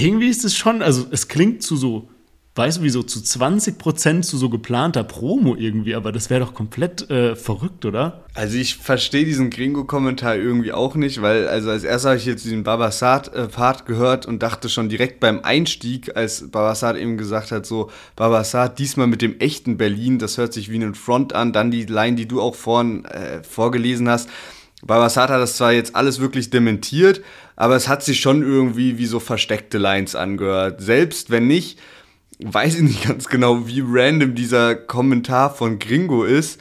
irgendwie 0.00 0.28
ist 0.28 0.44
es 0.44 0.56
schon, 0.56 0.82
also 0.82 1.06
es 1.10 1.28
klingt 1.28 1.62
zu 1.62 1.76
so, 1.76 2.08
weißt 2.56 2.78
du, 2.78 2.82
wie 2.82 2.90
so 2.90 3.02
zu 3.02 3.20
20 3.20 3.78
Prozent 3.78 4.24
zu 4.24 4.36
so 4.36 4.48
geplanter 4.48 5.02
Promo 5.02 5.56
irgendwie, 5.56 5.94
aber 5.94 6.12
das 6.12 6.30
wäre 6.30 6.40
doch 6.40 6.54
komplett 6.54 7.10
äh, 7.10 7.34
verrückt, 7.34 7.84
oder? 7.84 8.24
Also 8.34 8.56
ich 8.56 8.76
verstehe 8.76 9.24
diesen 9.24 9.50
Gringo-Kommentar 9.50 10.36
irgendwie 10.36 10.72
auch 10.72 10.94
nicht, 10.94 11.20
weil 11.20 11.48
also 11.48 11.70
als 11.70 11.82
erstes 11.82 12.08
habe 12.08 12.16
ich 12.18 12.26
jetzt 12.26 12.44
diesen 12.44 12.62
Babasat-Part 12.62 13.86
gehört 13.86 14.26
und 14.26 14.42
dachte 14.42 14.68
schon 14.68 14.88
direkt 14.88 15.18
beim 15.18 15.40
Einstieg, 15.40 16.16
als 16.16 16.50
Babasat 16.50 16.96
eben 16.96 17.16
gesagt 17.16 17.50
hat, 17.50 17.66
so 17.66 17.90
Babasat 18.14 18.78
diesmal 18.78 19.08
mit 19.08 19.22
dem 19.22 19.40
echten 19.40 19.76
Berlin, 19.76 20.18
das 20.18 20.38
hört 20.38 20.52
sich 20.52 20.70
wie 20.70 20.78
ein 20.78 20.94
Front 20.94 21.32
an, 21.32 21.52
dann 21.52 21.72
die 21.72 21.86
Line, 21.86 22.16
die 22.16 22.28
du 22.28 22.40
auch 22.40 22.54
vorhin 22.54 23.04
äh, 23.06 23.42
vorgelesen 23.42 24.08
hast. 24.08 24.28
Babasat 24.82 25.30
hat 25.30 25.40
das 25.40 25.56
zwar 25.56 25.72
jetzt 25.72 25.96
alles 25.96 26.20
wirklich 26.20 26.50
dementiert, 26.50 27.22
aber 27.56 27.76
es 27.76 27.88
hat 27.88 28.02
sich 28.02 28.20
schon 28.20 28.42
irgendwie 28.42 28.98
wie 28.98 29.06
so 29.06 29.20
versteckte 29.20 29.78
Lines 29.78 30.14
angehört. 30.16 30.80
Selbst 30.80 31.30
wenn 31.30 31.46
nicht, 31.46 31.78
weiß 32.40 32.76
ich 32.76 32.82
nicht 32.82 33.04
ganz 33.06 33.28
genau, 33.28 33.66
wie 33.66 33.82
random 33.84 34.34
dieser 34.34 34.74
Kommentar 34.74 35.54
von 35.54 35.78
Gringo 35.78 36.24
ist. 36.24 36.60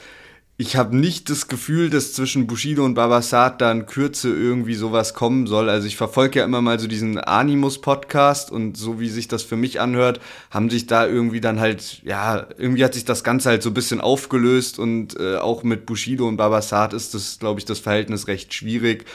Ich 0.56 0.76
habe 0.76 0.96
nicht 0.96 1.32
das 1.32 1.48
Gefühl, 1.48 1.90
dass 1.90 2.14
zwischen 2.14 2.46
Bushido 2.46 2.86
und 2.86 2.94
Babasat 2.94 3.60
in 3.64 3.88
Kürze 3.88 4.30
irgendwie 4.30 4.76
sowas 4.76 5.16
kommen 5.16 5.48
soll. 5.48 5.68
Also 5.68 5.88
ich 5.88 5.98
verfolge 5.98 6.40
ja 6.40 6.46
immer 6.46 6.62
mal 6.62 6.80
so 6.80 6.86
diesen 6.86 7.18
Animus-Podcast 7.18 8.52
und 8.52 8.78
so 8.78 9.00
wie 9.00 9.10
sich 9.10 9.28
das 9.28 9.42
für 9.42 9.56
mich 9.56 9.82
anhört, 9.82 10.22
haben 10.52 10.70
sich 10.70 10.86
da 10.86 11.08
irgendwie 11.08 11.42
dann 11.42 11.60
halt, 11.60 12.04
ja, 12.04 12.46
irgendwie 12.56 12.86
hat 12.86 12.94
sich 12.94 13.04
das 13.04 13.24
Ganze 13.24 13.50
halt 13.50 13.64
so 13.64 13.72
ein 13.72 13.74
bisschen 13.74 14.00
aufgelöst 14.00 14.78
und 14.78 15.20
äh, 15.20 15.38
auch 15.38 15.64
mit 15.64 15.88
Bushido 15.88 16.28
und 16.28 16.38
Babasat 16.38 16.94
ist 16.94 17.16
das, 17.16 17.40
glaube 17.40 17.60
ich, 17.60 17.66
das 17.66 17.80
Verhältnis 17.80 18.28
recht 18.28 18.54
schwierig 18.54 19.06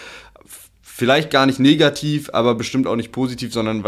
vielleicht 0.99 1.31
gar 1.31 1.47
nicht 1.47 1.61
negativ, 1.61 2.29
aber 2.33 2.57
bestimmt 2.57 2.89
auch 2.89 2.97
nicht 2.97 3.13
positiv, 3.13 3.53
sondern 3.53 3.85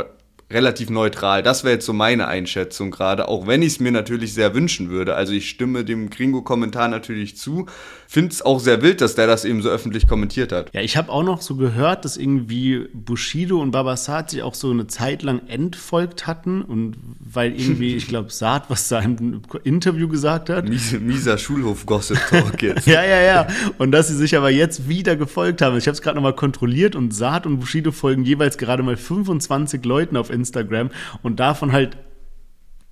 relativ 0.51 0.91
neutral. 0.91 1.43
Das 1.43 1.63
wäre 1.63 1.75
jetzt 1.75 1.87
so 1.87 1.93
meine 1.93 2.27
Einschätzung 2.27 2.91
gerade, 2.91 3.29
auch 3.29 3.47
wenn 3.47 3.63
ich 3.63 3.75
es 3.75 3.81
mir 3.81 3.93
natürlich 3.93 4.35
sehr 4.35 4.55
wünschen 4.55 4.91
würde. 4.91 5.15
Also 5.15 5.33
ich 5.33 5.49
stimme 5.49 5.85
dem 5.85 6.11
Gringo-Kommentar 6.11 6.89
natürlich 6.89 7.37
zu. 7.37 7.67
Finde 8.09 8.33
es 8.33 8.43
auch 8.43 8.59
sehr 8.59 8.83
wild, 8.83 9.01
dass 9.01 9.15
der 9.15 9.29
das 9.29 9.45
eben 9.45 9.63
so 9.63 9.69
öffentlich 9.69 10.09
kommentiert 10.09 10.51
hat. 10.51 10.75
Ja, 10.75 10.81
ich 10.81 10.97
habe 10.97 11.13
auch 11.13 11.23
noch 11.23 11.41
so 11.41 11.55
gehört, 11.55 12.05
dass 12.05 12.17
irgendwie 12.17 12.89
Bushido 12.93 13.61
und 13.61 13.71
Babasat 13.71 14.31
sich 14.31 14.43
auch 14.43 14.55
so 14.55 14.71
eine 14.71 14.89
Zeit 14.89 15.23
lang 15.23 15.47
entfolgt 15.47 16.27
hatten 16.27 16.63
und 16.63 16.97
weil 17.21 17.53
irgendwie, 17.53 17.95
ich 17.97 18.09
glaube, 18.09 18.31
Saad 18.31 18.65
was 18.69 18.89
da 18.89 18.99
im 18.99 19.43
Interview 19.63 20.09
gesagt 20.09 20.51
hat. 20.51 20.69
Miese, 20.69 20.99
mieser 20.99 21.39
Schulhof-Gossip-Talk 21.39 22.61
jetzt. 22.63 22.87
ja, 22.89 23.05
ja, 23.05 23.21
ja. 23.21 23.47
Und 23.79 23.93
dass 23.93 24.09
sie 24.09 24.17
sich 24.17 24.37
aber 24.37 24.51
jetzt 24.51 24.89
wieder 24.89 25.15
gefolgt 25.15 25.63
haben. 25.63 25.77
Ich 25.77 25.87
habe 25.87 25.95
es 25.95 26.03
gerade 26.03 26.17
nochmal 26.17 26.35
kontrolliert 26.35 26.97
und 26.97 27.15
Saad 27.15 27.47
und 27.47 27.61
Bushido 27.61 27.93
folgen 27.93 28.25
jeweils 28.25 28.59
gerade 28.59 28.83
mal 28.83 28.97
25 28.97 29.85
Leuten 29.85 30.17
auf 30.17 30.31
Instagram 30.31 30.40
und 31.23 31.41
davon 31.41 31.73
halt 31.73 31.97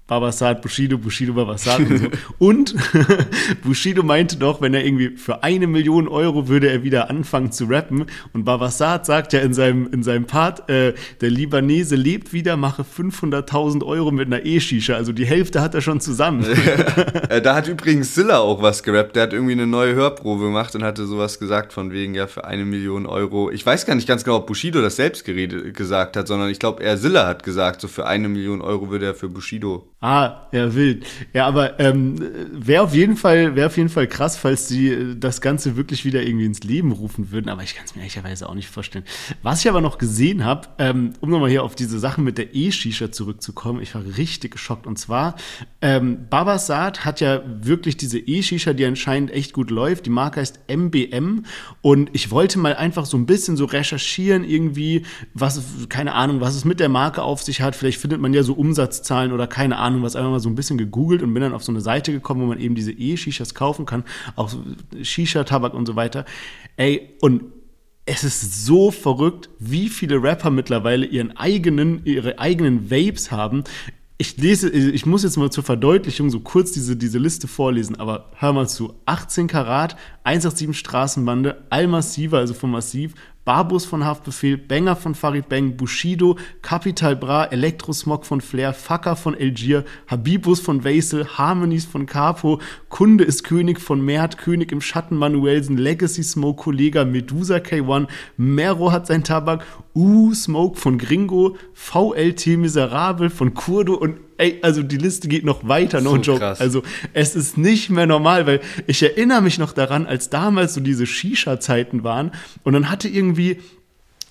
Babasat, 0.08 0.62
Bushido, 0.62 0.96
Bushido, 0.96 1.34
Babasat 1.34 1.80
und 1.80 1.98
so. 1.98 2.06
und 2.38 2.74
Bushido 3.62 4.02
meinte 4.02 4.36
doch, 4.36 4.62
wenn 4.62 4.72
er 4.72 4.82
irgendwie 4.84 5.10
für 5.18 5.42
eine 5.42 5.66
Million 5.66 6.08
Euro 6.08 6.48
würde 6.48 6.70
er 6.70 6.82
wieder 6.82 7.10
anfangen 7.10 7.52
zu 7.52 7.66
rappen. 7.66 8.06
Und 8.32 8.44
Babasat 8.44 9.04
sagt 9.04 9.34
ja 9.34 9.40
in 9.40 9.52
seinem, 9.52 9.86
in 9.92 10.02
seinem 10.02 10.24
Part, 10.24 10.68
äh, 10.70 10.94
der 11.20 11.30
Libanese 11.30 11.94
lebt 11.94 12.32
wieder, 12.32 12.56
mache 12.56 12.84
500.000 12.84 13.84
Euro 13.84 14.10
mit 14.10 14.28
einer 14.28 14.46
E-Shisha. 14.46 14.94
Also 14.94 15.12
die 15.12 15.26
Hälfte 15.26 15.60
hat 15.60 15.74
er 15.74 15.82
schon 15.82 16.00
zusammen. 16.00 16.44
Äh, 17.28 17.42
da 17.42 17.54
hat 17.54 17.68
übrigens 17.68 18.14
Silla 18.14 18.38
auch 18.38 18.62
was 18.62 18.82
gerappt. 18.82 19.16
Der 19.16 19.24
hat 19.24 19.32
irgendwie 19.32 19.52
eine 19.52 19.66
neue 19.66 19.94
Hörprobe 19.94 20.44
gemacht 20.44 20.74
und 20.74 20.82
hatte 20.82 21.04
sowas 21.04 21.38
gesagt 21.38 21.72
von 21.72 21.92
wegen, 21.92 22.14
ja, 22.14 22.26
für 22.26 22.44
eine 22.44 22.64
Million 22.64 23.06
Euro. 23.06 23.50
Ich 23.50 23.64
weiß 23.66 23.84
gar 23.84 23.94
nicht 23.94 24.08
ganz 24.08 24.24
genau, 24.24 24.38
ob 24.38 24.46
Bushido 24.46 24.80
das 24.80 24.96
selbst 24.96 25.24
geredet, 25.24 25.74
gesagt 25.74 26.16
hat, 26.16 26.26
sondern 26.26 26.48
ich 26.48 26.58
glaube, 26.58 26.82
er 26.82 26.96
Silla 26.96 27.26
hat 27.26 27.42
gesagt, 27.42 27.80
so 27.80 27.88
für 27.88 28.06
eine 28.06 28.28
Million 28.28 28.62
Euro 28.62 28.90
würde 28.90 29.06
er 29.06 29.14
für 29.14 29.28
Bushido 29.28 29.90
Ah, 30.00 30.46
ja, 30.52 30.76
wild. 30.76 31.04
Ja, 31.32 31.48
aber 31.48 31.80
ähm, 31.80 32.14
wäre 32.52 32.84
auf 32.84 32.94
jeden 32.94 33.16
Fall, 33.16 33.60
auf 33.60 33.76
jeden 33.76 33.88
Fall 33.88 34.06
krass, 34.06 34.36
falls 34.36 34.68
die 34.68 34.90
äh, 34.90 35.16
das 35.16 35.40
Ganze 35.40 35.76
wirklich 35.76 36.04
wieder 36.04 36.22
irgendwie 36.22 36.46
ins 36.46 36.62
Leben 36.62 36.92
rufen 36.92 37.32
würden. 37.32 37.48
Aber 37.48 37.64
ich 37.64 37.74
kann 37.74 37.84
es 37.84 37.96
mir 37.96 38.02
ehrlicherweise 38.02 38.48
auch 38.48 38.54
nicht 38.54 38.68
vorstellen. 38.68 39.04
Was 39.42 39.60
ich 39.60 39.68
aber 39.68 39.80
noch 39.80 39.98
gesehen 39.98 40.44
habe, 40.44 40.68
ähm, 40.78 41.14
um 41.18 41.30
nochmal 41.30 41.50
hier 41.50 41.64
auf 41.64 41.74
diese 41.74 41.98
Sachen 41.98 42.22
mit 42.22 42.38
der 42.38 42.54
E-Shisha 42.54 43.10
zurückzukommen, 43.10 43.82
ich 43.82 43.92
war 43.96 44.04
richtig 44.16 44.52
geschockt. 44.52 44.86
Und 44.86 45.00
zwar, 45.00 45.34
ähm, 45.82 46.28
Babasat 46.30 47.04
hat 47.04 47.20
ja 47.20 47.42
wirklich 47.44 47.96
diese 47.96 48.20
E-Shisha, 48.20 48.74
die 48.74 48.84
anscheinend 48.84 49.32
echt 49.32 49.52
gut 49.52 49.72
läuft. 49.72 50.06
Die 50.06 50.10
Marke 50.10 50.38
heißt 50.38 50.60
MBM. 50.68 51.44
Und 51.82 52.10
ich 52.12 52.30
wollte 52.30 52.60
mal 52.60 52.76
einfach 52.76 53.04
so 53.04 53.16
ein 53.16 53.26
bisschen 53.26 53.56
so 53.56 53.64
recherchieren, 53.64 54.44
irgendwie, 54.44 55.06
was, 55.34 55.60
keine 55.88 56.14
Ahnung, 56.14 56.40
was 56.40 56.54
es 56.54 56.64
mit 56.64 56.78
der 56.78 56.88
Marke 56.88 57.22
auf 57.24 57.42
sich 57.42 57.62
hat. 57.62 57.74
Vielleicht 57.74 58.00
findet 58.00 58.20
man 58.20 58.32
ja 58.32 58.44
so 58.44 58.52
Umsatzzahlen 58.52 59.32
oder 59.32 59.48
keine 59.48 59.76
Ahnung 59.76 59.87
Ahnung 59.88 60.02
was, 60.02 60.16
einfach 60.16 60.30
mal 60.30 60.40
so 60.40 60.48
ein 60.48 60.54
bisschen 60.54 60.78
gegoogelt 60.78 61.22
und 61.22 61.34
bin 61.34 61.42
dann 61.42 61.52
auf 61.52 61.64
so 61.64 61.72
eine 61.72 61.80
Seite 61.80 62.12
gekommen, 62.12 62.42
wo 62.42 62.46
man 62.46 62.60
eben 62.60 62.74
diese 62.74 62.92
E-Shishas 62.92 63.54
kaufen 63.54 63.86
kann, 63.86 64.04
auch 64.36 64.50
Shisha-Tabak 65.02 65.74
und 65.74 65.86
so 65.86 65.96
weiter. 65.96 66.24
Ey, 66.76 67.16
und 67.20 67.42
es 68.10 68.24
ist 68.24 68.64
so 68.64 68.90
verrückt, 68.90 69.50
wie 69.58 69.88
viele 69.88 70.22
Rapper 70.22 70.50
mittlerweile 70.50 71.04
ihren 71.04 71.36
eigenen, 71.36 72.00
ihre 72.04 72.38
eigenen 72.38 72.90
Vapes 72.90 73.30
haben. 73.30 73.64
Ich 74.16 74.36
lese, 74.38 74.70
ich 74.70 75.04
muss 75.04 75.24
jetzt 75.24 75.36
mal 75.36 75.50
zur 75.50 75.62
Verdeutlichung 75.62 76.30
so 76.30 76.40
kurz 76.40 76.72
diese, 76.72 76.96
diese 76.96 77.18
Liste 77.18 77.46
vorlesen, 77.48 77.96
aber 77.96 78.30
hör 78.36 78.52
mal 78.52 78.68
zu. 78.68 78.94
18 79.04 79.46
Karat, 79.46 79.96
187 80.24 80.76
Straßenbande, 80.78 81.62
Allmassive, 81.68 82.38
also 82.38 82.54
von 82.54 82.70
Massiv, 82.70 83.14
Barbus 83.48 83.86
von 83.86 84.04
Haftbefehl, 84.04 84.58
Banger 84.58 84.94
von 84.94 85.14
Farid 85.14 85.48
Bang, 85.48 85.74
Bushido, 85.74 86.36
Capital 86.60 87.16
Bra, 87.16 87.46
Elektrosmog 87.46 88.26
von 88.26 88.42
Flair, 88.42 88.74
Facker 88.74 89.16
von 89.16 89.34
Elgier, 89.34 89.86
Habibus 90.06 90.60
von 90.60 90.84
Vaisel, 90.84 91.26
Harmonies 91.38 91.86
von 91.86 92.04
Capo, 92.04 92.60
Kunde 92.90 93.24
ist 93.24 93.44
König 93.44 93.80
von 93.80 94.02
Mert, 94.02 94.36
König 94.36 94.70
im 94.70 94.82
Schatten 94.82 95.16
Manuelsen, 95.16 95.78
Legacy 95.78 96.24
Smoke, 96.24 96.64
Kollega, 96.64 97.06
Medusa 97.06 97.56
K1, 97.56 98.08
Mero 98.36 98.92
hat 98.92 99.06
sein 99.06 99.24
Tabak, 99.24 99.64
U 99.94 100.34
Smoke 100.34 100.78
von 100.78 100.98
Gringo, 100.98 101.56
VLT 101.72 102.48
Miserabel 102.58 103.30
von 103.30 103.54
Kurdo 103.54 103.94
und 103.94 104.27
ey, 104.38 104.58
also 104.62 104.82
die 104.82 104.96
Liste 104.96 105.28
geht 105.28 105.44
noch 105.44 105.68
weiter, 105.68 106.00
no 106.00 106.10
So 106.10 106.16
joke. 106.16 106.38
krass. 106.40 106.60
Also 106.60 106.82
es 107.12 107.36
ist 107.36 107.58
nicht 107.58 107.90
mehr 107.90 108.06
normal, 108.06 108.46
weil 108.46 108.60
ich 108.86 109.02
erinnere 109.02 109.42
mich 109.42 109.58
noch 109.58 109.72
daran, 109.72 110.06
als 110.06 110.30
damals 110.30 110.74
so 110.74 110.80
diese 110.80 111.06
Shisha-Zeiten 111.06 112.04
waren 112.04 112.32
und 112.64 112.72
dann 112.72 112.90
hatte 112.90 113.08
irgendwie 113.08 113.58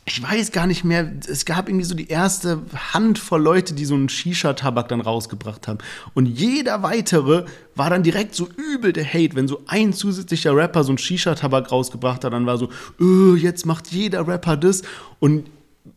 ich 0.09 0.23
weiß 0.23 0.53
gar 0.53 0.67
nicht 0.67 0.85
mehr, 0.85 1.11
es 1.27 1.43
gab 1.43 1.67
irgendwie 1.67 1.83
so 1.83 1.93
die 1.93 2.07
erste 2.07 2.61
Handvoll 2.93 3.41
Leute, 3.41 3.73
die 3.73 3.83
so 3.83 3.93
einen 3.93 4.07
Shisha-Tabak 4.07 4.87
dann 4.87 5.01
rausgebracht 5.01 5.67
haben. 5.67 5.79
Und 6.13 6.27
jeder 6.27 6.81
weitere 6.81 7.43
war 7.75 7.89
dann 7.89 8.03
direkt 8.03 8.33
so 8.33 8.47
übel 8.55 8.93
der 8.93 9.03
Hate. 9.05 9.35
Wenn 9.35 9.49
so 9.49 9.63
ein 9.67 9.91
zusätzlicher 9.91 10.55
Rapper 10.55 10.85
so 10.85 10.91
einen 10.91 10.97
Shisha-Tabak 10.97 11.73
rausgebracht 11.73 12.23
hat, 12.23 12.31
dann 12.31 12.45
war 12.45 12.57
so, 12.57 12.69
öh, 13.01 13.35
jetzt 13.35 13.65
macht 13.65 13.87
jeder 13.91 14.25
Rapper 14.25 14.55
das. 14.55 14.83
Und 15.19 15.47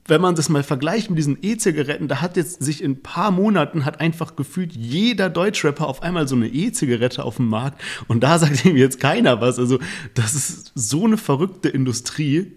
wenn 0.06 0.20
man 0.20 0.34
das 0.34 0.48
mal 0.48 0.62
vergleicht 0.62 1.10
mit 1.10 1.18
diesen 1.18 1.38
E-Zigaretten, 1.40 2.08
da 2.08 2.20
hat 2.20 2.36
jetzt 2.36 2.62
sich 2.62 2.82
in 2.82 2.92
ein 2.92 3.02
paar 3.02 3.30
Monaten 3.30 3.84
hat 3.84 4.00
einfach 4.00 4.36
gefühlt 4.36 4.74
jeder 4.74 5.30
Deutschrapper 5.30 5.86
auf 5.86 6.02
einmal 6.02 6.28
so 6.28 6.36
eine 6.36 6.48
E-Zigarette 6.48 7.24
auf 7.24 7.36
dem 7.36 7.48
Markt 7.48 7.80
und 8.08 8.20
da 8.22 8.38
sagt 8.38 8.64
ihm 8.64 8.76
jetzt 8.76 9.00
keiner 9.00 9.40
was. 9.40 9.58
Also 9.58 9.78
das 10.14 10.34
ist 10.34 10.72
so 10.74 11.04
eine 11.04 11.16
verrückte 11.16 11.68
Industrie. 11.68 12.52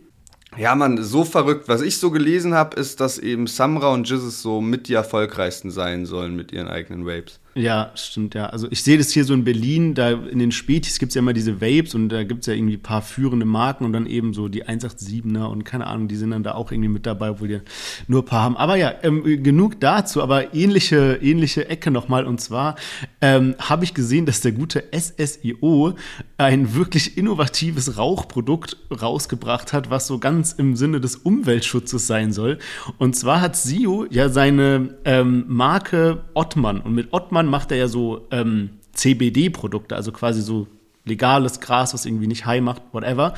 Ja, 0.58 0.76
man, 0.76 1.02
so 1.02 1.24
verrückt. 1.24 1.68
Was 1.68 1.82
ich 1.82 1.98
so 1.98 2.12
gelesen 2.12 2.54
habe, 2.54 2.80
ist, 2.80 3.00
dass 3.00 3.18
eben 3.18 3.48
Samra 3.48 3.90
und 3.94 4.08
Jizzes 4.08 4.42
so 4.42 4.62
mit 4.62 4.88
die 4.88 4.94
erfolgreichsten 4.94 5.72
sein 5.72 6.06
sollen 6.06 6.36
mit 6.36 6.52
ihren 6.52 6.68
eigenen 6.68 7.06
Vapes. 7.06 7.40
Ja, 7.56 7.92
stimmt, 7.94 8.34
ja. 8.34 8.48
Also 8.48 8.68
ich 8.72 8.82
sehe 8.82 8.98
das 8.98 9.12
hier 9.12 9.26
so 9.26 9.34
in 9.34 9.44
Berlin, 9.44 9.94
da 9.94 10.10
in 10.10 10.40
den 10.40 10.52
Spätis 10.52 10.98
gibt 10.98 11.12
es 11.12 11.16
ja 11.16 11.20
immer 11.20 11.34
diese 11.34 11.62
Vapes 11.62 11.94
und 11.94 12.10
da 12.10 12.24
gibt 12.24 12.42
es 12.42 12.48
ja 12.48 12.54
irgendwie 12.54 12.78
ein 12.78 12.82
paar 12.82 13.04
führende 13.04 13.46
Marken 13.46 13.86
und 13.86 13.94
dann 13.94 14.08
eben 14.08 14.34
so 14.34 14.48
die 14.48 14.66
187er 14.66 15.46
und 15.46 15.64
keine 15.64 15.86
Ahnung, 15.86 16.08
die 16.08 16.16
sind 16.16 16.32
dann 16.32 16.42
da 16.42 16.56
auch 16.56 16.72
irgendwie 16.72 16.90
mit 16.90 17.06
dabei, 17.06 17.30
obwohl 17.30 17.48
die 17.48 17.60
nur 18.08 18.24
ein 18.24 18.26
paar 18.26 18.42
haben. 18.42 18.58
Aber 18.58 18.76
ja, 18.76 18.92
ähm, 19.04 19.24
genug 19.44 19.80
dazu, 19.80 20.24
aber 20.24 20.56
ähnliche, 20.56 21.20
ähnliche 21.22 21.70
Ecke 21.70 21.92
nochmal 21.92 22.26
und 22.26 22.42
zwar 22.42 22.76
ähm, 23.22 23.54
habe 23.60 23.84
ich 23.84 23.94
gesehen, 23.94 24.26
dass 24.26 24.42
der 24.42 24.54
gute 24.54 24.86
SSIO 24.92 25.94
ein 26.38 26.74
wirklich 26.74 27.18
innovatives 27.20 28.00
Rauchprodukt 28.00 28.78
rausgebracht 28.90 29.74
hat, 29.74 29.92
was 29.92 30.08
so 30.08 30.18
ganz 30.18 30.54
im 30.54 30.76
Sinne 30.76 31.00
des 31.00 31.18
Umweltschutzes 31.18 32.08
sein 32.08 32.34
soll. 32.34 32.58
Und 32.98 33.16
zwar 33.16 33.42
hat 33.42 33.56
SIO 33.56 34.08
ja 34.10 34.30
seine 34.30 34.96
ähm, 35.06 35.46
Marke 35.48 36.24
Ottmann 36.34 36.82
und 36.82 36.96
mit 36.96 37.14
Ottmann 37.14 37.43
macht 37.48 37.72
er 37.72 37.78
ja 37.78 37.88
so 37.88 38.28
ähm, 38.32 38.72
CBD-Produkte, 38.94 39.96
also 39.96 40.12
quasi 40.12 40.42
so 40.42 40.68
legales 41.06 41.60
Gras, 41.60 41.94
was 41.94 42.06
irgendwie 42.06 42.28
nicht 42.28 42.46
high 42.46 42.62
macht, 42.62 42.82
whatever. 42.92 43.34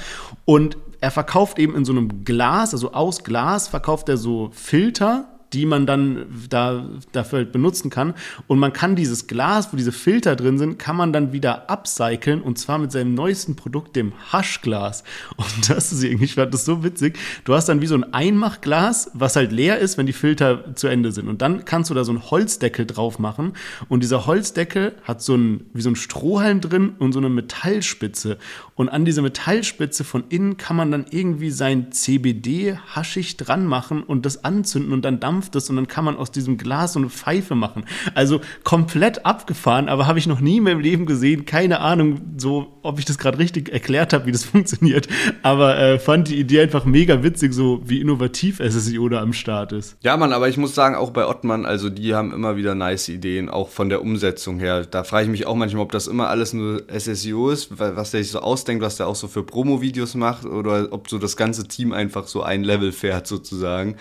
Und 0.45 0.77
er 1.01 1.11
verkauft 1.11 1.59
eben 1.59 1.75
in 1.75 1.85
so 1.85 1.91
einem 1.91 2.25
Glas, 2.25 2.73
also 2.73 2.93
aus 2.93 3.23
Glas, 3.23 3.67
verkauft 3.67 4.09
er 4.09 4.17
so 4.17 4.49
Filter, 4.53 5.34
die 5.53 5.65
man 5.65 5.85
dann 5.85 6.25
da, 6.49 6.85
dafür 7.11 7.39
halt 7.39 7.51
benutzen 7.51 7.89
kann. 7.89 8.13
Und 8.47 8.59
man 8.59 8.73
kann 8.73 8.95
dieses 8.95 9.27
Glas, 9.27 9.71
wo 9.71 9.77
diese 9.77 9.91
Filter 9.91 10.35
drin 10.35 10.57
sind, 10.57 10.79
kann 10.79 10.95
man 10.95 11.13
dann 11.13 11.31
wieder 11.31 11.69
upcyclen 11.69 12.41
und 12.41 12.57
zwar 12.57 12.77
mit 12.77 12.91
seinem 12.91 13.13
neuesten 13.13 13.55
Produkt, 13.55 13.95
dem 13.95 14.13
Haschglas. 14.31 15.03
Und 15.37 15.69
das 15.69 15.91
ist 15.91 16.03
irgendwie, 16.03 16.25
ich 16.25 16.35
fand 16.35 16.53
das 16.53 16.65
so 16.65 16.83
witzig. 16.83 17.17
Du 17.43 17.53
hast 17.53 17.69
dann 17.69 17.81
wie 17.81 17.87
so 17.87 17.95
ein 17.95 18.13
Einmachglas, 18.13 19.11
was 19.13 19.35
halt 19.35 19.51
leer 19.51 19.79
ist, 19.79 19.97
wenn 19.97 20.05
die 20.05 20.13
Filter 20.13 20.75
zu 20.75 20.87
Ende 20.87 21.11
sind. 21.11 21.27
Und 21.27 21.41
dann 21.41 21.65
kannst 21.65 21.89
du 21.89 21.93
da 21.93 22.03
so 22.03 22.11
einen 22.11 22.29
Holzdeckel 22.29 22.85
drauf 22.85 23.19
machen. 23.19 23.53
Und 23.87 24.03
dieser 24.03 24.25
Holzdeckel 24.25 24.95
hat 25.03 25.21
so 25.21 25.35
ein, 25.35 25.65
wie 25.73 25.81
so 25.81 25.89
ein 25.89 25.95
Strohhalm 25.95 26.61
drin 26.61 26.95
und 26.99 27.13
so 27.13 27.19
eine 27.19 27.29
Metallspitze. 27.29 28.37
Und 28.75 28.89
an 28.89 29.05
diese 29.05 29.21
Metallspitze 29.21 30.03
von 30.03 30.25
innen 30.29 30.57
kann 30.57 30.75
man 30.75 30.91
dann 30.91 31.05
irgendwie 31.09 31.51
sein 31.51 31.91
CBD 31.91 32.77
haschig 32.77 33.37
dran 33.37 33.65
machen 33.65 34.03
und 34.03 34.25
das 34.25 34.43
anzünden 34.43 34.91
und 34.91 35.03
dann 35.03 35.19
dampft 35.19 35.44
es 35.53 35.69
und 35.69 35.75
dann 35.75 35.87
kann 35.87 36.05
man 36.05 36.15
aus 36.15 36.31
diesem 36.31 36.57
Glas 36.57 36.93
so 36.93 36.99
eine 36.99 37.09
Pfeife 37.09 37.53
machen. 37.53 37.85
Also 38.13 38.41
komplett 38.63 39.25
abgefahren, 39.25 39.89
aber 39.89 40.07
habe 40.07 40.17
ich 40.17 40.25
noch 40.25 40.39
nie 40.39 40.57
in 40.57 40.63
meinem 40.63 40.79
Leben 40.79 41.05
gesehen. 41.05 41.45
Keine 41.45 41.81
Ahnung, 41.81 42.21
so 42.37 42.79
ob 42.81 42.99
ich 42.99 43.05
das 43.05 43.17
gerade 43.17 43.37
richtig 43.37 43.69
erklärt 43.69 44.13
habe, 44.13 44.25
wie 44.27 44.31
das 44.31 44.45
funktioniert. 44.45 45.07
Aber 45.43 45.77
äh, 45.77 45.99
fand 45.99 46.29
die 46.29 46.39
Idee 46.39 46.61
einfach 46.61 46.85
mega 46.85 47.23
witzig, 47.23 47.53
so 47.53 47.81
wie 47.83 47.99
innovativ 48.01 48.57
SSIO 48.57 49.09
da 49.09 49.21
am 49.21 49.33
Start 49.33 49.71
ist. 49.73 49.97
Ja, 50.01 50.15
Mann, 50.17 50.33
aber 50.33 50.47
ich 50.47 50.57
muss 50.57 50.75
sagen, 50.75 50.95
auch 50.95 51.11
bei 51.11 51.27
Ottmann, 51.27 51.65
also 51.65 51.89
die 51.89 52.15
haben 52.15 52.33
immer 52.33 52.57
wieder 52.57 52.75
nice 52.75 53.09
Ideen, 53.09 53.49
auch 53.49 53.69
von 53.69 53.89
der 53.89 54.01
Umsetzung 54.01 54.59
her. 54.59 54.85
Da 54.85 55.03
frage 55.03 55.25
ich 55.25 55.31
mich 55.31 55.45
auch 55.45 55.55
manchmal, 55.55 55.83
ob 55.83 55.91
das 55.91 56.07
immer 56.07 56.29
alles 56.29 56.53
nur 56.53 56.83
SSIO 56.87 57.49
ist, 57.49 57.79
was 57.79 58.11
der 58.11 58.23
sich 58.23 58.31
so 58.31 58.39
ausdenkt, 58.39 58.83
was 58.83 58.97
der 58.97 59.07
auch 59.07 59.15
so 59.15 59.27
für 59.27 59.43
Promo-Videos 59.43 60.15
macht 60.15 60.45
oder 60.45 60.87
ob 60.91 61.09
so 61.09 61.17
das 61.17 61.35
ganze 61.35 61.67
Team 61.67 61.91
einfach 61.91 62.27
so 62.27 62.43
ein 62.43 62.63
Level 62.63 62.91
fährt 62.91 63.27
sozusagen. 63.27 63.95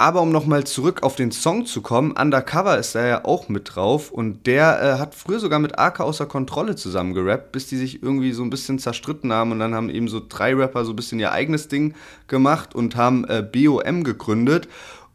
Aber 0.00 0.22
um 0.22 0.32
nochmal 0.32 0.64
zurück 0.64 1.02
auf 1.02 1.14
den 1.14 1.30
Song 1.30 1.66
zu 1.66 1.82
kommen, 1.82 2.12
Undercover 2.12 2.78
ist 2.78 2.94
da 2.94 3.06
ja 3.06 3.26
auch 3.26 3.50
mit 3.50 3.74
drauf 3.74 4.10
und 4.10 4.46
der 4.46 4.80
äh, 4.82 4.98
hat 4.98 5.14
früher 5.14 5.40
sogar 5.40 5.58
mit 5.58 5.78
Arca 5.78 6.04
außer 6.04 6.24
Kontrolle 6.24 6.74
zusammen 6.74 7.12
gerappt, 7.12 7.52
bis 7.52 7.66
die 7.66 7.76
sich 7.76 8.02
irgendwie 8.02 8.32
so 8.32 8.42
ein 8.42 8.48
bisschen 8.48 8.78
zerstritten 8.78 9.30
haben 9.30 9.52
und 9.52 9.58
dann 9.58 9.74
haben 9.74 9.90
eben 9.90 10.08
so 10.08 10.22
drei 10.26 10.54
Rapper 10.54 10.86
so 10.86 10.94
ein 10.94 10.96
bisschen 10.96 11.20
ihr 11.20 11.32
eigenes 11.32 11.68
Ding 11.68 11.92
gemacht 12.28 12.74
und 12.74 12.96
haben 12.96 13.26
äh, 13.26 13.42
BOM 13.42 14.02
gegründet. 14.02 14.68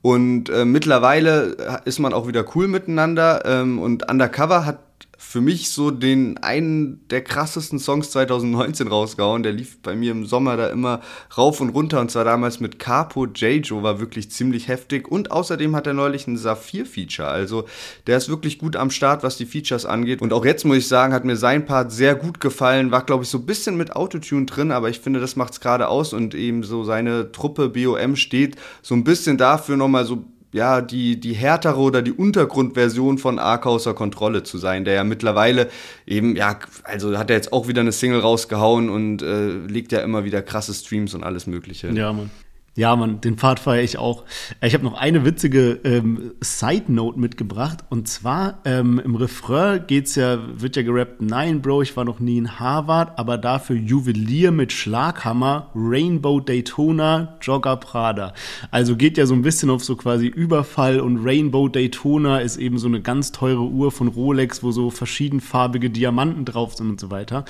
Und 0.04 0.50
äh, 0.50 0.66
mittlerweile 0.66 1.82
ist 1.86 1.98
man 1.98 2.14
auch 2.14 2.28
wieder 2.28 2.46
cool 2.54 2.68
miteinander 2.68 3.44
ähm, 3.44 3.80
und 3.80 4.08
Undercover 4.08 4.68
hat 4.68 4.78
für 5.18 5.42
mich 5.42 5.70
so 5.70 5.92
den 5.92 6.38
einen 6.40 7.08
der 7.10 7.24
krassesten 7.24 7.80
Songs 7.80 8.12
2019 8.12 8.88
rausgehauen. 8.88 9.44
Der 9.44 9.54
lief 9.54 9.82
bei 9.82 9.96
mir 9.96 10.12
im 10.12 10.26
Sommer 10.26 10.58
da 10.58 10.68
immer 10.68 11.02
rauf 11.38 11.62
und 11.62 11.70
runter 11.70 12.02
und 12.02 12.12
zwar 12.12 12.26
damals 12.26 12.60
mit 12.60 12.80
Capo 12.80 13.26
J-Jo, 13.26 13.84
war 13.84 14.00
wirklich 14.00 14.32
ziemlich 14.32 14.68
heftig 14.68 15.10
und 15.10 15.32
außerdem 15.32 15.76
hat 15.76 15.88
er 15.88 15.94
neulich 15.94 16.28
ein 16.28 16.38
Saphir-Feature. 16.38 17.28
Also 17.28 17.66
der 18.08 18.18
ist 18.18 18.30
wirklich 18.30 18.60
gut 18.60 18.76
am 18.76 18.92
Start, 18.92 19.24
was 19.24 19.38
die 19.38 19.46
Features 19.46 19.86
angeht. 19.86 20.22
Und 20.22 20.34
auch 20.34 20.46
jetzt 20.46 20.66
muss 20.66 20.78
ich 20.78 20.88
sagen, 20.88 21.14
hat 21.14 21.26
mir 21.26 21.38
sein 21.38 21.66
Part 21.66 21.92
sehr 21.92 22.16
gut 22.16 22.40
gefallen. 22.40 22.92
War, 22.92 23.06
glaube 23.06 23.24
ich, 23.24 23.30
so 23.30 23.38
ein 23.38 23.46
bisschen 23.46 23.78
mit 23.78 23.96
Autotune 23.96 24.46
drin, 24.46 24.72
aber 24.72 24.90
ich 24.90 25.00
finde, 25.00 25.20
das 25.20 25.36
macht's 25.36 25.60
gerade 25.60 25.88
aus 25.88 26.14
und 26.14 26.36
eben 26.36 26.64
so 26.64 26.84
seine 26.84 27.32
Truppe 27.32 27.70
BOM 27.70 28.16
steht 28.16 28.56
so 28.82 28.96
ein 28.96 29.04
bisschen 29.04 29.38
dafür 29.38 29.78
nochmal 29.78 30.06
so 30.06 30.26
ja, 30.56 30.80
die, 30.80 31.20
die 31.20 31.34
härtere 31.34 31.78
oder 31.78 32.02
die 32.02 32.14
Untergrundversion 32.14 33.18
von 33.18 33.40
Ark 33.40 33.66
außer 33.66 33.94
Kontrolle 33.94 34.44
zu 34.44 34.58
sein, 34.58 34.86
der 34.86 34.94
ja 34.94 35.04
mittlerweile 35.04 35.70
eben, 36.08 36.38
ja, 36.38 36.58
also 36.86 37.18
hat 37.18 37.30
er 37.30 37.36
jetzt 37.36 37.52
auch 37.52 37.68
wieder 37.68 37.82
eine 37.82 37.92
Single 37.92 38.22
rausgehauen 38.22 38.90
und 38.90 39.22
äh, 39.22 39.50
legt 39.50 39.92
ja 39.92 40.00
immer 40.00 40.24
wieder 40.24 40.42
krasse 40.42 40.74
Streams 40.74 41.14
und 41.14 41.26
alles 41.26 41.46
Mögliche. 41.46 41.90
Ja, 41.90 42.14
Mann. 42.14 42.32
Ja, 42.78 42.94
Mann, 42.98 43.22
den 43.22 43.38
Part 43.38 43.62
feiere 43.62 43.84
ich 43.84 43.98
auch. 43.98 44.26
Ich 44.62 44.74
habe 44.74 44.84
noch 44.84 44.96
eine 44.96 45.24
witzige 45.24 45.80
ähm, 45.86 46.34
Side-Note 46.42 47.18
mitgebracht. 47.18 47.86
Und 47.90 48.10
zwar 48.10 48.60
ähm, 48.66 49.00
im 49.00 49.16
Refrain 49.16 49.88
geht's 49.88 50.16
ja, 50.16 50.40
wird 50.60 50.76
ja 50.76 50.82
gerappt, 50.82 51.22
nein, 51.22 51.62
Bro, 51.62 51.84
ich 51.84 51.96
war 51.96 52.04
noch 52.04 52.20
nie 52.20 52.38
in 52.38 52.60
Harvard, 52.60 53.18
aber 53.18 53.38
dafür 53.38 53.78
Juwelier 53.78 54.52
mit 54.52 54.74
Schlaghammer, 54.74 55.72
Rainbow 55.74 56.42
Daytona, 56.42 57.38
Jogger 57.42 57.78
Prada. 57.78 58.34
Also 58.72 58.98
geht 58.98 59.18
ja 59.18 59.26
so 59.26 59.36
ein 59.36 59.42
bisschen 59.42 59.70
auf 59.70 59.82
so 59.82 59.96
quasi 59.96 60.28
Überfall 60.28 61.00
und 61.00 61.26
Rainbow 61.26 61.70
Daytona 61.70 62.40
ist 62.40 62.58
eben 62.58 62.78
so 62.78 62.88
eine 62.88 63.02
ganz 63.02 63.32
teure 63.32 63.64
Uhr 63.64 63.90
von 63.90 64.10
Rolex, 64.10 64.64
wo 64.64 64.74
so 64.74 64.90
verschiedenfarbige 64.90 65.90
Diamanten 65.90 66.44
drauf 66.44 66.76
sind 66.76 66.90
und 66.90 67.00
so 67.00 67.10
weiter. 67.10 67.46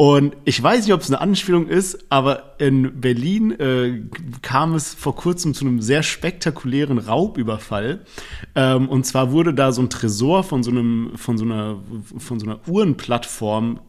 Und 0.00 0.34
ich 0.46 0.62
weiß 0.62 0.86
nicht, 0.86 0.94
ob 0.94 1.02
es 1.02 1.10
eine 1.10 1.20
Anspielung 1.20 1.68
ist, 1.68 2.06
aber 2.08 2.54
in 2.56 3.02
Berlin 3.02 3.50
äh, 3.60 4.00
kam 4.40 4.74
es 4.74 4.94
vor 4.94 5.14
kurzem 5.14 5.52
zu 5.52 5.66
einem 5.66 5.82
sehr 5.82 6.02
spektakulären 6.02 6.96
Raubüberfall. 6.96 8.00
Ähm, 8.54 8.88
und 8.88 9.04
zwar 9.04 9.30
wurde 9.30 9.52
da 9.52 9.72
so 9.72 9.82
ein 9.82 9.90
Tresor 9.90 10.42
von 10.42 10.62
so 10.62 10.70
einem, 10.70 11.10
von 11.16 11.36
so 11.36 11.44
einer, 11.44 11.76
von 12.16 12.40
so 12.40 12.46
einer 12.46 12.66
Uhrenplattform 12.66 13.80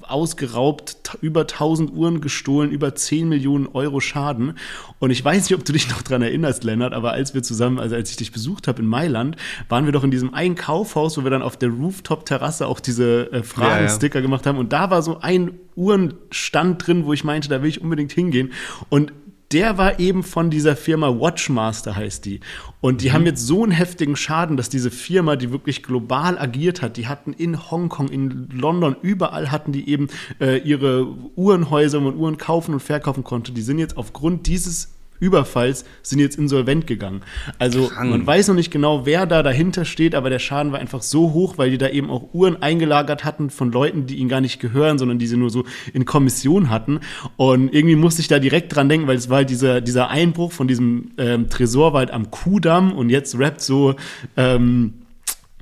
ausgeraubt, 0.00 1.18
über 1.20 1.42
1000 1.42 1.92
Uhren 1.92 2.22
gestohlen, 2.22 2.70
über 2.70 2.94
10 2.94 3.28
Millionen 3.28 3.66
Euro 3.66 4.00
Schaden. 4.00 4.54
Und 5.00 5.10
ich 5.10 5.22
weiß 5.22 5.50
nicht, 5.50 5.58
ob 5.58 5.66
du 5.66 5.74
dich 5.74 5.90
noch 5.90 6.00
dran 6.00 6.22
erinnerst, 6.22 6.64
Lennart, 6.64 6.94
aber 6.94 7.12
als 7.12 7.34
wir 7.34 7.42
zusammen, 7.42 7.78
also 7.78 7.94
als 7.94 8.08
ich 8.08 8.16
dich 8.16 8.32
besucht 8.32 8.68
habe 8.68 8.80
in 8.80 8.88
Mailand, 8.88 9.36
waren 9.68 9.84
wir 9.84 9.92
doch 9.92 10.02
in 10.04 10.10
diesem 10.10 10.32
einen 10.32 10.54
Kaufhaus, 10.54 11.18
wo 11.18 11.24
wir 11.24 11.30
dann 11.30 11.42
auf 11.42 11.58
der 11.58 11.68
Rooftop-Terrasse 11.68 12.66
auch 12.66 12.80
diese 12.80 13.30
äh, 13.32 13.42
Fragensticker 13.42 14.22
gemacht 14.22 14.46
haben. 14.46 14.56
Und 14.56 14.72
da 14.72 14.88
war 14.88 15.02
so 15.02 15.20
ein 15.20 15.41
Uhrenstand 15.76 16.86
drin, 16.86 17.04
wo 17.06 17.12
ich 17.12 17.24
meinte, 17.24 17.48
da 17.48 17.62
will 17.62 17.68
ich 17.68 17.80
unbedingt 17.80 18.12
hingehen. 18.12 18.52
Und 18.88 19.12
der 19.52 19.76
war 19.76 20.00
eben 20.00 20.22
von 20.22 20.50
dieser 20.50 20.76
Firma 20.76 21.08
Watchmaster 21.08 21.94
heißt 21.94 22.24
die. 22.24 22.40
Und 22.80 23.02
die 23.02 23.12
haben 23.12 23.26
jetzt 23.26 23.46
so 23.46 23.62
einen 23.62 23.72
heftigen 23.72 24.16
Schaden, 24.16 24.56
dass 24.56 24.70
diese 24.70 24.90
Firma, 24.90 25.36
die 25.36 25.52
wirklich 25.52 25.82
global 25.82 26.38
agiert 26.38 26.80
hat, 26.80 26.96
die 26.96 27.06
hatten 27.06 27.32
in 27.34 27.70
Hongkong, 27.70 28.08
in 28.08 28.48
London, 28.50 28.96
überall 29.02 29.50
hatten 29.50 29.72
die 29.72 29.88
eben 29.88 30.08
äh, 30.40 30.58
ihre 30.58 31.06
Uhrenhäuser, 31.36 32.00
wo 32.00 32.04
man 32.04 32.16
Uhren 32.16 32.38
kaufen 32.38 32.72
und 32.72 32.80
verkaufen 32.80 33.24
konnte. 33.24 33.52
Die 33.52 33.62
sind 33.62 33.78
jetzt 33.78 33.96
aufgrund 33.96 34.46
dieses 34.46 34.94
Überfalls 35.22 35.84
sind 36.02 36.18
jetzt 36.18 36.36
insolvent 36.36 36.88
gegangen. 36.88 37.20
Also 37.60 37.86
Krank. 37.86 38.10
man 38.10 38.26
weiß 38.26 38.48
noch 38.48 38.56
nicht 38.56 38.72
genau, 38.72 39.06
wer 39.06 39.24
da 39.24 39.44
dahinter 39.44 39.84
steht, 39.84 40.16
aber 40.16 40.30
der 40.30 40.40
Schaden 40.40 40.72
war 40.72 40.80
einfach 40.80 41.00
so 41.00 41.32
hoch, 41.32 41.58
weil 41.58 41.70
die 41.70 41.78
da 41.78 41.88
eben 41.88 42.10
auch 42.10 42.34
Uhren 42.34 42.60
eingelagert 42.60 43.24
hatten 43.24 43.48
von 43.48 43.70
Leuten, 43.70 44.06
die 44.06 44.16
ihnen 44.16 44.28
gar 44.28 44.40
nicht 44.40 44.58
gehören, 44.58 44.98
sondern 44.98 45.20
die 45.20 45.28
sie 45.28 45.36
nur 45.36 45.50
so 45.50 45.64
in 45.94 46.04
Kommission 46.06 46.70
hatten. 46.70 46.98
Und 47.36 47.72
irgendwie 47.72 47.94
musste 47.94 48.20
ich 48.20 48.26
da 48.26 48.40
direkt 48.40 48.74
dran 48.74 48.88
denken, 48.88 49.06
weil 49.06 49.16
es 49.16 49.30
war 49.30 49.36
halt 49.38 49.50
dieser, 49.50 49.80
dieser 49.80 50.10
Einbruch 50.10 50.50
von 50.50 50.66
diesem 50.66 51.12
ähm, 51.18 51.48
Tresor 51.48 51.92
war 51.92 52.00
halt 52.00 52.10
am 52.10 52.32
Kudamm 52.32 52.92
und 52.92 53.08
jetzt 53.08 53.38
rappt 53.38 53.60
so 53.60 53.94
ähm, 54.36 54.94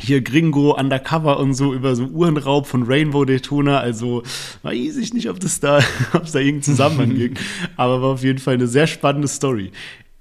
hier 0.00 0.22
Gringo 0.22 0.76
Undercover 0.78 1.38
und 1.38 1.54
so 1.54 1.74
über 1.74 1.94
so 1.94 2.04
Uhrenraub 2.04 2.66
von 2.66 2.84
Rainbow 2.84 3.24
Daytona. 3.24 3.78
Also 3.78 4.22
weiß 4.62 4.96
ich 4.96 5.14
nicht, 5.14 5.28
ob 5.28 5.40
das 5.40 5.60
da, 5.60 5.78
ob 6.12 6.24
es 6.24 6.32
da 6.32 6.38
irgendeinen 6.38 6.62
Zusammenhang 6.62 7.14
gibt. 7.16 7.40
Aber 7.76 8.02
war 8.02 8.10
auf 8.10 8.22
jeden 8.22 8.38
Fall 8.38 8.54
eine 8.54 8.66
sehr 8.66 8.86
spannende 8.86 9.28
Story. 9.28 9.72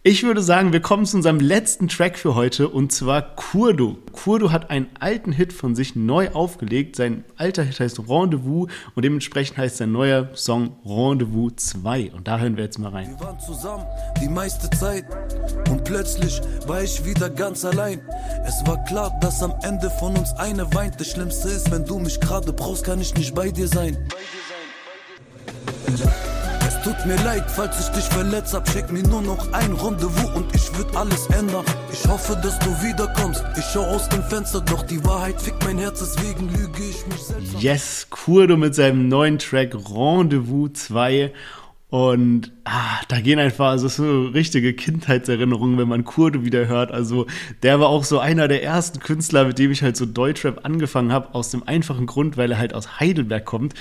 Ich 0.01 0.23
würde 0.23 0.41
sagen, 0.41 0.71
wir 0.71 0.79
kommen 0.79 1.05
zu 1.05 1.17
unserem 1.17 1.41
letzten 1.41 1.89
Track 1.89 2.17
für 2.17 2.33
heute 2.33 2.69
und 2.69 2.93
zwar 2.93 3.35
Kurdo. 3.35 3.97
Kurdo 4.13 4.49
hat 4.49 4.69
einen 4.69 4.87
alten 4.97 5.33
Hit 5.33 5.51
von 5.51 5.75
sich 5.75 5.93
neu 5.93 6.29
aufgelegt. 6.29 6.95
Sein 6.95 7.25
alter 7.35 7.63
Hit 7.63 7.81
heißt 7.81 7.99
Rendezvous 8.07 8.69
und 8.95 9.03
dementsprechend 9.03 9.57
heißt 9.57 9.75
sein 9.75 9.91
neuer 9.91 10.29
Song 10.35 10.77
Rendezvous 10.85 11.51
2. 11.57 12.13
Und 12.13 12.29
da 12.29 12.39
hören 12.39 12.55
wir 12.55 12.63
jetzt 12.63 12.79
mal 12.79 12.91
rein. 12.91 13.09
Wir 13.09 13.19
waren 13.19 13.41
zusammen 13.41 13.83
die 14.21 14.29
meiste 14.29 14.69
Zeit 14.69 15.03
und 15.69 15.83
plötzlich 15.83 16.39
war 16.65 16.81
ich 16.81 17.03
wieder 17.03 17.29
ganz 17.29 17.65
allein. 17.65 17.99
Es 18.47 18.65
war 18.65 18.81
klar, 18.85 19.11
dass 19.19 19.43
am 19.43 19.53
Ende 19.63 19.89
von 19.89 20.15
uns 20.15 20.31
eine 20.37 20.73
weint. 20.73 20.97
Das 20.97 21.07
Schlimmste 21.09 21.49
ist, 21.49 21.71
wenn 21.71 21.83
du 21.83 21.99
mich 21.99 22.21
gerade 22.21 22.53
brauchst, 22.53 22.85
kann 22.85 23.01
ich 23.01 23.13
nicht 23.15 23.35
bei 23.35 23.51
dir 23.51 23.67
sein. 23.67 23.97
Es 25.87 26.38
tut 26.89 27.05
mir 27.05 27.23
leid, 27.23 27.43
falls 27.47 27.79
ich 27.79 27.87
dich 27.89 28.05
verletzt 28.05 28.53
hab. 28.53 28.67
Schick 28.69 28.91
mir 28.91 29.03
nur 29.03 29.21
noch 29.21 29.51
ein 29.53 29.73
Rendezvous 29.73 30.35
und 30.35 30.55
ich 30.55 30.75
würd 30.75 30.95
alles 30.95 31.27
ändern. 31.27 31.65
Ich 31.91 32.07
hoffe, 32.07 32.39
dass 32.41 32.57
du 32.59 32.69
wiederkommst. 32.81 33.43
Ich 33.57 33.65
schau 33.71 33.83
aus 33.83 34.09
dem 34.09 34.23
Fenster, 34.23 34.61
doch 34.61 34.83
die 34.83 35.03
Wahrheit 35.05 35.39
fickt 35.39 35.63
mein 35.63 35.77
Herz, 35.77 35.99
deswegen 35.99 36.49
lüge 36.49 36.81
ich 36.89 37.05
mich 37.07 37.21
selbst. 37.21 37.61
Yes, 37.61 38.07
Kurdo 38.09 38.57
mit 38.57 38.73
seinem 38.73 39.07
neuen 39.07 39.37
Track 39.37 39.75
Rendezvous 39.75 40.73
2. 40.73 41.31
Und 41.91 42.51
ah, 42.65 42.99
da 43.07 43.19
gehen 43.19 43.39
einfach, 43.39 43.69
also 43.69 43.87
so 43.87 44.27
richtige 44.27 44.73
Kindheitserinnerungen, 44.73 45.79
wenn 45.79 45.87
man 45.87 46.05
Kurdo 46.05 46.43
wieder 46.45 46.67
hört. 46.67 46.91
Also 46.91 47.25
der 47.63 47.79
war 47.79 47.89
auch 47.89 48.03
so 48.03 48.19
einer 48.19 48.47
der 48.47 48.63
ersten 48.63 48.99
Künstler, 48.99 49.45
mit 49.45 49.57
dem 49.57 49.71
ich 49.71 49.81
halt 49.81 49.97
so 49.97 50.05
Deutschrap 50.05 50.65
angefangen 50.65 51.11
habe, 51.11 51.33
aus 51.33 51.49
dem 51.49 51.67
einfachen 51.67 52.05
Grund, 52.05 52.37
weil 52.37 52.51
er 52.51 52.59
halt 52.59 52.75
aus 52.75 52.99
Heidelberg 52.99 53.43
kommt. 53.43 53.73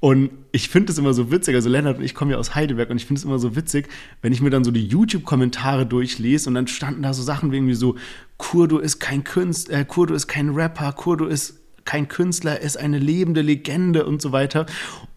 Und 0.00 0.30
ich 0.50 0.70
finde 0.70 0.90
es 0.90 0.98
immer 0.98 1.12
so 1.12 1.30
witzig, 1.30 1.54
also 1.54 1.68
Lennart 1.68 1.98
und 1.98 2.04
ich 2.04 2.14
kommen 2.14 2.30
ja 2.30 2.38
aus 2.38 2.54
Heidelberg 2.54 2.88
und 2.88 2.96
ich 2.96 3.04
finde 3.04 3.18
es 3.18 3.24
immer 3.24 3.38
so 3.38 3.54
witzig, 3.54 3.88
wenn 4.22 4.32
ich 4.32 4.40
mir 4.40 4.48
dann 4.48 4.64
so 4.64 4.70
die 4.70 4.86
YouTube-Kommentare 4.86 5.84
durchlese 5.84 6.48
und 6.48 6.54
dann 6.54 6.66
standen 6.66 7.02
da 7.02 7.12
so 7.12 7.22
Sachen 7.22 7.52
wie 7.52 7.56
irgendwie 7.56 7.74
so, 7.74 7.96
Kurdo 8.38 8.78
ist 8.78 8.98
kein 8.98 9.24
Künstler, 9.24 9.80
äh, 9.80 9.84
Kurdo 9.84 10.14
ist 10.14 10.26
kein 10.26 10.48
Rapper, 10.50 10.92
Kurdo 10.92 11.26
ist 11.26 11.59
kein 11.84 12.08
Künstler, 12.08 12.52
er 12.52 12.62
ist 12.62 12.76
eine 12.76 12.98
lebende 12.98 13.42
Legende 13.42 14.04
und 14.06 14.20
so 14.22 14.32
weiter. 14.32 14.66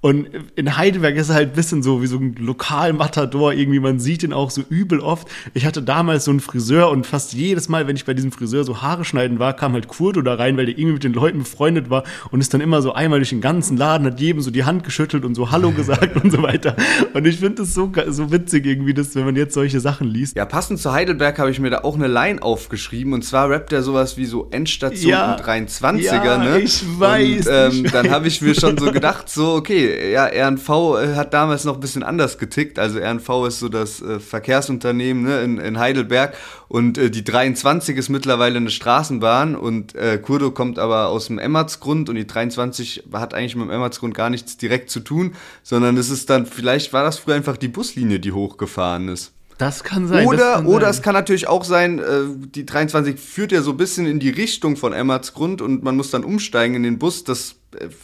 Und 0.02 0.28
in 0.56 0.76
Heidelberg 0.76 1.16
ist 1.16 1.30
er 1.30 1.36
halt 1.36 1.52
ein 1.52 1.56
bisschen 1.56 1.82
so 1.82 2.02
wie 2.02 2.08
so 2.08 2.18
ein 2.18 2.36
Lokalmatador 2.38 3.54
irgendwie. 3.54 3.80
Man 3.80 4.00
sieht 4.00 4.24
ihn 4.24 4.34
auch 4.34 4.52
so 4.52 4.62
übel 4.70 5.00
oft. 5.00 5.30
Ich 5.54 5.66
hatte 5.66 5.82
damals 5.82 6.26
so 6.26 6.32
einen 6.32 6.42
Friseur 6.42 6.90
und 6.92 7.08
fast 7.08 7.32
jedes 7.34 7.70
Mal, 7.70 7.88
wenn 7.88 7.96
ich 7.96 8.04
bei 8.04 8.14
diesem 8.14 8.34
Friseur 8.34 8.66
so 8.66 8.82
Haare 8.82 9.06
schneiden 9.06 9.40
war, 9.40 9.54
kam 9.54 9.72
halt 9.72 9.88
Kurdo 9.88 10.22
da 10.22 10.36
rein, 10.36 10.58
weil 10.58 10.66
der 10.66 10.78
irgendwie 10.78 10.96
mit 10.96 11.04
den 11.06 11.14
Leuten 11.14 11.40
befreundet 11.40 11.90
war 11.90 12.04
und 12.32 12.42
ist 12.42 12.54
dann 12.54 12.60
immer 12.60 12.82
so 12.82 12.92
einmal 12.94 13.20
durch 13.20 13.30
den 13.30 13.40
ganzen 13.40 13.78
Laden, 13.78 14.06
hat 14.06 14.20
jedem 14.20 14.42
so 14.42 14.52
die 14.52 14.66
Hand 14.66 14.84
geschüttelt 14.84 15.24
und 15.24 15.36
so 15.36 15.52
Hallo 15.52 15.72
gesagt 15.72 16.22
und 16.22 16.32
so 16.32 16.42
weiter. 16.44 16.76
Und 17.14 17.26
ich 17.26 17.38
finde 17.38 17.64
es 17.64 17.74
so, 17.74 17.90
so 18.08 18.30
witzig 18.30 18.66
irgendwie, 18.66 18.94
dass, 18.94 19.16
wenn 19.16 19.24
man 19.24 19.38
jetzt 19.38 19.54
solche 19.54 19.80
Sachen 19.80 20.08
liest. 20.10 20.36
Ja, 20.36 20.44
passend 20.46 20.80
zu 20.80 20.92
Heidelberg 20.92 21.40
habe 21.40 21.50
ich 21.50 21.60
mir 21.62 21.70
da 21.70 21.80
auch 21.80 21.96
eine 21.96 22.08
Line 22.08 22.42
aufgeschrieben 22.42 23.14
und 23.14 23.24
zwar 23.24 23.50
rappt 23.50 23.72
er 23.72 23.82
sowas 23.84 24.18
wie 24.18 24.26
so 24.26 24.50
Endstation 24.52 25.12
Ja. 25.12 25.38
23er, 25.38 26.02
Ja, 26.02 26.38
ne? 26.38 26.53
Ich 26.58 26.84
weiß, 27.00 27.48
Und 27.48 27.54
ähm, 27.54 27.92
dann 27.92 28.10
habe 28.10 28.28
ich 28.28 28.42
mir 28.42 28.56
schon 28.56 28.78
so 28.78 28.92
gedacht, 28.92 29.30
so, 29.30 29.54
okay, 29.54 30.12
ja, 30.12 30.26
RNV 30.26 30.70
äh, 30.70 31.16
hat 31.16 31.34
damals 31.34 31.64
noch 31.66 31.76
ein 31.76 31.80
bisschen 31.80 32.04
anders 32.04 32.38
getickt. 32.38 32.80
Also 32.80 33.00
RNV 33.00 33.48
ist 33.48 33.60
so 33.60 33.70
das 33.70 34.02
äh, 34.02 34.20
Verkehrsunternehmen 34.20 35.24
ne, 35.24 35.42
in, 35.42 35.58
in 35.58 35.80
Heidelberg. 35.80 36.36
Und 36.68 36.98
äh, 36.98 37.10
die 37.10 37.24
23 37.24 37.98
ist 37.98 38.10
mittlerweile 38.10 38.58
eine 38.58 38.70
Straßenbahn. 38.70 39.56
Und 39.56 39.96
äh, 39.96 40.18
Kurdo 40.18 40.52
kommt 40.52 40.80
aber 40.80 41.08
aus 41.08 41.28
dem 41.28 41.40
Emmertsgrund. 41.40 42.10
Und 42.10 42.16
die 42.16 42.28
23 42.28 43.06
hat 43.14 43.34
eigentlich 43.34 43.56
mit 43.56 43.66
dem 43.66 43.72
Emmertsgrund 43.72 44.14
gar 44.14 44.30
nichts 44.30 44.58
direkt 44.58 44.90
zu 44.90 45.00
tun, 45.00 45.36
sondern 45.64 45.98
es 45.98 46.10
ist 46.10 46.30
dann, 46.30 46.46
vielleicht 46.46 46.94
war 46.94 47.04
das 47.04 47.20
früher 47.20 47.36
einfach 47.36 47.58
die 47.58 47.68
Buslinie, 47.68 48.20
die 48.20 48.32
hochgefahren 48.32 49.10
ist. 49.10 49.34
Das 49.58 49.84
kann 49.84 50.08
sein. 50.08 50.28
Oder, 50.28 50.54
kann 50.54 50.66
oder 50.66 50.86
sein. 50.86 50.92
es 50.92 51.02
kann 51.02 51.14
natürlich 51.14 51.48
auch 51.48 51.64
sein, 51.64 52.00
äh, 52.00 52.24
die 52.56 52.66
23 52.66 53.20
führt 53.20 53.52
ja 53.52 53.62
so 53.62 53.72
ein 53.72 53.78
bisschen 53.78 54.06
in 54.06 54.20
die 54.20 54.30
Richtung 54.30 54.76
von 54.78 54.94
Emmertsgrund 54.94 55.62
und 55.62 55.84
man 55.84 55.96
muss 55.96 56.12
dann 56.12 56.24
umsteigen 56.24 56.76
in 56.76 56.84
den 56.84 57.00
Bus, 57.00 57.24
das 57.24 57.56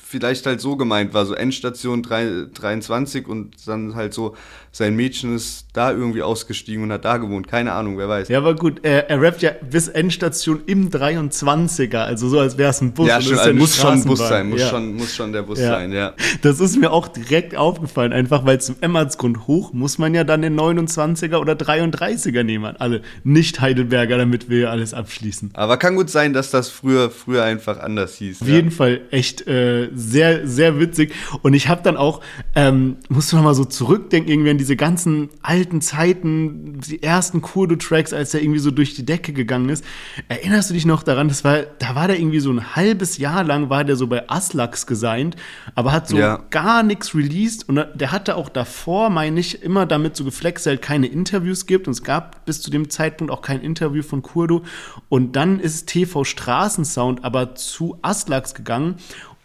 vielleicht 0.05 0.45
halt 0.45 0.61
so 0.61 0.75
gemeint 0.75 1.13
war, 1.13 1.25
so 1.25 1.33
Endstation 1.33 2.03
3, 2.03 2.47
23 2.53 3.27
und 3.27 3.55
dann 3.65 3.95
halt 3.95 4.13
so, 4.13 4.35
sein 4.71 4.95
Mädchen 4.95 5.35
ist 5.35 5.67
da 5.73 5.91
irgendwie 5.91 6.21
ausgestiegen 6.21 6.83
und 6.83 6.91
hat 6.91 7.05
da 7.05 7.17
gewohnt. 7.17 7.47
Keine 7.47 7.73
Ahnung, 7.73 7.97
wer 7.97 8.07
weiß. 8.07 8.29
Ja, 8.29 8.37
aber 8.37 8.55
gut, 8.55 8.79
er, 8.83 9.09
er 9.09 9.21
rappt 9.21 9.41
ja 9.41 9.51
bis 9.69 9.87
Endstation 9.87 10.61
im 10.67 10.89
23er, 10.89 11.97
also 11.97 12.29
so 12.29 12.39
als 12.39 12.57
wäre 12.57 12.69
es 12.69 12.81
ein 12.81 12.93
Bus. 12.93 13.07
Ja, 13.07 13.21
schon, 13.21 13.39
also 13.39 13.53
muss 13.53 13.75
schon 13.75 13.93
ein 13.93 14.03
Bus 14.03 14.19
sein, 14.19 14.49
muss, 14.49 14.61
ja. 14.61 14.69
schon, 14.69 14.95
muss 14.95 15.15
schon 15.15 15.33
der 15.33 15.41
Bus 15.41 15.59
Ja. 15.59 15.71
sein, 15.71 15.91
ja. 15.91 16.13
Das 16.41 16.59
ist 16.59 16.77
mir 16.77 16.91
auch 16.91 17.07
direkt 17.07 17.55
aufgefallen, 17.55 18.13
einfach 18.13 18.45
weil 18.45 18.61
zum 18.61 18.75
Emmertsgrund 18.81 19.47
hoch 19.47 19.73
muss 19.73 19.97
man 19.97 20.13
ja 20.13 20.23
dann 20.23 20.41
den 20.41 20.59
29er 20.59 21.37
oder 21.37 21.53
33er 21.53 22.43
nehmen, 22.43 22.75
alle 22.77 23.01
Nicht-Heidelberger, 23.23 24.17
damit 24.17 24.49
wir 24.49 24.69
alles 24.69 24.93
abschließen. 24.93 25.51
Aber 25.53 25.77
kann 25.77 25.95
gut 25.95 26.09
sein, 26.09 26.33
dass 26.33 26.51
das 26.51 26.69
früher, 26.69 27.09
früher 27.09 27.43
einfach 27.43 27.79
anders 27.79 28.15
hieß. 28.15 28.41
Auf 28.41 28.47
ja. 28.47 28.55
jeden 28.55 28.71
Fall 28.71 29.01
echt 29.11 29.47
äh, 29.47 29.58
sehr, 29.93 30.47
sehr 30.47 30.79
witzig. 30.79 31.13
Und 31.41 31.53
ich 31.53 31.67
habe 31.67 31.81
dann 31.83 31.97
auch, 31.97 32.21
ähm, 32.55 32.97
musste 33.09 33.35
noch 33.35 33.43
mal 33.43 33.53
so 33.55 33.65
zurückdenken, 33.65 34.31
irgendwie 34.31 34.51
an 34.51 34.57
diese 34.57 34.75
ganzen 34.75 35.29
alten 35.41 35.81
Zeiten, 35.81 36.79
die 36.79 37.01
ersten 37.03 37.41
Kurdo-Tracks, 37.41 38.13
als 38.13 38.33
er 38.33 38.41
irgendwie 38.41 38.59
so 38.59 38.71
durch 38.71 38.95
die 38.95 39.05
Decke 39.05 39.33
gegangen 39.33 39.69
ist. 39.69 39.83
Erinnerst 40.27 40.69
du 40.69 40.73
dich 40.73 40.85
noch 40.85 41.03
daran, 41.03 41.27
das 41.27 41.43
war, 41.43 41.63
da 41.79 41.95
war 41.95 42.07
der 42.07 42.19
irgendwie 42.19 42.39
so 42.39 42.51
ein 42.51 42.75
halbes 42.75 43.17
Jahr 43.17 43.43
lang, 43.43 43.69
war 43.69 43.83
der 43.83 43.95
so 43.95 44.07
bei 44.07 44.29
Aslax 44.29 44.87
gesigned, 44.87 45.35
aber 45.75 45.91
hat 45.91 46.07
so 46.07 46.17
Ja. 46.17 46.43
gar 46.49 46.83
nichts 46.83 47.13
released. 47.15 47.67
Und 47.69 47.83
der 47.95 48.11
hatte 48.11 48.35
auch 48.35 48.49
davor, 48.49 49.09
meine 49.09 49.39
ich, 49.39 49.63
immer 49.63 49.85
damit 49.85 50.15
so 50.15 50.23
geflext, 50.23 50.65
halt 50.65 50.81
keine 50.81 51.07
Interviews 51.07 51.65
gibt. 51.65 51.87
Und 51.87 51.93
es 51.93 52.03
gab 52.03 52.45
bis 52.45 52.61
zu 52.61 52.71
dem 52.71 52.89
Zeitpunkt 52.89 53.31
auch 53.31 53.41
kein 53.41 53.61
Interview 53.61 54.03
von 54.03 54.21
Kurdo. 54.21 54.63
Und 55.09 55.35
dann 55.35 55.59
ist 55.59 55.87
TV 55.87 56.23
Straßensound 56.23 57.23
aber 57.23 57.55
zu 57.55 57.97
Aslax 58.01 58.53
gegangen 58.53 58.95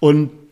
und 0.05 0.44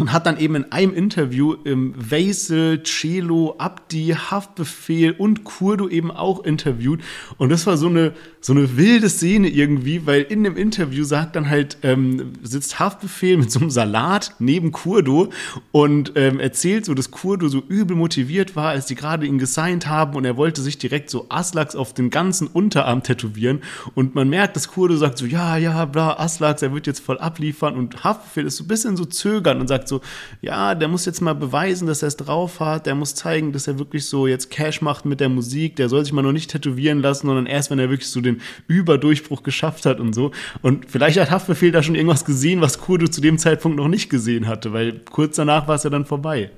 und 0.00 0.12
hat 0.12 0.26
dann 0.26 0.38
eben 0.38 0.54
in 0.54 0.72
einem 0.72 0.94
Interview 0.94 1.54
im 1.64 1.94
Weisel, 1.96 2.82
Celo, 2.82 3.54
Abdi, 3.58 4.16
Haftbefehl 4.16 5.12
und 5.12 5.44
Kurdo 5.44 5.88
eben 5.88 6.10
auch 6.10 6.42
interviewt. 6.42 7.00
Und 7.36 7.50
das 7.50 7.66
war 7.66 7.76
so 7.76 7.88
eine, 7.88 8.14
so 8.40 8.54
eine 8.54 8.78
wilde 8.78 9.10
Szene 9.10 9.48
irgendwie, 9.48 10.06
weil 10.06 10.22
in 10.22 10.42
dem 10.42 10.56
Interview 10.56 11.04
sagt 11.04 11.36
dann 11.36 11.50
halt, 11.50 11.76
ähm, 11.82 12.32
sitzt 12.42 12.78
Haftbefehl 12.78 13.36
mit 13.36 13.52
so 13.52 13.60
einem 13.60 13.70
Salat 13.70 14.34
neben 14.38 14.72
Kurdo 14.72 15.28
und 15.70 16.12
ähm, 16.16 16.40
erzählt 16.40 16.86
so, 16.86 16.94
dass 16.94 17.10
Kurdo 17.10 17.48
so 17.48 17.62
übel 17.68 17.94
motiviert 17.94 18.56
war, 18.56 18.70
als 18.70 18.86
die 18.86 18.94
gerade 18.94 19.26
ihn 19.26 19.38
gesigned 19.38 19.86
haben 19.86 20.16
und 20.16 20.24
er 20.24 20.38
wollte 20.38 20.62
sich 20.62 20.78
direkt 20.78 21.10
so 21.10 21.26
Aslax 21.28 21.76
auf 21.76 21.92
den 21.92 22.08
ganzen 22.08 22.46
Unterarm 22.46 23.02
tätowieren. 23.02 23.60
Und 23.94 24.14
man 24.14 24.30
merkt, 24.30 24.56
dass 24.56 24.68
Kurdo 24.68 24.96
sagt 24.96 25.18
so, 25.18 25.26
ja, 25.26 25.58
ja, 25.58 25.84
bla, 25.84 26.18
Aslax, 26.18 26.62
er 26.62 26.72
wird 26.72 26.86
jetzt 26.86 27.00
voll 27.00 27.18
abliefern. 27.18 27.76
Und 27.76 28.02
Haftbefehl 28.02 28.46
ist 28.46 28.56
so 28.56 28.64
ein 28.64 28.68
bisschen 28.68 28.96
so 28.96 29.04
zögern 29.04 29.60
und 29.60 29.68
sagt 29.68 29.89
so, 29.90 30.00
ja, 30.40 30.74
der 30.74 30.88
muss 30.88 31.04
jetzt 31.04 31.20
mal 31.20 31.34
beweisen, 31.34 31.86
dass 31.86 32.02
er 32.02 32.08
es 32.08 32.16
drauf 32.16 32.60
hat, 32.60 32.86
der 32.86 32.94
muss 32.94 33.14
zeigen, 33.14 33.52
dass 33.52 33.66
er 33.66 33.78
wirklich 33.78 34.06
so 34.06 34.26
jetzt 34.26 34.50
Cash 34.50 34.80
macht 34.80 35.04
mit 35.04 35.20
der 35.20 35.28
Musik, 35.28 35.76
der 35.76 35.90
soll 35.90 36.02
sich 36.02 36.14
mal 36.14 36.22
noch 36.22 36.32
nicht 36.32 36.50
tätowieren 36.50 37.00
lassen, 37.00 37.26
sondern 37.26 37.44
erst, 37.44 37.70
wenn 37.70 37.78
er 37.78 37.90
wirklich 37.90 38.08
so 38.08 38.22
den 38.22 38.40
Überdurchbruch 38.66 39.42
geschafft 39.42 39.84
hat 39.84 40.00
und 40.00 40.14
so. 40.14 40.30
Und 40.62 40.90
vielleicht 40.90 41.20
hat 41.20 41.30
Haftbefehl 41.30 41.72
da 41.72 41.82
schon 41.82 41.94
irgendwas 41.94 42.24
gesehen, 42.24 42.62
was 42.62 42.78
Kurdo 42.80 43.06
zu 43.08 43.20
dem 43.20 43.36
Zeitpunkt 43.36 43.76
noch 43.76 43.88
nicht 43.88 44.08
gesehen 44.08 44.46
hatte, 44.46 44.72
weil 44.72 45.00
kurz 45.10 45.36
danach 45.36 45.68
war 45.68 45.74
es 45.74 45.82
ja 45.82 45.90
dann 45.90 46.06
vorbei. 46.06 46.50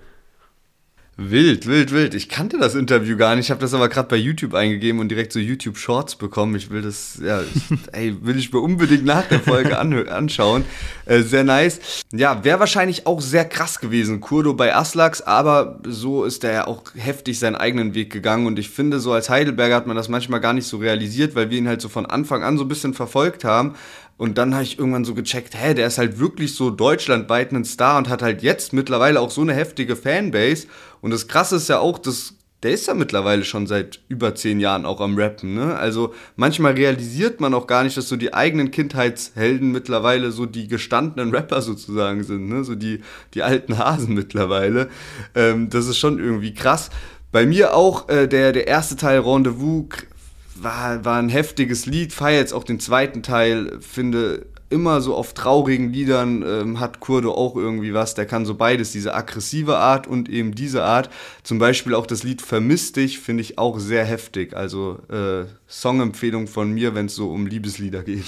Wild, 1.19 1.67
wild, 1.67 1.93
wild. 1.93 2.15
Ich 2.15 2.31
kannte 2.31 2.57
das 2.59 2.75
Interview 2.75 3.19
gar 3.19 3.37
nicht. 3.37 3.45
Ich 3.45 3.51
habe 3.51 3.61
das 3.61 3.75
aber 3.75 3.91
gerade 3.91 4.09
bei 4.09 4.17
YouTube 4.17 4.55
eingegeben 4.55 4.99
und 4.99 5.11
direkt 5.11 5.35
so 5.35 5.39
YouTube 5.39 5.77
Shorts 5.77 6.17
bekommen. 6.17 6.55
Ich 6.57 6.71
will 6.71 6.81
das, 6.81 7.21
ja, 7.23 7.43
ich, 7.43 7.63
ey, 7.93 8.17
will 8.23 8.39
ich 8.39 8.51
mir 8.51 8.61
unbedingt 8.61 9.05
nach 9.05 9.27
der 9.29 9.41
Folge 9.41 9.79
anschauen. 9.79 10.65
Äh, 11.05 11.21
sehr 11.21 11.45
nice. 11.45 11.81
Ja, 12.13 12.43
wäre 12.45 12.61
wahrscheinlich 12.61 13.07
auch 13.07 13.21
sehr 13.21 13.45
krass 13.45 13.79
gewesen, 13.79 14.21
Kurdo 14.21 14.55
bei 14.55 14.75
Aslax, 14.75 15.21
aber 15.21 15.81
so 15.87 16.25
ist 16.25 16.45
er 16.45 16.53
ja 16.53 16.67
auch 16.67 16.83
heftig 16.95 17.39
seinen 17.39 17.57
eigenen 17.57 17.95
Weg 17.95 18.11
gegangen 18.11 18.47
und 18.47 18.59
ich 18.59 18.71
finde, 18.71 18.99
so 19.01 19.13
als 19.13 19.29
Heidelberger 19.29 19.75
hat 19.75 19.87
man 19.87 19.97
das 19.97 20.09
manchmal 20.09 20.41
gar 20.41 20.55
nicht 20.55 20.67
so 20.67 20.79
realisiert, 20.79 21.35
weil 21.35 21.51
wir 21.51 21.59
ihn 21.59 21.69
halt 21.69 21.83
so 21.83 21.89
von 21.91 22.07
Anfang 22.07 22.43
an 22.43 22.57
so 22.57 22.65
ein 22.65 22.69
bisschen 22.69 22.95
verfolgt 22.95 23.45
haben. 23.45 23.75
Und 24.23 24.39
dann 24.39 24.55
habe 24.55 24.63
ich 24.63 24.79
irgendwann 24.79 25.05
so 25.05 25.15
gecheckt, 25.15 25.61
hä, 25.61 25.75
der 25.75 25.89
ist 25.89 25.99
halt 25.99 26.21
wirklich 26.21 26.55
so 26.55 26.71
deutschlandweit 26.71 27.51
ein 27.51 27.65
Star 27.65 27.99
und 27.99 28.09
hat 28.09 28.23
halt 28.23 28.41
jetzt 28.41 28.73
mittlerweile 28.73 29.21
auch 29.21 29.33
so 29.33 29.41
eine 29.41 29.53
heftige 29.53 29.97
Fanbase. 29.97 30.69
Und 31.01 31.11
das 31.11 31.27
Krasse 31.27 31.57
ist 31.57 31.69
ja 31.69 31.81
auch, 31.81 31.99
dass 31.99 32.35
der 32.63 32.71
ist 32.71 32.87
ja 32.87 32.95
mittlerweile 32.95 33.45
schon 33.45 33.67
seit 33.67 33.99
über 34.07 34.37
zehn 34.37 34.61
Jahren 34.61 34.87
auch 34.87 35.01
am 35.01 35.19
Rappen, 35.19 35.55
ne? 35.55 35.75
Also 35.75 36.15
manchmal 36.37 36.75
realisiert 36.75 37.41
man 37.41 37.53
auch 37.53 37.67
gar 37.67 37.83
nicht, 37.83 37.97
dass 37.97 38.09
so 38.09 38.15
die 38.15 38.33
eigenen 38.33 38.71
Kindheitshelden 38.71 39.73
mittlerweile 39.73 40.31
so 40.31 40.47
die 40.47 40.69
gestandenen 40.69 41.35
Rapper 41.35 41.61
sozusagen 41.61 42.23
sind, 42.23 42.49
ne? 42.49 42.63
So 42.63 42.77
die, 42.77 43.01
die 43.35 43.43
alten 43.43 43.77
Hasen 43.77 44.15
mittlerweile. 44.15 44.89
Ähm, 45.35 45.69
das 45.69 45.89
ist 45.89 45.99
schon 45.99 46.21
irgendwie 46.21 46.55
krass. 46.55 46.91
Bei 47.33 47.45
mir 47.45 47.75
auch 47.75 48.09
äh, 48.09 48.29
der, 48.29 48.53
der 48.53 48.69
erste 48.69 48.95
Teil 48.95 49.19
Rendezvous 49.19 49.87
war, 50.63 51.05
war 51.05 51.19
ein 51.19 51.29
heftiges 51.29 51.87
Lied, 51.87 52.13
feier 52.13 52.39
jetzt 52.39 52.53
auch 52.53 52.65
den 52.65 52.81
zweiten 52.81 53.23
Teil, 53.23 53.79
finde 53.81 54.47
immer 54.73 55.01
so 55.01 55.15
auf 55.15 55.35
traurigen 55.35 55.93
Liedern 55.93 56.43
ähm, 56.43 56.81
hat 56.81 57.01
Kurdo 57.01 57.33
auch 57.33 57.57
irgendwie 57.57 57.95
was. 57.95 58.15
Der 58.15 58.27
kann 58.27 58.47
so 58.47 58.55
beides, 58.55 58.93
diese 58.93 59.15
aggressive 59.15 59.77
Art 59.77 60.07
und 60.07 60.29
eben 60.29 60.55
diese 60.55 60.83
Art. 60.83 61.11
Zum 61.43 61.59
Beispiel 61.59 61.95
auch 61.95 62.07
das 62.07 62.23
Lied 62.23 62.43
Vermisst 62.43 62.97
dich 62.97 63.19
finde 63.19 63.43
ich 63.43 63.59
auch 63.59 63.79
sehr 63.79 64.05
heftig. 64.05 64.57
Also 64.57 64.99
äh, 65.09 65.45
Songempfehlung 65.73 66.49
von 66.49 66.71
mir, 66.71 66.95
wenn 66.95 67.07
es 67.07 67.15
so 67.15 67.31
um 67.31 67.47
Liebeslieder 67.47 68.03
geht. 68.03 68.25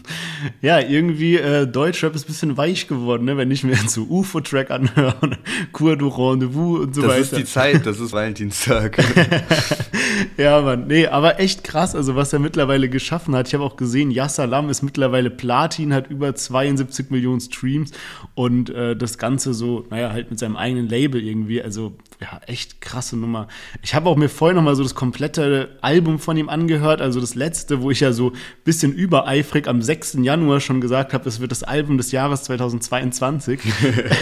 ja, 0.62 0.78
irgendwie 0.78 1.36
äh, 1.36 1.66
Deutschrap 1.66 2.14
ist 2.14 2.24
ein 2.24 2.26
bisschen 2.28 2.56
weich 2.56 2.86
geworden, 2.86 3.24
ne? 3.24 3.36
wenn 3.36 3.50
ich 3.50 3.64
mir 3.64 3.76
so 3.88 4.02
UFO-Track 4.02 4.70
anhöre, 4.70 5.36
Kurdo 5.72 6.08
Rendezvous 6.08 6.80
und 6.80 6.94
so 6.94 7.02
das 7.02 7.10
weiter. 7.10 7.20
Das 7.20 7.32
ist 7.32 7.38
die 7.38 7.44
Zeit, 7.44 7.86
das 7.86 7.98
ist 7.98 8.12
Valentinstag. 8.12 8.98
ja, 10.36 10.60
Mann, 10.60 10.86
nee, 10.86 11.08
aber 11.08 11.40
echt 11.40 11.64
krass, 11.64 11.96
also 11.96 12.14
was 12.14 12.32
er 12.32 12.38
mittlerweile 12.38 12.88
geschaffen 12.88 13.34
hat. 13.34 13.48
Ich 13.48 13.54
habe 13.54 13.64
auch 13.64 13.76
gesehen, 13.76 14.12
Yassalam 14.12 14.70
ist 14.70 14.82
mittlerweile 14.82 15.30
Platin, 15.30 15.75
hat 15.92 16.10
über 16.10 16.34
72 16.34 17.10
Millionen 17.10 17.40
Streams 17.40 17.92
und 18.34 18.70
äh, 18.70 18.96
das 18.96 19.18
Ganze 19.18 19.54
so, 19.54 19.84
naja, 19.90 20.12
halt 20.12 20.30
mit 20.30 20.38
seinem 20.38 20.56
eigenen 20.56 20.88
Label 20.88 21.22
irgendwie, 21.22 21.62
also 21.62 21.92
ja, 22.20 22.40
echt 22.46 22.80
krasse 22.80 23.16
Nummer. 23.16 23.48
Ich 23.82 23.94
habe 23.94 24.08
auch 24.08 24.16
mir 24.16 24.28
vorher 24.28 24.54
noch 24.54 24.62
mal 24.62 24.74
so 24.74 24.82
das 24.82 24.94
komplette 24.94 25.76
Album 25.82 26.18
von 26.18 26.36
ihm 26.36 26.48
angehört, 26.48 27.00
also 27.00 27.20
das 27.20 27.34
letzte, 27.34 27.82
wo 27.82 27.90
ich 27.90 28.00
ja 28.00 28.12
so 28.12 28.30
ein 28.30 28.36
bisschen 28.64 28.92
übereifrig 28.92 29.68
am 29.68 29.82
6. 29.82 30.18
Januar 30.22 30.60
schon 30.60 30.80
gesagt 30.80 31.12
habe, 31.12 31.28
es 31.28 31.40
wird 31.40 31.50
das 31.50 31.62
Album 31.62 31.98
des 31.98 32.12
Jahres 32.12 32.44
2022. 32.44 33.60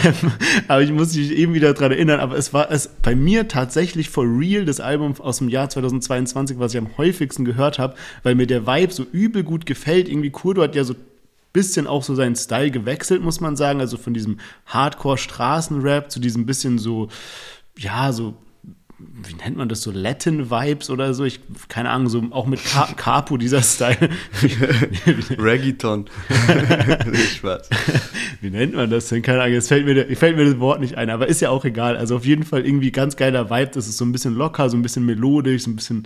aber 0.67 0.81
ich 0.81 0.91
muss 0.91 1.15
mich 1.15 1.31
eben 1.31 1.53
wieder 1.53 1.73
daran 1.73 1.91
erinnern, 1.91 2.19
aber 2.19 2.37
es 2.37 2.53
war 2.53 2.69
es 2.71 2.87
bei 2.87 3.15
mir 3.15 3.47
tatsächlich 3.47 4.09
for 4.09 4.25
real 4.25 4.65
das 4.65 4.79
Album 4.79 5.15
aus 5.19 5.37
dem 5.37 5.49
Jahr 5.49 5.69
2022, 5.69 6.59
was 6.59 6.73
ich 6.73 6.79
am 6.79 6.97
häufigsten 6.97 7.45
gehört 7.45 7.79
habe, 7.79 7.95
weil 8.23 8.35
mir 8.35 8.47
der 8.47 8.67
Vibe 8.67 8.91
so 8.91 9.03
übel 9.11 9.43
gut 9.43 9.65
gefällt. 9.65 10.09
Irgendwie 10.09 10.31
Kurdo 10.31 10.61
hat 10.61 10.75
ja 10.75 10.83
so 10.83 10.95
bisschen 11.55 11.87
auch 11.87 12.03
so 12.03 12.13
seinen 12.13 12.35
Style 12.35 12.69
gewechselt, 12.69 13.23
muss 13.23 13.39
man 13.39 13.55
sagen. 13.55 13.79
Also 13.79 13.97
von 13.97 14.13
diesem 14.13 14.39
Hardcore-Straßenrap 14.67 16.11
zu 16.11 16.19
diesem 16.19 16.45
bisschen 16.45 16.77
so, 16.77 17.07
ja, 17.77 18.11
so 18.11 18.35
wie 18.97 19.33
nennt 19.33 19.57
man 19.57 19.67
das 19.67 19.81
so, 19.81 19.91
Latin-Vibes 19.91 20.89
oder 20.89 21.13
so? 21.13 21.25
Ich, 21.25 21.39
keine 21.67 21.89
Ahnung, 21.89 22.07
so 22.07 22.23
auch 22.31 22.45
mit 22.45 22.63
Car 22.63 22.93
Capo, 22.95 23.37
dieser 23.37 23.61
Style. 23.61 23.97
Reggaeton. 25.37 26.05
Spaß. 27.35 27.69
Wie 28.41 28.49
nennt 28.49 28.73
man 28.73 28.89
das 28.89 29.09
denn? 29.09 29.21
Keine 29.21 29.41
Ahnung, 29.41 29.53
jetzt 29.53 29.67
fällt 29.67 29.85
mir, 29.85 30.15
fällt 30.15 30.37
mir 30.37 30.45
das 30.45 30.59
Wort 30.59 30.79
nicht 30.79 30.95
ein, 30.97 31.09
aber 31.09 31.27
ist 31.27 31.41
ja 31.41 31.49
auch 31.49 31.65
egal. 31.65 31.97
Also 31.97 32.15
auf 32.15 32.25
jeden 32.25 32.43
Fall 32.43 32.65
irgendwie 32.65 32.91
ganz 32.91 33.17
geiler 33.17 33.49
Vibe. 33.49 33.71
Das 33.73 33.87
ist 33.87 33.97
so 33.97 34.05
ein 34.05 34.11
bisschen 34.11 34.35
locker, 34.35 34.69
so 34.69 34.77
ein 34.77 34.81
bisschen 34.81 35.05
melodisch, 35.05 35.63
so 35.63 35.71
ein 35.71 35.75
bisschen, 35.75 36.03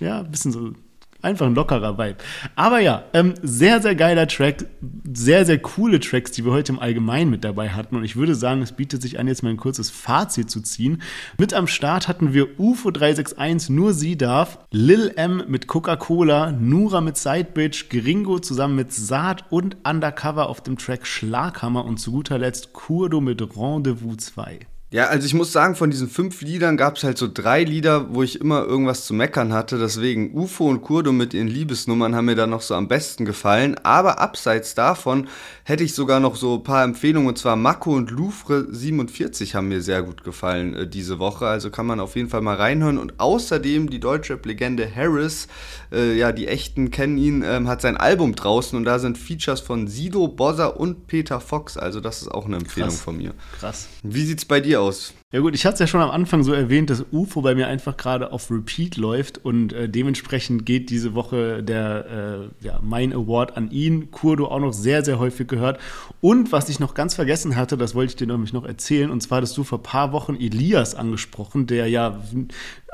ja, 0.00 0.20
ein 0.20 0.30
bisschen 0.30 0.52
so 0.52 0.72
Einfach 1.20 1.46
ein 1.46 1.56
lockerer 1.56 1.98
Vibe. 1.98 2.18
Aber 2.54 2.78
ja, 2.78 3.02
ähm, 3.12 3.34
sehr, 3.42 3.82
sehr 3.82 3.96
geiler 3.96 4.28
Track. 4.28 4.66
Sehr, 5.12 5.44
sehr 5.44 5.58
coole 5.58 5.98
Tracks, 5.98 6.30
die 6.30 6.44
wir 6.44 6.52
heute 6.52 6.70
im 6.70 6.78
Allgemeinen 6.78 7.28
mit 7.28 7.42
dabei 7.42 7.70
hatten. 7.70 7.96
Und 7.96 8.04
ich 8.04 8.14
würde 8.14 8.36
sagen, 8.36 8.62
es 8.62 8.70
bietet 8.70 9.02
sich 9.02 9.18
an, 9.18 9.26
jetzt 9.26 9.42
mal 9.42 9.50
ein 9.50 9.56
kurzes 9.56 9.90
Fazit 9.90 10.48
zu 10.48 10.60
ziehen. 10.60 11.02
Mit 11.36 11.54
am 11.54 11.66
Start 11.66 12.06
hatten 12.06 12.34
wir 12.34 12.60
UFO 12.60 12.92
361, 12.92 13.70
Nur 13.70 13.94
Sie 13.94 14.16
darf, 14.16 14.60
Lil 14.70 15.12
M 15.16 15.42
mit 15.48 15.66
Coca-Cola, 15.66 16.52
Nura 16.52 17.00
mit 17.00 17.16
Sidebitch, 17.16 17.88
Gringo 17.88 18.38
zusammen 18.38 18.76
mit 18.76 18.92
Saat 18.92 19.50
und 19.50 19.76
Undercover 19.84 20.48
auf 20.48 20.60
dem 20.60 20.78
Track 20.78 21.04
Schlaghammer 21.04 21.84
und 21.84 21.98
zu 21.98 22.12
guter 22.12 22.38
Letzt 22.38 22.72
Kurdo 22.72 23.20
mit 23.20 23.42
Rendezvous 23.56 24.18
2. 24.18 24.60
Ja, 24.90 25.08
also 25.08 25.26
ich 25.26 25.34
muss 25.34 25.52
sagen, 25.52 25.74
von 25.74 25.90
diesen 25.90 26.08
fünf 26.08 26.40
Liedern 26.40 26.78
gab 26.78 26.96
es 26.96 27.04
halt 27.04 27.18
so 27.18 27.28
drei 27.30 27.62
Lieder, 27.62 28.14
wo 28.14 28.22
ich 28.22 28.40
immer 28.40 28.64
irgendwas 28.64 29.04
zu 29.04 29.12
meckern 29.12 29.52
hatte. 29.52 29.78
Deswegen 29.78 30.32
UFO 30.32 30.66
und 30.66 30.80
Kurdo 30.80 31.12
mit 31.12 31.34
ihren 31.34 31.46
Liebesnummern 31.46 32.16
haben 32.16 32.24
mir 32.24 32.36
dann 32.36 32.48
noch 32.48 32.62
so 32.62 32.74
am 32.74 32.88
besten 32.88 33.26
gefallen. 33.26 33.76
Aber 33.82 34.18
abseits 34.18 34.74
davon 34.74 35.28
hätte 35.68 35.84
ich 35.84 35.92
sogar 35.92 36.18
noch 36.18 36.34
so 36.34 36.54
ein 36.54 36.62
paar 36.62 36.82
Empfehlungen. 36.82 37.28
Und 37.28 37.36
zwar 37.36 37.54
Mako 37.54 37.92
und 37.92 38.10
Louvre 38.10 38.66
47 38.70 39.54
haben 39.54 39.68
mir 39.68 39.82
sehr 39.82 40.02
gut 40.02 40.24
gefallen 40.24 40.74
äh, 40.74 40.86
diese 40.88 41.18
Woche. 41.18 41.46
Also 41.46 41.70
kann 41.70 41.84
man 41.84 42.00
auf 42.00 42.16
jeden 42.16 42.30
Fall 42.30 42.40
mal 42.40 42.56
reinhören. 42.56 42.96
Und 42.96 43.20
außerdem 43.20 43.90
die 43.90 44.00
Deutschrap-Legende 44.00 44.90
Harris, 44.94 45.46
äh, 45.92 46.16
ja, 46.16 46.32
die 46.32 46.48
Echten 46.48 46.90
kennen 46.90 47.18
ihn, 47.18 47.42
äh, 47.42 47.60
hat 47.66 47.82
sein 47.82 47.98
Album 47.98 48.34
draußen. 48.34 48.78
Und 48.78 48.84
da 48.84 48.98
sind 48.98 49.18
Features 49.18 49.60
von 49.60 49.88
Sido, 49.88 50.26
Bozza 50.28 50.68
und 50.68 51.06
Peter 51.06 51.38
Fox. 51.38 51.76
Also 51.76 52.00
das 52.00 52.22
ist 52.22 52.28
auch 52.28 52.46
eine 52.46 52.56
Empfehlung 52.56 52.88
Krass. 52.88 53.02
von 53.02 53.18
mir. 53.18 53.34
Krass. 53.60 53.88
Wie 54.02 54.24
sieht's 54.24 54.46
bei 54.46 54.60
dir 54.60 54.80
aus? 54.80 55.12
Ja 55.30 55.40
gut, 55.40 55.54
ich 55.54 55.66
hatte 55.66 55.74
es 55.74 55.80
ja 55.80 55.86
schon 55.86 56.00
am 56.00 56.10
Anfang 56.10 56.42
so 56.42 56.54
erwähnt, 56.54 56.88
dass 56.88 57.04
UFO 57.12 57.42
bei 57.42 57.54
mir 57.54 57.66
einfach 57.66 57.98
gerade 57.98 58.32
auf 58.32 58.50
Repeat 58.50 58.96
läuft 58.96 59.44
und 59.44 59.74
äh, 59.74 59.86
dementsprechend 59.86 60.64
geht 60.64 60.88
diese 60.88 61.14
Woche 61.14 61.62
der 61.62 62.50
äh, 62.62 62.64
ja, 62.64 62.80
mein 62.82 63.12
Award 63.12 63.54
an 63.54 63.70
ihn. 63.70 64.10
Kurdo 64.10 64.46
auch 64.46 64.60
noch 64.60 64.72
sehr, 64.72 65.04
sehr 65.04 65.18
häufig 65.18 65.46
gehört. 65.46 65.57
Und 66.20 66.52
was 66.52 66.68
ich 66.68 66.80
noch 66.80 66.94
ganz 66.94 67.14
vergessen 67.14 67.56
hatte, 67.56 67.76
das 67.76 67.94
wollte 67.94 68.10
ich 68.10 68.16
dir 68.16 68.26
nämlich 68.26 68.52
noch 68.52 68.64
erzählen, 68.64 69.10
und 69.10 69.20
zwar 69.20 69.40
hast 69.40 69.56
du 69.56 69.64
vor 69.64 69.78
ein 69.78 69.82
paar 69.82 70.12
Wochen 70.12 70.34
Elias 70.34 70.94
angesprochen, 70.94 71.66
der 71.66 71.88
ja 71.88 72.20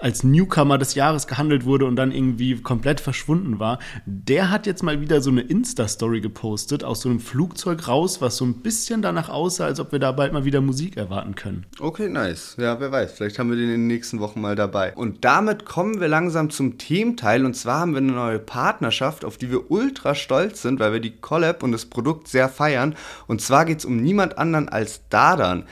als 0.04 0.24
Newcomer 0.24 0.76
des 0.76 0.94
Jahres 0.94 1.26
gehandelt 1.26 1.64
wurde 1.64 1.86
und 1.86 1.96
dann 1.96 2.12
irgendwie 2.12 2.56
komplett 2.60 3.00
verschwunden 3.00 3.58
war. 3.58 3.78
Der 4.04 4.50
hat 4.50 4.66
jetzt 4.66 4.82
mal 4.82 5.00
wieder 5.00 5.20
so 5.20 5.30
eine 5.30 5.40
Insta-Story 5.40 6.20
gepostet 6.20 6.84
aus 6.84 7.00
so 7.00 7.08
einem 7.08 7.20
Flugzeug 7.20 7.88
raus, 7.88 8.20
was 8.20 8.36
so 8.36 8.44
ein 8.44 8.60
bisschen 8.60 9.02
danach 9.02 9.28
aussah, 9.28 9.64
als 9.64 9.80
ob 9.80 9.92
wir 9.92 9.98
da 9.98 10.12
bald 10.12 10.32
mal 10.32 10.44
wieder 10.44 10.60
Musik 10.60 10.96
erwarten 10.96 11.34
können. 11.36 11.64
Okay, 11.78 12.08
nice. 12.08 12.56
Ja, 12.58 12.78
wer 12.80 12.92
weiß. 12.92 13.12
Vielleicht 13.12 13.38
haben 13.38 13.50
wir 13.50 13.56
den 13.56 13.66
in 13.66 13.80
den 13.80 13.86
nächsten 13.86 14.20
Wochen 14.20 14.40
mal 14.40 14.56
dabei. 14.56 14.94
Und 14.94 15.24
damit 15.24 15.64
kommen 15.64 16.00
wir 16.00 16.08
langsam 16.08 16.50
zum 16.50 16.76
Thementeil. 16.76 17.46
Und 17.46 17.54
zwar 17.54 17.80
haben 17.80 17.92
wir 17.92 17.98
eine 17.98 18.12
neue 18.12 18.40
Partnerschaft, 18.40 19.24
auf 19.24 19.38
die 19.38 19.50
wir 19.50 19.70
ultra 19.70 20.14
stolz 20.14 20.60
sind, 20.62 20.80
weil 20.80 20.92
wir 20.92 21.00
die 21.00 21.16
Collab 21.16 21.62
und 21.62 21.72
das 21.72 21.86
Produkt 21.86 22.28
sehr 22.28 22.48
feiern. 22.55 22.94
Und 23.26 23.40
zwar 23.40 23.64
geht 23.64 23.80
es 23.80 23.84
um 23.84 23.96
niemand 23.96 24.38
anderen 24.38 24.68
als 24.68 25.02
Dadan. 25.09 25.64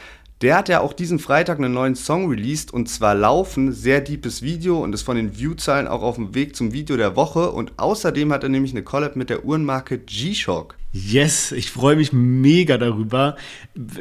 Der 0.42 0.56
hat 0.56 0.68
ja 0.68 0.80
auch 0.80 0.92
diesen 0.92 1.20
Freitag 1.20 1.58
einen 1.58 1.72
neuen 1.72 1.94
Song 1.94 2.28
released 2.28 2.74
und 2.74 2.88
zwar 2.88 3.14
Laufen, 3.14 3.70
sehr 3.70 4.00
deepes 4.00 4.42
Video 4.42 4.82
und 4.82 4.92
ist 4.92 5.02
von 5.02 5.14
den 5.14 5.38
Viewzahlen 5.38 5.86
auch 5.86 6.02
auf 6.02 6.16
dem 6.16 6.34
Weg 6.34 6.56
zum 6.56 6.72
Video 6.72 6.96
der 6.96 7.14
Woche 7.14 7.52
und 7.52 7.78
außerdem 7.78 8.32
hat 8.32 8.42
er 8.42 8.48
nämlich 8.48 8.72
eine 8.72 8.82
Collab 8.82 9.14
mit 9.14 9.30
der 9.30 9.44
Uhrenmarke 9.44 9.98
G-Shock. 9.98 10.74
Yes, 10.90 11.52
ich 11.52 11.70
freue 11.70 11.94
mich 11.94 12.12
mega 12.12 12.76
darüber. 12.76 13.36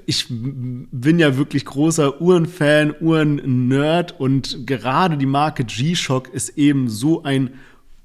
Ich 0.08 0.26
bin 0.30 1.20
ja 1.20 1.38
wirklich 1.38 1.64
großer 1.64 2.20
Uhrenfan, 2.20 2.96
Uhren-Nerd 3.00 4.20
und 4.20 4.66
gerade 4.66 5.18
die 5.18 5.28
Marke 5.28 5.64
G-Shock 5.64 6.34
ist 6.34 6.58
eben 6.58 6.90
so 6.90 7.22
ein 7.22 7.52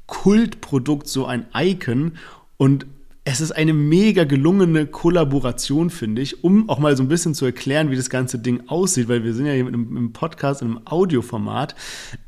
Kultprodukt, 0.07 1.09
so 1.09 1.25
ein 1.25 1.47
Icon 1.55 2.13
und 2.59 2.87
es 3.29 3.41
ist 3.41 3.51
eine 3.51 3.75
mega 3.75 4.23
gelungene 4.23 4.87
Kollaboration, 4.87 5.91
finde 5.91 6.23
ich, 6.23 6.45
um 6.45 6.69
auch 6.69 6.79
mal 6.79 6.97
so 6.97 7.03
ein 7.03 7.09
bisschen 7.09 7.35
zu 7.35 7.45
erklären, 7.45 7.91
wie 7.91 7.97
das 7.97 8.09
ganze 8.09 8.39
Ding 8.39 8.69
aussieht, 8.69 9.09
weil 9.09 9.25
wir 9.25 9.35
sind 9.35 9.47
ja 9.47 9.53
hier 9.53 9.65
mit 9.65 9.75
einem, 9.75 10.13
Podcast, 10.13 10.63
in 10.63 10.69
einem 10.69 10.81
Audioformat. 10.85 11.75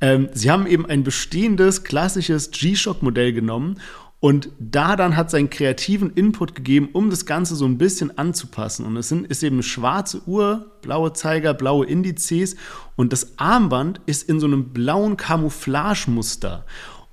Ähm, 0.01 0.29
sie 0.33 0.51
haben 0.51 0.67
eben 0.67 0.87
ein 0.87 1.05
bestehendes, 1.05 1.85
klassisches 1.85 2.51
G-Shock-Modell 2.51 3.33
genommen 3.33 3.77
und 4.19 4.51
da 4.59 4.97
dann 4.97 5.17
hat 5.17 5.31
seinen 5.31 5.51
kreativen 5.51 6.11
Input 6.15 6.57
gegeben, 6.57 6.89
um 6.93 7.11
das 7.11 7.27
Ganze 7.27 7.55
so 7.55 7.65
ein 7.65 7.79
bisschen 7.79 8.19
anzupassen. 8.19 8.85
Und 8.85 8.97
es 8.97 9.09
sind, 9.09 9.29
ist 9.29 9.45
eben 9.45 9.57
eine 9.57 9.63
schwarze 9.63 10.23
Uhr, 10.27 10.73
blaue 10.83 11.13
Zeiger, 11.13 11.55
blaue 11.55 11.87
Indizes 11.87 12.57
und 12.97 13.13
das 13.13 13.39
Armband 13.39 14.01
ist 14.07 14.29
in 14.29 14.41
so 14.41 14.49
einem 14.49 14.71
blauen 14.71 15.17
Camouflagemuster. 15.17 16.65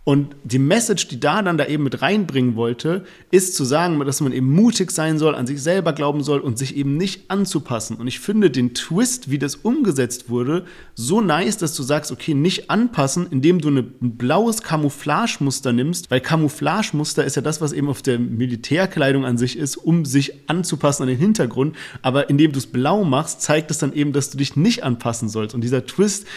Und 0.06 0.36
die 0.44 0.60
Message, 0.60 1.08
die 1.08 1.20
da 1.20 1.42
dann 1.42 1.58
da 1.58 1.66
eben 1.66 1.84
mit 1.84 2.04
reinbringen 2.04 2.56
wollte, 2.56 3.04
ist 3.32 3.56
zu 3.56 3.66
sagen, 3.66 4.00
dass 4.06 4.22
man 4.22 4.34
eben 4.34 4.52
mutig 4.52 4.92
sein 4.92 5.18
soll, 5.18 5.34
an 5.34 5.48
sich 5.48 5.64
selber 5.64 5.94
glauben 5.94 6.22
soll 6.22 6.42
und 6.42 6.60
sich 6.60 6.78
eben 6.78 6.96
nicht 6.96 7.32
anzupassen. 7.32 7.98
Und 7.98 8.06
ich 8.06 8.20
finde 8.20 8.52
den 8.52 8.76
Twist, 8.76 9.32
wie 9.32 9.40
das 9.40 9.56
umgesetzt 9.56 10.30
wurde, 10.30 10.66
so 10.94 11.22
nice, 11.22 11.58
dass 11.58 11.76
du 11.76 11.82
sagst, 11.82 12.12
okay, 12.12 12.36
nicht 12.36 12.70
anpassen, 12.70 13.26
indem 13.32 13.60
du 13.60 13.70
ein 13.70 13.94
blaues 14.00 14.62
Camouflagemuster 14.62 15.74
nimmst, 15.74 16.12
weil 16.12 16.22
Camouflagemuster 16.22 17.26
ist 17.26 17.36
ja 17.36 17.42
das, 17.42 17.60
was 17.60 17.74
eben 17.74 17.90
auf 17.90 18.04
der 18.04 18.20
Militärkleidung 18.20 19.26
an 19.26 19.40
sich 19.40 19.58
ist, 19.58 19.76
um 19.76 20.06
sich 20.06 20.34
anzupassen 20.48 21.02
an 21.02 21.10
den 21.10 21.18
Hintergrund. 21.18 21.76
Aber 22.04 22.30
indem 22.30 22.52
du 22.52 22.60
es 22.60 22.68
blau 22.68 23.04
machst, 23.06 23.42
zeigt 23.42 23.72
es 23.72 23.80
dann 23.80 23.92
eben, 23.92 24.14
dass 24.14 24.30
du 24.30 24.38
dich 24.38 24.56
nicht 24.56 24.84
anpassen 24.84 25.30
sollst. 25.30 25.56
Und 25.56 25.62
dieser 25.62 25.88
Twist 25.88 26.28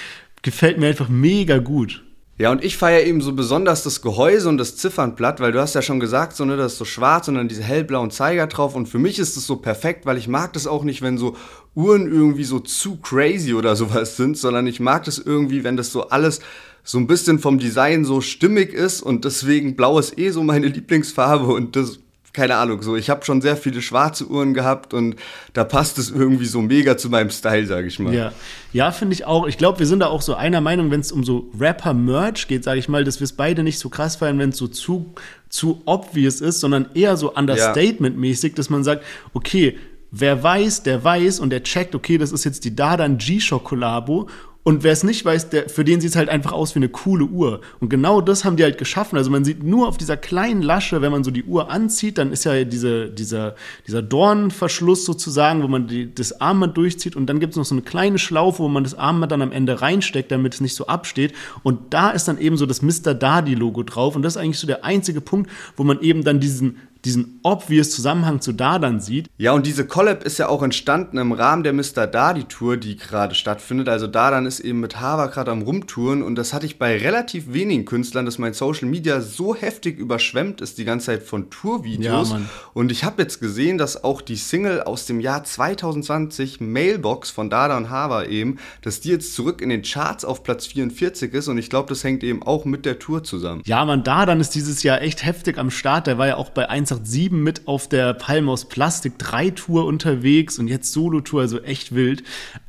gefällt 0.41 0.79
mir 0.79 0.87
einfach 0.87 1.11
mega 1.11 1.59
gut. 1.59 2.03
Ja, 2.41 2.53
und 2.53 2.63
ich 2.63 2.77
feiere 2.77 3.05
eben 3.05 3.21
so 3.21 3.33
besonders 3.33 3.83
das 3.83 4.01
Gehäuse 4.01 4.49
und 4.49 4.59
das 4.59 4.77
Ziffernblatt, 4.77 5.41
weil 5.41 5.51
du 5.51 5.61
hast 5.61 5.75
ja 5.75 5.83
schon 5.83 5.99
gesagt, 5.99 6.37
so, 6.37 6.45
ne, 6.45 6.57
das 6.57 6.73
ist 6.73 6.79
so 6.79 6.85
schwarz 6.85 7.27
und 7.27 7.35
dann 7.35 7.49
diese 7.49 7.65
hellblauen 7.65 8.13
Zeiger 8.13 8.47
drauf. 8.47 8.77
Und 8.77 8.87
für 8.87 9.01
mich 9.01 9.19
ist 9.19 9.37
es 9.37 9.45
so 9.45 9.57
perfekt, 9.57 10.07
weil 10.07 10.17
ich 10.17 10.29
mag 10.29 10.53
das 10.53 10.69
auch 10.69 10.85
nicht, 10.85 11.03
wenn 11.03 11.19
so 11.19 11.37
Uhren 11.75 12.07
irgendwie 12.07 12.45
so 12.45 12.61
zu 12.61 12.99
crazy 12.99 13.55
oder 13.55 13.75
sowas 13.75 14.17
sind, 14.17 14.39
sondern 14.39 14.69
ich 14.69 14.79
mag 14.79 15.03
das 15.03 15.19
irgendwie, 15.19 15.65
wenn 15.65 15.77
das 15.77 15.91
so 15.91 16.11
alles 16.11 16.39
so 16.85 16.99
ein 16.99 17.09
bisschen 17.09 17.41
vom 17.41 17.59
Design 17.59 18.05
so 18.05 18.21
stimmig 18.21 18.73
ist 18.73 19.03
und 19.03 19.25
deswegen 19.25 19.75
blau 19.75 19.99
ist 19.99 20.17
eh 20.17 20.31
so 20.31 20.45
meine 20.45 20.67
Lieblingsfarbe 20.69 21.47
und 21.47 21.75
das 21.75 21.99
keine 22.39 22.55
Ahnung, 22.55 22.83
so 22.83 22.95
ich 22.95 23.11
habe 23.11 23.25
schon 23.25 23.41
sehr 23.41 23.57
viele 23.57 23.83
schwarze 23.83 24.25
Uhren 24.29 24.55
gehabt 24.55 24.95
und 24.95 25.17
da 25.55 25.65
passt 25.65 25.99
es 25.99 26.09
irgendwie 26.09 26.47
so 26.47 26.63
mega 26.63 26.97
zu 26.97 27.11
meinem 27.11 27.31
Style, 27.31 27.67
sage 27.67 27.89
ich 27.89 27.99
mal. 27.99 28.15
Ja, 28.15 28.33
ja 28.73 28.93
finde 28.93 29.15
ich 29.15 29.25
auch. 29.25 29.49
Ich 29.49 29.59
glaube, 29.59 29.81
wir 29.81 29.87
sind 29.87 29.99
da 29.99 30.07
auch 30.07 30.23
so 30.23 30.35
einer 30.35 30.61
Meinung, 30.61 30.93
wenn 30.93 31.01
es 31.01 31.11
um 31.11 31.25
so 31.25 31.51
Rapper-Merch 31.59 32.47
geht, 32.47 32.63
sage 32.63 32.79
ich 32.79 32.89
mal, 32.89 33.03
dass 33.03 33.19
wir 33.19 33.25
es 33.25 33.33
beide 33.33 33.65
nicht 33.65 33.81
so 33.81 33.89
krass 33.89 34.15
feiern, 34.15 34.39
wenn 34.39 34.51
es 34.51 34.57
so 34.57 34.69
zu, 34.69 35.13
zu 35.49 35.83
obvious 35.85 36.41
ist, 36.41 36.61
sondern 36.61 36.87
eher 36.95 37.17
so 37.17 37.35
Understatement-mäßig, 37.35 38.55
dass 38.55 38.71
man 38.71 38.85
sagt, 38.85 39.05
okay, 39.35 39.77
wer 40.13 40.41
weiß, 40.41 40.85
der 40.85 41.03
weiß 41.03 41.41
und 41.41 41.51
der 41.51 41.65
checkt, 41.65 41.97
okay, 41.97 42.19
das 42.19 42.31
ist 42.31 42.45
jetzt 42.45 42.65
die 42.65 42.77
Dardan 42.77 43.19
G-Shock-Kollabo 43.19 44.29
und 44.69 44.85
wer 44.85 44.93
es 44.93 45.03
nicht 45.03 45.25
weiß, 45.25 45.49
der, 45.49 45.71
für 45.71 45.83
den 45.83 46.03
sieht 46.03 46.11
es 46.11 46.17
halt 46.17 46.29
einfach 46.29 46.53
aus 46.53 46.75
wie 46.75 46.81
eine 46.81 46.91
coole 46.91 47.25
Uhr. 47.25 47.63
Und 47.81 47.89
genau 47.89 48.21
das 48.21 48.45
haben 48.45 48.59
die 48.59 48.65
halt 48.65 48.77
geschaffen. 48.77 49.17
Also 49.17 49.31
man 49.31 49.43
sieht 49.43 49.63
nur 49.63 49.89
auf 49.89 49.97
dieser 49.97 50.19
kleinen 50.19 50.61
Lasche, 50.61 51.01
wenn 51.01 51.11
man 51.11 51.25
so 51.25 51.31
die 51.31 51.45
Uhr 51.45 51.71
anzieht, 51.71 52.19
dann 52.19 52.33
ist 52.33 52.45
ja 52.45 52.65
diese, 52.65 53.09
dieser, 53.09 53.55
dieser 53.87 54.03
Dornverschluss 54.03 55.07
sozusagen, 55.07 55.63
wo 55.63 55.69
man 55.69 55.87
die, 55.87 56.15
das 56.15 56.43
Armband 56.43 56.77
durchzieht. 56.77 57.17
Und 57.17 57.29
dann 57.29 57.41
gibt 57.41 57.55
es 57.55 57.57
noch 57.57 57.65
so 57.65 57.75
eine 57.75 57.81
kleine 57.81 58.19
Schlaufe, 58.19 58.63
wo 58.63 58.69
man 58.69 58.85
das 58.85 58.93
Armband 58.93 59.33
dann 59.33 59.41
am 59.41 59.53
Ende 59.53 59.81
reinsteckt, 59.81 60.31
damit 60.31 60.53
es 60.53 60.61
nicht 60.61 60.75
so 60.75 60.87
absteht. 60.87 61.33
Und 61.63 61.95
da 61.95 62.11
ist 62.11 62.29
dann 62.29 62.37
eben 62.37 62.59
so 62.59 62.67
das 62.67 62.83
Mr. 62.83 63.15
Dardy-Logo 63.15 63.85
drauf. 63.85 64.17
Und 64.17 64.23
das 64.23 64.37
ist 64.37 64.43
eigentlich 64.43 64.59
so 64.59 64.67
der 64.67 64.85
einzige 64.85 65.23
Punkt, 65.23 65.51
wo 65.79 65.85
man 65.85 66.03
eben 66.03 66.25
dann 66.25 66.41
diesen 66.41 66.77
diesen 67.05 67.41
obvious 67.43 67.91
Zusammenhang 67.91 68.41
zu 68.41 68.53
Dardan 68.53 69.01
sieht. 69.01 69.29
Ja, 69.39 69.53
und 69.53 69.67
diese 69.67 69.87
Collab 69.87 70.25
ist 70.25 70.39
ja 70.39 70.49
auch 70.49 70.63
entstanden 70.63 71.19
im 71.19 71.33
Rahmen 71.33 71.63
der 71.63 71.73
Mr. 71.73 72.07
Dardy 72.07 72.45
Tour, 72.45 72.77
die 72.77 72.97
gerade 72.97 73.35
stattfindet. 73.35 73.89
Also 73.89 74.07
Dardan 74.07 74.47
ist 74.47 74.61
eben 74.61 74.81
mit 74.81 75.01
Hava 75.01 75.27
gerade 75.27 75.51
am 75.51 75.63
Rumtouren 75.63 76.23
und 76.23 76.35
das 76.35 76.53
hatte 76.53 76.67
ich 76.67 76.79
bei 76.79 76.97
relativ 76.99 77.53
wenigen 77.53 77.85
Künstlern, 77.85 78.25
dass 78.25 78.39
mein 78.39 78.53
Social 78.53 78.89
Media 78.89 79.21
so 79.21 79.55
heftig 79.55 79.99
überschwemmt 79.99 80.61
ist 80.61 80.79
die 80.79 80.85
ganze 80.85 81.07
Zeit 81.07 81.23
von 81.23 81.51
Tourvideos. 81.51 82.31
Ja, 82.31 82.41
und 82.75 82.91
ich 82.91 83.05
habe 83.05 83.23
jetzt 83.23 83.41
gesehen, 83.41 83.79
dass 83.79 84.03
auch 84.03 84.21
die 84.21 84.37
Single 84.37 84.83
aus 84.83 85.07
dem 85.07 85.21
Jahr 85.21 85.45
2020 85.45 86.61
Mailbox 86.61 87.31
von 87.31 87.51
Dada 87.51 87.77
und 87.77 87.91
Hava 87.91 88.25
eben, 88.25 88.59
dass 88.83 89.01
die 89.01 89.11
jetzt 89.11 89.35
zurück 89.35 89.63
in 89.63 89.69
den 89.69 89.83
Charts 89.83 90.25
auf 90.25 90.43
Platz 90.43 90.67
44 90.67 91.33
ist 91.33 91.49
und 91.49 91.59
ich 91.59 91.71
glaube, 91.71 91.89
das 91.89 92.03
hängt 92.03 92.25
eben 92.25 92.43
auch 92.43 92.65
mit 92.65 92.85
der 92.85 92.99
Tour 92.99 93.23
zusammen. 93.23 93.63
Ja, 93.67 93.85
man, 93.85 94.03
Dardan 94.03 94.41
ist 94.41 94.55
dieses 94.55 94.83
Jahr 94.83 95.01
echt 95.01 95.25
heftig 95.25 95.59
am 95.59 95.71
Start. 95.71 96.07
Der 96.07 96.19
war 96.19 96.27
ja 96.27 96.37
auch 96.37 96.51
bei 96.51 96.69
1 96.69 96.88
187 96.91 97.31
mit 97.31 97.69
auf 97.69 97.89
der 97.89 98.15
Palm 98.15 98.49
aus 98.49 98.65
Plastik 98.67 99.19
3 99.19 99.51
Tour 99.51 99.87
unterwegs 99.87 100.59
und 100.59 100.69
jetzt 100.69 100.93
Solo-Tour, 100.93 101.41
also 101.41 101.61
echt 101.61 101.95
wild. 101.95 102.23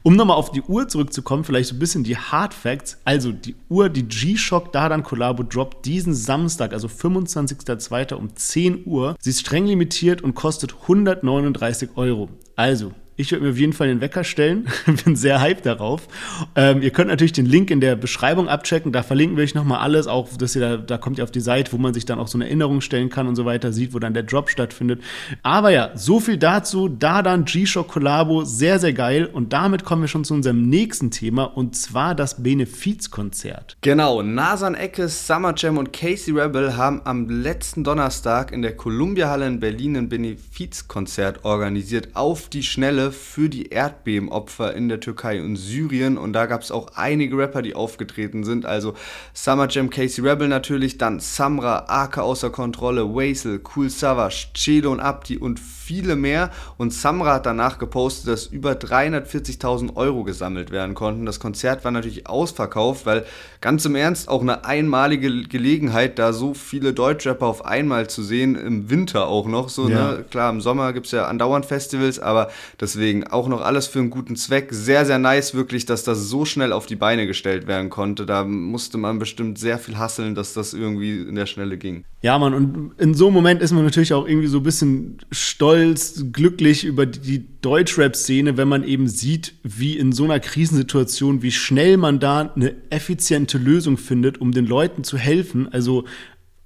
Um 0.03 0.15
nochmal 0.15 0.38
auf 0.38 0.51
die 0.51 0.61
Uhr 0.61 0.88
zurückzukommen, 0.88 1.43
vielleicht 1.43 1.70
so 1.70 1.76
ein 1.76 1.80
bisschen 1.80 2.03
die 2.03 2.17
Hard 2.17 2.53
Facts. 2.53 2.97
Also 3.05 3.32
die 3.32 3.55
Uhr, 3.70 3.89
die 3.89 4.03
G-Shock 4.03 4.72
Dardan 4.72 5.03
Collabo 5.03 5.43
droppt 5.43 5.86
diesen 5.86 6.13
Samstag, 6.13 6.74
also 6.74 6.88
25.02. 6.88 8.13
um 8.13 8.36
10 8.36 8.86
Uhr. 8.86 9.15
Sie 9.20 9.30
ist 9.30 9.41
streng 9.41 9.65
limitiert 9.65 10.22
und 10.22 10.36
kostet 10.36 10.74
139 10.82 11.91
Euro. 11.95 12.30
Also, 12.55 12.93
ich 13.20 13.32
würde 13.32 13.43
mir 13.43 13.51
auf 13.51 13.57
jeden 13.57 13.74
Fall 13.74 13.89
den 13.89 13.99
Wecker 13.99 14.24
stellen. 14.24 14.70
Bin 15.03 15.17
sehr 15.17 15.41
hyped 15.41 15.65
darauf. 15.65 16.07
Ähm, 16.55 16.82
ihr 16.82 16.91
könnt 16.91 17.09
natürlich 17.09 17.34
den 17.34 17.45
Link 17.45 17.70
in 17.70 17.82
der 17.82 17.97
Beschreibung 17.97 18.47
abchecken. 18.47 18.93
Da 18.93 19.03
verlinken 19.03 19.36
wir 19.36 19.43
euch 19.43 19.55
nochmal 19.55 19.80
alles. 19.80 20.07
Auch, 20.07 20.30
dass 20.38 20.55
ihr 20.55 20.61
da, 20.61 20.78
da 20.78 20.97
kommt 20.97 21.17
ihr 21.17 21.26
auf 21.26 21.32
die 21.32 21.41
Seite, 21.41 21.74
wo 21.74 21.78
man 21.78 21.93
sich 21.93 22.05
dann 22.05 22.17
auch 22.17 22.30
so 22.30 22.38
eine 22.38 22.45
Erinnerung 22.45 22.80
stellen 22.80 23.09
kann 23.09 23.28
und 23.28 23.36
so 23.36 23.43
weiter, 23.43 23.74
sieht, 23.74 23.93
wo 23.93 23.99
dann 23.99 24.13
der 24.13 24.24
Drop 24.24 24.49
stattfindet. 24.49 25.01
Aber 25.43 25.70
ja, 25.70 25.91
so 25.95 26.22
viel 26.22 26.38
dazu. 26.38 26.88
Da 26.88 27.22
dann 27.22 27.43
G-Shock 27.43 27.89
Collabo. 27.89 28.45
Sehr, 28.45 28.80
sehr 28.80 28.93
geil. 28.93 29.26
Und 29.26 29.51
damit 29.51 29.84
kommen 29.84 30.03
wir 30.03 30.07
schon 30.07 30.24
zu 30.24 30.34
unserem 30.34 30.70
nächsten 30.70 31.11
Thema 31.11 31.43
und 31.43 31.76
zwar 31.76 32.15
das 32.15 32.41
Benefizkonzert. 32.41 33.76
Genau. 33.82 34.22
Nasan 34.22 34.76
Eckes, 34.76 35.28
Summer 35.28 35.53
Jam 35.57 35.78
und 35.78 35.91
Casey 35.91 36.34
Rebel 36.34 36.78
haben 36.78 37.01
am 37.03 37.28
letzten 37.28 37.84
Donnerstag 37.84 38.53
in 38.53 38.61
der 38.61 38.78
Columbia 38.78 39.28
Halle 39.28 39.45
in 39.45 39.59
Berlin 39.59 39.97
ein 39.97 40.07
Benefizkonzert 40.07 41.43
organisiert. 41.43 42.15
Auf 42.15 42.47
die 42.47 42.63
Schnelle 42.63 43.09
für 43.12 43.49
die 43.49 43.68
Erdbebenopfer 43.68 44.74
in 44.74 44.89
der 44.89 44.99
Türkei 44.99 45.41
und 45.41 45.55
Syrien. 45.55 46.18
Und 46.18 46.34
da 46.34 46.45
gab 46.45 46.62
es 46.62 46.72
auch 46.72 46.89
einige 46.95 47.38
Rapper, 47.38 47.62
die 47.62 47.76
aufgetreten 47.76 48.43
sind. 48.43 48.66
Also 48.66 48.93
Summer 49.34 49.68
Jam, 49.70 49.89
Casey 49.89 50.28
Rebel 50.28 50.47
natürlich, 50.47 50.97
dann 50.97 51.20
Samra, 51.20 51.86
Ake 51.88 52.22
außer 52.22 52.49
Kontrolle, 52.49 53.16
Waisel, 53.16 53.62
Cool 53.76 53.89
Savage, 53.89 54.47
Cedo 54.55 54.91
und 54.91 54.99
Abdi 54.99 55.38
und 55.38 55.60
viele 55.60 55.78
mehr. 56.15 56.51
Und 56.77 56.93
Samra 56.93 57.35
hat 57.35 57.45
danach 57.45 57.79
gepostet, 57.79 58.27
dass 58.27 58.45
über 58.45 58.73
340.000 58.73 59.95
Euro 59.95 60.23
gesammelt 60.23 60.71
werden 60.71 60.95
konnten. 60.95 61.25
Das 61.25 61.39
Konzert 61.39 61.83
war 61.83 61.91
natürlich 61.91 62.27
ausverkauft, 62.27 63.05
weil 63.05 63.25
ganz 63.61 63.85
im 63.85 63.95
Ernst 63.95 64.29
auch 64.29 64.41
eine 64.41 64.65
einmalige 64.65 65.43
Gelegenheit, 65.43 66.19
da 66.19 66.33
so 66.33 66.53
viele 66.53 66.93
Deutschrapper 66.93 67.45
auf 67.45 67.65
einmal 67.65 68.09
zu 68.09 68.23
sehen, 68.23 68.55
im 68.55 68.89
Winter 68.89 69.27
auch 69.27 69.47
noch. 69.47 69.69
So, 69.69 69.89
ja. 69.89 70.11
ne? 70.11 70.25
Klar, 70.29 70.51
im 70.51 70.61
Sommer 70.61 70.93
gibt 70.93 71.07
es 71.07 71.11
ja 71.11 71.27
andauernd 71.27 71.65
Festivals, 71.65 72.19
aber 72.19 72.49
deswegen 72.79 73.27
auch 73.27 73.47
noch 73.47 73.61
alles 73.61 73.87
für 73.87 73.99
einen 73.99 74.09
guten 74.09 74.35
Zweck. 74.35 74.67
Sehr, 74.71 75.05
sehr 75.05 75.19
nice 75.19 75.53
wirklich, 75.53 75.85
dass 75.85 76.03
das 76.03 76.19
so 76.29 76.45
schnell 76.45 76.73
auf 76.73 76.85
die 76.85 76.95
Beine 76.95 77.27
gestellt 77.27 77.67
werden 77.67 77.89
konnte. 77.89 78.25
Da 78.25 78.43
musste 78.43 78.97
man 78.97 79.19
bestimmt 79.19 79.57
sehr 79.57 79.79
viel 79.79 79.97
hasseln, 79.97 80.35
dass 80.35 80.53
das 80.53 80.73
irgendwie 80.73 81.21
in 81.21 81.35
der 81.35 81.45
Schnelle 81.45 81.77
ging. 81.77 82.05
Ja, 82.21 82.37
Mann, 82.37 82.53
und 82.53 82.91
in 82.97 83.13
so 83.13 83.27
einem 83.27 83.35
Moment 83.35 83.61
ist 83.61 83.71
man 83.71 83.83
natürlich 83.83 84.13
auch 84.13 84.27
irgendwie 84.27 84.47
so 84.47 84.57
ein 84.57 84.63
bisschen 84.63 85.19
stolz 85.31 85.78
stolz, 85.80 86.25
glücklich 86.32 86.84
über 86.84 87.05
die 87.05 87.45
Deutschrap-Szene, 87.61 88.57
wenn 88.57 88.67
man 88.67 88.84
eben 88.84 89.07
sieht, 89.07 89.53
wie 89.63 89.97
in 89.97 90.11
so 90.11 90.25
einer 90.25 90.39
Krisensituation, 90.39 91.41
wie 91.41 91.51
schnell 91.51 91.97
man 91.97 92.19
da 92.19 92.51
eine 92.55 92.75
effiziente 92.89 93.57
Lösung 93.57 93.97
findet, 93.97 94.41
um 94.41 94.51
den 94.51 94.65
Leuten 94.65 95.03
zu 95.03 95.17
helfen. 95.17 95.71
Also 95.71 96.05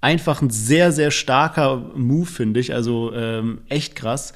einfach 0.02 0.42
ein 0.42 0.50
sehr, 0.50 0.92
sehr 0.92 1.12
starker 1.12 1.92
Move, 1.96 2.26
finde 2.26 2.60
ich. 2.60 2.74
Also 2.74 3.14
ähm, 3.14 3.60
echt 3.70 3.96
krass. 3.96 4.34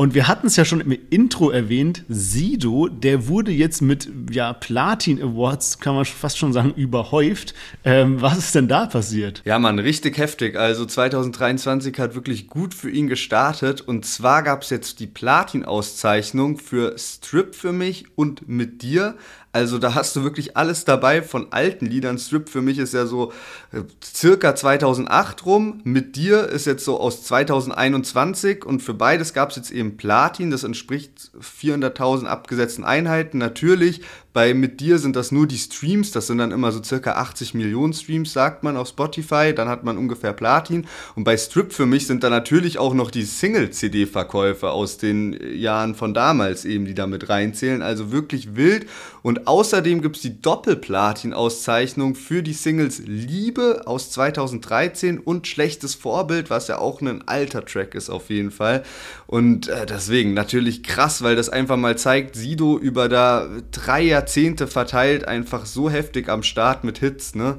Und 0.00 0.14
wir 0.14 0.28
hatten 0.28 0.46
es 0.46 0.56
ja 0.56 0.64
schon 0.64 0.80
im 0.80 0.96
Intro 1.10 1.50
erwähnt, 1.50 2.06
Sido, 2.08 2.88
der 2.88 3.28
wurde 3.28 3.52
jetzt 3.52 3.82
mit 3.82 4.08
ja, 4.30 4.54
Platin 4.54 5.22
Awards, 5.22 5.78
kann 5.78 5.94
man 5.94 6.06
fast 6.06 6.38
schon 6.38 6.54
sagen, 6.54 6.72
überhäuft. 6.74 7.52
Ähm, 7.84 8.18
was 8.22 8.38
ist 8.38 8.54
denn 8.54 8.66
da 8.66 8.86
passiert? 8.86 9.42
Ja, 9.44 9.58
Mann, 9.58 9.78
richtig 9.78 10.16
heftig. 10.16 10.56
Also 10.56 10.86
2023 10.86 11.98
hat 11.98 12.14
wirklich 12.14 12.46
gut 12.46 12.72
für 12.72 12.88
ihn 12.88 13.08
gestartet. 13.08 13.82
Und 13.82 14.06
zwar 14.06 14.42
gab 14.42 14.62
es 14.62 14.70
jetzt 14.70 15.00
die 15.00 15.06
Platin-Auszeichnung 15.06 16.56
für 16.56 16.96
Strip 16.96 17.54
für 17.54 17.72
mich 17.72 18.06
und 18.16 18.48
mit 18.48 18.80
dir. 18.80 19.16
Also 19.52 19.78
da 19.78 19.94
hast 19.96 20.14
du 20.14 20.22
wirklich 20.22 20.56
alles 20.56 20.84
dabei 20.84 21.22
von 21.22 21.48
alten 21.50 21.86
Liedern. 21.86 22.18
Strip 22.18 22.48
für 22.48 22.62
mich 22.62 22.78
ist 22.78 22.94
ja 22.94 23.06
so 23.06 23.32
äh, 23.72 23.82
circa 24.02 24.54
2008 24.54 25.44
rum. 25.44 25.80
Mit 25.82 26.14
dir 26.14 26.48
ist 26.48 26.66
jetzt 26.66 26.84
so 26.84 27.00
aus 27.00 27.24
2021 27.24 28.64
und 28.64 28.80
für 28.80 28.94
beides 28.94 29.34
gab 29.34 29.50
es 29.50 29.56
jetzt 29.56 29.72
eben 29.72 29.96
Platin. 29.96 30.52
Das 30.52 30.62
entspricht 30.62 31.32
400.000 31.40 32.26
abgesetzten 32.26 32.84
Einheiten. 32.84 33.38
Natürlich 33.38 34.02
bei 34.32 34.54
Mit 34.54 34.78
dir 34.78 34.98
sind 34.98 35.16
das 35.16 35.32
nur 35.32 35.48
die 35.48 35.58
Streams, 35.58 36.12
das 36.12 36.28
sind 36.28 36.38
dann 36.38 36.52
immer 36.52 36.70
so 36.70 36.82
circa 36.82 37.14
80 37.14 37.54
Millionen 37.54 37.92
Streams, 37.92 38.32
sagt 38.32 38.62
man 38.62 38.76
auf 38.76 38.88
Spotify, 38.88 39.52
dann 39.52 39.68
hat 39.68 39.82
man 39.82 39.98
ungefähr 39.98 40.32
Platin. 40.32 40.86
Und 41.16 41.24
bei 41.24 41.36
Strip 41.36 41.72
für 41.72 41.86
mich 41.86 42.06
sind 42.06 42.22
da 42.22 42.30
natürlich 42.30 42.78
auch 42.78 42.94
noch 42.94 43.10
die 43.10 43.24
Single-CD-Verkäufe 43.24 44.70
aus 44.70 44.98
den 44.98 45.36
Jahren 45.56 45.96
von 45.96 46.14
damals 46.14 46.64
eben, 46.64 46.84
die 46.84 46.94
da 46.94 47.08
mit 47.08 47.28
reinzählen. 47.28 47.82
Also 47.82 48.12
wirklich 48.12 48.54
wild. 48.54 48.86
Und 49.22 49.48
außerdem 49.48 50.00
gibt 50.00 50.16
es 50.16 50.22
die 50.22 50.40
Doppelplatin-Auszeichnung 50.40 52.14
für 52.14 52.42
die 52.42 52.52
Singles 52.52 53.02
Liebe 53.04 53.82
aus 53.86 54.10
2013 54.12 55.18
und 55.18 55.48
Schlechtes 55.48 55.96
Vorbild, 55.96 56.50
was 56.50 56.68
ja 56.68 56.78
auch 56.78 57.00
ein 57.00 57.26
alter 57.26 57.64
Track 57.64 57.96
ist 57.96 58.10
auf 58.10 58.30
jeden 58.30 58.52
Fall. 58.52 58.84
Und 59.26 59.68
äh, 59.68 59.86
deswegen 59.86 60.34
natürlich 60.34 60.84
krass, 60.84 61.22
weil 61.22 61.34
das 61.34 61.48
einfach 61.48 61.76
mal 61.76 61.98
zeigt, 61.98 62.36
Sido 62.36 62.78
über 62.78 63.08
da 63.08 63.48
drei 63.72 64.02
Jahre 64.02 64.19
Jahrzehnte 64.20 64.66
verteilt 64.66 65.26
einfach 65.26 65.64
so 65.64 65.88
heftig 65.88 66.28
am 66.28 66.42
Start 66.42 66.84
mit 66.84 66.98
Hits, 66.98 67.34
ne? 67.34 67.58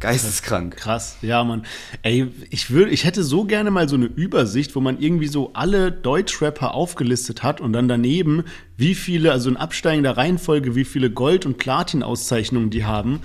Geisteskrank. 0.00 0.76
Krass, 0.76 1.18
ja, 1.20 1.44
Mann. 1.44 1.66
Ey, 2.02 2.26
ich 2.48 2.70
würde, 2.70 2.90
ich 2.90 3.04
hätte 3.04 3.22
so 3.22 3.44
gerne 3.44 3.70
mal 3.70 3.86
so 3.88 3.96
eine 3.96 4.06
Übersicht, 4.06 4.74
wo 4.74 4.80
man 4.80 4.98
irgendwie 4.98 5.28
so 5.28 5.50
alle 5.52 5.92
Deutschrapper 5.92 6.74
aufgelistet 6.74 7.42
hat 7.42 7.60
und 7.60 7.74
dann 7.74 7.86
daneben, 7.86 8.44
wie 8.78 8.94
viele, 8.94 9.30
also 9.30 9.50
in 9.50 9.58
absteigender 9.58 10.16
Reihenfolge, 10.16 10.74
wie 10.74 10.86
viele 10.86 11.10
Gold- 11.10 11.44
und 11.44 11.58
Platin-Auszeichnungen 11.58 12.70
die 12.70 12.84
haben 12.84 13.20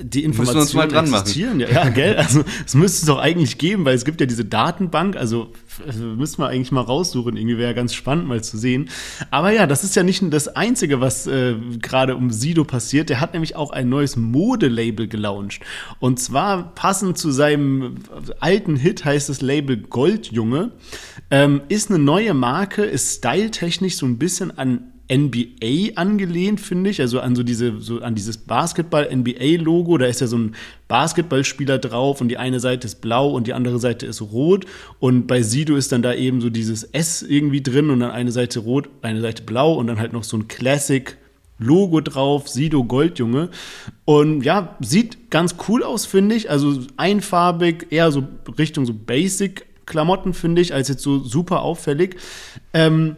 die 0.00 0.24
Informationen 0.24 0.94
existieren. 0.94 1.60
Ja, 1.60 1.68
ja, 1.68 1.88
gell? 1.90 2.16
Also 2.16 2.44
es 2.64 2.74
müsste 2.74 3.00
es 3.00 3.06
doch 3.06 3.18
eigentlich 3.18 3.58
geben, 3.58 3.84
weil 3.84 3.94
es 3.94 4.04
gibt 4.04 4.20
ja 4.20 4.26
diese 4.26 4.44
Datenbank, 4.44 5.16
also, 5.16 5.52
also 5.86 6.04
müssen 6.04 6.38
wir 6.38 6.48
eigentlich 6.48 6.72
mal 6.72 6.82
raussuchen, 6.82 7.36
irgendwie 7.36 7.58
wäre 7.58 7.74
ganz 7.74 7.94
spannend 7.94 8.28
mal 8.28 8.42
zu 8.42 8.58
sehen. 8.58 8.88
Aber 9.30 9.50
ja, 9.50 9.66
das 9.66 9.84
ist 9.84 9.96
ja 9.96 10.02
nicht 10.02 10.22
das 10.32 10.48
Einzige, 10.48 11.00
was 11.00 11.26
äh, 11.26 11.54
gerade 11.80 12.16
um 12.16 12.30
Sido 12.30 12.64
passiert. 12.64 13.08
Der 13.08 13.20
hat 13.20 13.32
nämlich 13.32 13.56
auch 13.56 13.70
ein 13.70 13.88
neues 13.88 14.16
Modelabel 14.16 15.08
gelauncht. 15.08 15.62
Und 15.98 16.20
zwar 16.20 16.74
passend 16.74 17.18
zu 17.18 17.30
seinem 17.30 17.96
alten 18.40 18.76
Hit 18.76 19.04
heißt 19.04 19.28
das 19.28 19.40
Label 19.40 19.76
Goldjunge. 19.76 20.72
Ähm, 21.30 21.62
ist 21.68 21.90
eine 21.90 21.98
neue 21.98 22.34
Marke, 22.34 22.82
ist 22.84 23.18
styletechnisch 23.18 23.96
so 23.96 24.06
ein 24.06 24.18
bisschen 24.18 24.56
an 24.56 24.91
NBA 25.12 25.96
angelehnt, 25.96 26.60
finde 26.60 26.90
ich. 26.90 27.00
Also 27.00 27.20
an 27.20 27.36
so 27.36 27.42
diese, 27.42 27.80
so 27.80 28.00
an 28.00 28.14
dieses 28.14 28.38
Basketball-NBA-Logo. 28.38 29.98
Da 29.98 30.06
ist 30.06 30.20
ja 30.20 30.26
so 30.26 30.38
ein 30.38 30.54
Basketballspieler 30.88 31.78
drauf 31.78 32.20
und 32.20 32.28
die 32.28 32.38
eine 32.38 32.60
Seite 32.60 32.86
ist 32.86 33.00
blau 33.00 33.30
und 33.30 33.46
die 33.46 33.52
andere 33.52 33.78
Seite 33.78 34.06
ist 34.06 34.22
rot. 34.22 34.64
Und 35.00 35.26
bei 35.26 35.42
Sido 35.42 35.76
ist 35.76 35.92
dann 35.92 36.02
da 36.02 36.14
eben 36.14 36.40
so 36.40 36.48
dieses 36.48 36.84
S 36.84 37.22
irgendwie 37.22 37.62
drin 37.62 37.90
und 37.90 38.00
dann 38.00 38.10
eine 38.10 38.32
Seite 38.32 38.60
rot, 38.60 38.88
eine 39.02 39.20
Seite 39.20 39.42
blau 39.42 39.74
und 39.74 39.86
dann 39.86 39.98
halt 39.98 40.12
noch 40.12 40.24
so 40.24 40.36
ein 40.38 40.48
Classic 40.48 41.16
Logo 41.58 42.00
drauf, 42.00 42.48
Sido 42.48 42.84
Goldjunge. 42.84 43.50
Und 44.04 44.42
ja, 44.42 44.76
sieht 44.80 45.30
ganz 45.30 45.56
cool 45.68 45.82
aus, 45.82 46.06
finde 46.06 46.34
ich. 46.34 46.50
Also 46.50 46.80
einfarbig, 46.96 47.86
eher 47.90 48.10
so 48.10 48.24
Richtung 48.58 48.86
so 48.86 48.94
Basic-Klamotten, 48.94 50.34
finde 50.34 50.62
ich, 50.62 50.74
als 50.74 50.88
jetzt 50.88 51.02
so 51.02 51.18
super 51.20 51.62
auffällig. 51.62 52.16
Ähm, 52.72 53.16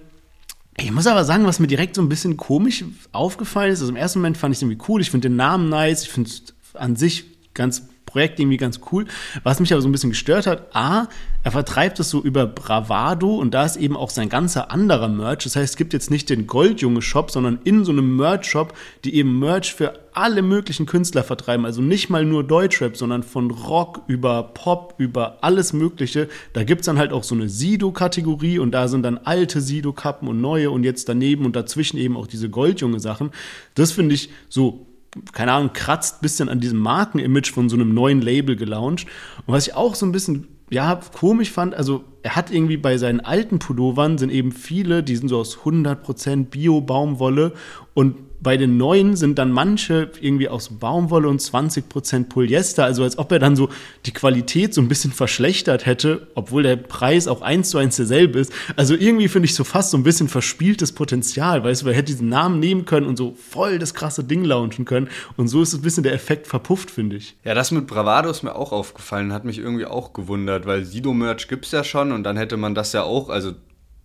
ich 0.77 0.91
muss 0.91 1.07
aber 1.07 1.25
sagen, 1.25 1.47
was 1.47 1.61
mir 1.61 1.67
direkt 1.67 1.95
so 1.95 2.03
ein 2.03 2.09
bisschen 2.09 2.37
komisch 2.37 2.85
aufgefallen 3.13 3.73
ist. 3.73 3.81
Also 3.81 3.93
im 3.93 3.97
ersten 3.97 4.19
Moment 4.19 4.37
fand 4.37 4.53
ich 4.53 4.59
es 4.59 4.63
irgendwie 4.63 4.85
cool. 4.89 5.01
Ich 5.01 5.11
finde 5.11 5.29
den 5.29 5.37
Namen 5.37 5.69
nice. 5.69 6.03
Ich 6.03 6.09
finde 6.11 6.31
es 6.31 6.43
an 6.75 6.97
sich 6.97 7.25
ganz 7.55 7.89
Projekt 8.15 8.39
irgendwie 8.39 8.59
ganz 8.59 8.81
cool. 8.93 9.07
Was 9.43 9.59
mich 9.59 9.73
aber 9.73 9.83
so 9.83 9.89
ein 9.89 9.93
bisschen 9.93 10.11
gestört 10.11 10.47
hat, 10.47 10.69
A, 10.73 11.09
er 11.43 11.51
vertreibt 11.51 11.99
es 11.99 12.11
so 12.11 12.23
über 12.23 12.47
Bravado 12.47 13.35
und 13.35 13.53
da 13.53 13.65
ist 13.65 13.75
eben 13.75 13.97
auch 13.97 14.09
sein 14.09 14.29
ganzer 14.29 14.71
anderer 14.71 15.09
Merch. 15.09 15.43
Das 15.43 15.57
heißt, 15.57 15.73
es 15.73 15.77
gibt 15.77 15.93
jetzt 15.93 16.13
nicht 16.13 16.31
den 16.31 16.47
Goldjunge-Shop, 16.47 17.33
sondern 17.33 17.59
in 17.65 17.85
so 17.85 17.91
einem 17.91 18.17
Merch-Shop, 18.17 18.73
die 19.05 19.17
eben 19.17 19.41
Merch 19.41 19.75
für 19.75 19.99
alle 20.13 20.43
möglichen 20.43 20.87
Künstler 20.87 21.25
vertreiben. 21.25 21.67
Also 21.67 21.83
nicht 21.83 22.09
mal 22.09 22.25
nur 22.25 22.45
Deutschrap, 22.45 22.97
sondern 22.97 23.25
von 23.25 23.51
Rock 23.51 24.03
über 24.07 24.45
Pop, 24.45 24.95
über 24.99 25.39
alles 25.41 25.73
Mögliche. 25.73 26.29
Da 26.53 26.63
gibt 26.63 26.83
es 26.83 26.87
dann 26.87 26.99
halt 26.99 27.13
auch 27.13 27.25
so 27.25 27.35
eine 27.35 27.49
Sido-Kategorie 27.49 28.61
und 28.61 28.71
da 28.71 28.87
sind 28.87 29.03
dann 29.03 29.19
alte 29.19 29.61
Sido-Kappen 29.61 30.29
und 30.29 30.41
neue 30.41 30.71
und 30.71 30.85
jetzt 30.85 31.09
daneben 31.09 31.45
und 31.45 31.57
dazwischen 31.57 31.99
eben 31.99 32.17
auch 32.17 32.29
diese 32.29 32.49
Goldjunge-Sachen. 32.49 33.33
Das 33.75 33.91
finde 33.91 34.15
ich 34.15 34.31
so 34.49 34.87
keine 35.33 35.53
Ahnung, 35.53 35.73
kratzt 35.73 36.17
ein 36.17 36.23
bisschen 36.23 36.49
an 36.49 36.61
diesem 36.61 36.79
Markenimage 36.79 37.53
von 37.53 37.69
so 37.69 37.77
einem 37.77 37.95
neuen 37.95 38.21
Label 38.21 38.57
gelauncht. 38.57 39.07
Und 39.47 39.55
was 39.55 39.67
ich 39.67 39.75
auch 39.75 39.95
so 39.95 40.07
ein 40.07 40.13
bisschen, 40.13 40.49
ja, 40.71 41.01
komisch 41.17 41.51
fand, 41.51 41.75
also 41.75 42.05
er 42.23 42.37
hat 42.37 42.51
irgendwie 42.51 42.77
bei 42.77 42.99
seinen 42.99 43.21
alten 43.21 43.59
Pullovern 43.59 44.19
sind 44.19 44.31
eben 44.31 44.51
viele, 44.51 45.03
die 45.03 45.17
sind 45.17 45.29
so 45.29 45.39
aus 45.39 45.59
100% 45.59 46.47
Bio-Baumwolle 46.47 47.53
und 47.93 48.17
bei 48.45 48.57
den 48.57 48.77
neuen 48.77 49.17
sind 49.17 49.39
dann 49.39 49.51
manche 49.51 50.11
irgendwie 50.21 50.49
aus 50.49 50.69
Baumwolle 50.69 51.29
und 51.29 51.41
20% 51.41 52.29
Polyester, 52.29 52.85
also 52.85 53.03
als 53.03 53.19
ob 53.19 53.33
er 53.33 53.41
dann 53.41 53.57
so 53.57 53.71
die 54.07 54.13
Qualität 54.13 54.73
so 54.73 54.81
ein 54.81 54.87
bisschen 54.87 55.11
verschlechtert 55.11 55.87
hätte, 55.87 56.29
obwohl 56.37 56.63
der 56.63 56.77
Preis 56.77 57.27
auch 57.27 57.43
eins 57.43 57.71
zu 57.71 57.79
eins 57.79 57.97
derselbe 57.97 58.39
ist. 58.39 58.53
Also 58.77 58.95
irgendwie 58.95 59.29
finde 59.29 59.47
ich 59.47 59.55
so 59.55 59.65
fast 59.65 59.91
so 59.91 59.97
ein 59.97 60.05
bisschen 60.05 60.29
verspieltes 60.29 60.93
Potenzial, 60.93 61.65
weißt 61.65 61.83
du, 61.83 61.89
er 61.89 61.95
hätte 61.95 62.13
diesen 62.13 62.29
Namen 62.29 62.61
nehmen 62.61 62.85
können 62.85 63.07
und 63.07 63.17
so 63.17 63.35
voll 63.51 63.81
das 63.81 63.95
krasse 63.95 64.23
Ding 64.23 64.45
launchen 64.45 64.85
können 64.85 65.09
und 65.37 65.49
so 65.49 65.63
ist 65.63 65.75
ein 65.75 65.83
bisschen 65.83 66.05
der 66.05 66.13
Effekt 66.13 66.47
verpufft, 66.47 66.91
finde 66.91 67.17
ich. 67.17 67.37
Ja, 67.45 67.55
das 67.55 67.71
mit 67.71 67.87
Bravado 67.87 68.31
ist 68.31 68.43
mir 68.43 68.55
auch 68.55 68.73
aufgefallen, 68.73 69.33
hat 69.33 69.45
mich 69.45 69.59
irgendwie 69.59 69.87
auch 69.87 70.13
gewundert, 70.13 70.67
weil 70.67 70.85
Sido-Merch 70.85 71.49
gibt 71.49 71.65
es 71.65 71.73
ja 71.73 71.83
schon 71.83 72.13
und 72.13 72.25
dann 72.25 72.37
hätte 72.37 72.59
man 72.59 72.75
das 72.75 72.93
ja 72.93 73.05
auch, 73.05 73.31
also 73.31 73.53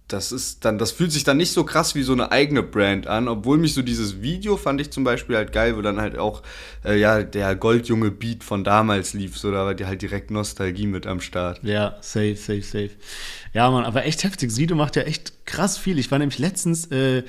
das 0.10 0.32
ist 0.32 0.66
dann, 0.66 0.78
das 0.78 0.92
fühlt 0.92 1.12
sich 1.12 1.24
dann 1.24 1.38
nicht 1.38 1.52
so 1.52 1.64
krass 1.64 1.96
wie 1.96 2.04
so 2.04 2.14
eine 2.14 2.32
eigene 2.32 2.64
Brand 2.64 3.08
an, 3.08 3.28
obwohl 3.28 3.58
mich 3.58 3.74
so 3.74 3.82
dieses 3.82 4.22
Video 4.22 4.58
fand 4.58 4.82
ich 4.82 4.92
zum 4.92 5.04
Beispiel 5.04 5.36
halt 5.36 5.52
geil, 5.52 5.78
wo 5.78 5.82
dann 5.82 6.02
halt 6.02 6.18
auch 6.18 6.44
äh, 6.84 7.00
ja 7.00 7.24
der 7.24 7.56
Goldjunge 7.56 8.12
Beat 8.12 8.44
von 8.44 8.64
damals 8.64 9.14
lief, 9.14 9.38
so 9.38 9.52
da 9.52 9.66
war 9.66 9.76
die 9.76 9.86
halt 9.86 10.02
direkt 10.02 10.32
Nostalgie 10.32 10.88
mit 10.88 11.08
am 11.08 11.22
Start. 11.22 11.62
Ja, 11.64 11.98
safe, 12.02 12.36
safe, 12.36 12.64
safe. 12.64 12.92
Ja, 13.54 13.70
man, 13.72 13.86
aber 13.86 14.06
echt 14.06 14.24
heftig. 14.24 14.52
Sido 14.52 14.76
macht 14.76 14.96
ja 14.96 15.04
echt 15.04 15.46
krass 15.46 15.78
viel. 15.78 15.98
Ich 16.00 16.12
war 16.12 16.20
nämlich 16.20 16.40
letztens 16.40 16.86
äh, 16.92 17.24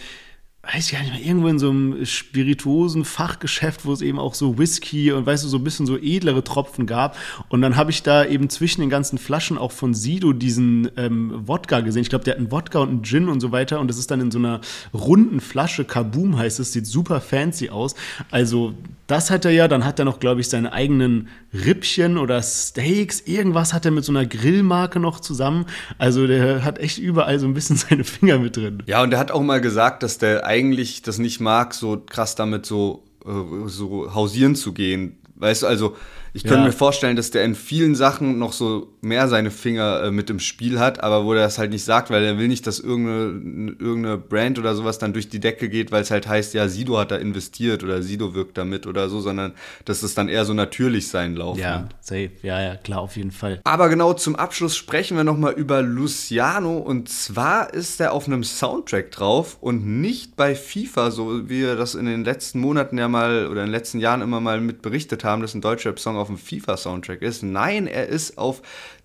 weiß 0.62 0.86
ich 0.86 0.92
gar 0.92 1.00
nicht 1.00 1.14
mehr, 1.14 1.24
irgendwo 1.24 1.48
in 1.48 1.58
so 1.58 1.70
einem 1.70 2.04
spirituosen 2.04 3.06
Fachgeschäft, 3.06 3.86
wo 3.86 3.92
es 3.94 4.02
eben 4.02 4.18
auch 4.18 4.34
so 4.34 4.58
Whisky 4.58 5.10
und 5.10 5.24
weißt 5.24 5.42
du, 5.42 5.48
so 5.48 5.56
ein 5.56 5.64
bisschen 5.64 5.86
so 5.86 5.96
edlere 5.96 6.44
Tropfen 6.44 6.86
gab. 6.86 7.16
Und 7.48 7.62
dann 7.62 7.76
habe 7.76 7.90
ich 7.90 8.02
da 8.02 8.26
eben 8.26 8.50
zwischen 8.50 8.82
den 8.82 8.90
ganzen 8.90 9.16
Flaschen 9.16 9.56
auch 9.56 9.72
von 9.72 9.94
Sido 9.94 10.34
diesen 10.34 10.90
ähm, 10.98 11.32
Wodka 11.46 11.80
gesehen. 11.80 12.02
Ich 12.02 12.10
glaube, 12.10 12.24
der 12.24 12.34
hat 12.34 12.38
einen 12.38 12.52
Wodka 12.52 12.80
und 12.80 12.88
einen 12.90 13.04
Gin 13.04 13.30
und 13.30 13.40
so 13.40 13.52
weiter. 13.52 13.80
Und 13.80 13.88
das 13.88 13.96
ist 13.96 14.10
dann 14.10 14.20
in 14.20 14.30
so 14.30 14.38
einer 14.38 14.60
runden 14.92 15.40
Flasche, 15.40 15.86
Kaboom 15.86 16.36
heißt 16.36 16.60
es, 16.60 16.72
sieht 16.72 16.86
super 16.86 17.22
fancy 17.22 17.70
aus. 17.70 17.94
Also 18.30 18.74
das 19.10 19.30
hat 19.30 19.44
er 19.44 19.50
ja, 19.50 19.66
dann 19.66 19.84
hat 19.84 19.98
er 19.98 20.04
noch, 20.04 20.20
glaube 20.20 20.40
ich, 20.40 20.48
seine 20.48 20.72
eigenen 20.72 21.28
Rippchen 21.52 22.16
oder 22.16 22.40
Steaks, 22.42 23.20
irgendwas 23.22 23.74
hat 23.74 23.84
er 23.84 23.90
mit 23.90 24.04
so 24.04 24.12
einer 24.12 24.24
Grillmarke 24.24 25.00
noch 25.00 25.18
zusammen. 25.18 25.66
Also 25.98 26.28
der 26.28 26.64
hat 26.64 26.78
echt 26.78 26.98
überall 26.98 27.40
so 27.40 27.46
ein 27.46 27.54
bisschen 27.54 27.76
seine 27.88 28.04
Finger 28.04 28.38
mit 28.38 28.56
drin. 28.56 28.84
Ja, 28.86 29.02
und 29.02 29.12
er 29.12 29.18
hat 29.18 29.32
auch 29.32 29.42
mal 29.42 29.60
gesagt, 29.60 30.04
dass 30.04 30.18
der 30.18 30.46
eigentlich 30.50 31.02
das 31.02 31.18
nicht 31.18 31.40
mag, 31.40 31.74
so 31.74 32.02
krass 32.04 32.34
damit 32.34 32.66
so, 32.66 33.04
äh, 33.24 33.68
so 33.68 34.12
hausieren 34.12 34.56
zu 34.56 34.72
gehen. 34.72 35.16
Weißt 35.36 35.62
du, 35.62 35.68
also 35.68 35.96
ich 36.32 36.42
könnte 36.42 36.58
ja. 36.58 36.64
mir 36.66 36.72
vorstellen, 36.72 37.16
dass 37.16 37.30
der 37.30 37.44
in 37.44 37.54
vielen 37.54 37.94
Sachen 37.94 38.38
noch 38.38 38.52
so 38.52 38.92
mehr 39.02 39.28
seine 39.28 39.50
Finger 39.50 40.02
äh, 40.04 40.10
mit 40.10 40.30
im 40.30 40.40
Spiel 40.40 40.78
hat, 40.78 41.02
aber 41.02 41.24
wo 41.24 41.32
er 41.32 41.40
das 41.40 41.58
halt 41.58 41.70
nicht 41.70 41.84
sagt, 41.84 42.10
weil 42.10 42.22
er 42.24 42.38
will 42.38 42.48
nicht, 42.48 42.66
dass 42.66 42.78
irgendeine, 42.78 43.74
irgendeine 43.78 44.18
Brand 44.18 44.58
oder 44.58 44.74
sowas 44.74 44.98
dann 44.98 45.12
durch 45.12 45.28
die 45.28 45.40
Decke 45.40 45.68
geht, 45.68 45.90
weil 45.90 46.02
es 46.02 46.10
halt 46.10 46.28
heißt, 46.28 46.54
ja, 46.54 46.68
Sido 46.68 46.98
hat 46.98 47.10
da 47.10 47.16
investiert 47.16 47.82
oder 47.82 48.02
Sido 48.02 48.34
wirkt 48.34 48.58
damit 48.58 48.86
oder 48.86 49.08
so, 49.08 49.20
sondern 49.20 49.52
dass 49.84 50.02
es 50.02 50.14
dann 50.14 50.28
eher 50.28 50.44
so 50.44 50.52
natürlich 50.52 51.08
sein 51.08 51.34
Lauf 51.36 51.58
Ja, 51.58 51.88
safe. 52.00 52.30
Ja, 52.42 52.60
ja, 52.60 52.76
klar, 52.76 53.00
auf 53.00 53.16
jeden 53.16 53.30
Fall. 53.30 53.60
Aber 53.64 53.88
genau 53.88 54.12
zum 54.12 54.36
Abschluss 54.36 54.76
sprechen 54.76 55.16
wir 55.16 55.24
nochmal 55.24 55.54
über 55.54 55.82
Luciano 55.82 56.78
und 56.78 57.08
zwar 57.08 57.72
ist 57.72 58.00
er 58.00 58.12
auf 58.12 58.26
einem 58.26 58.44
Soundtrack 58.44 59.10
drauf 59.10 59.56
und 59.60 59.86
nicht 59.86 60.36
bei 60.36 60.54
FIFA, 60.54 61.10
so 61.10 61.48
wie 61.48 61.60
wir 61.60 61.76
das 61.76 61.94
in 61.94 62.06
den 62.06 62.24
letzten 62.24 62.60
Monaten 62.60 62.98
ja 62.98 63.08
mal 63.08 63.48
oder 63.48 63.62
in 63.62 63.68
den 63.68 63.72
letzten 63.72 63.98
Jahren 63.98 64.20
immer 64.20 64.40
mal 64.40 64.60
mit 64.60 64.82
berichtet 64.82 65.24
haben, 65.24 65.42
dass 65.42 65.54
ein 65.54 65.60
deutscher 65.60 65.96
Song 65.96 66.16
auf 66.16 66.28
dem 66.28 66.38
FIFA-Soundtrack 66.38 67.22
ist. 67.22 67.42
Nein, 67.42 67.86
er 67.86 68.06
ist 68.06 68.38
auf 68.38 68.62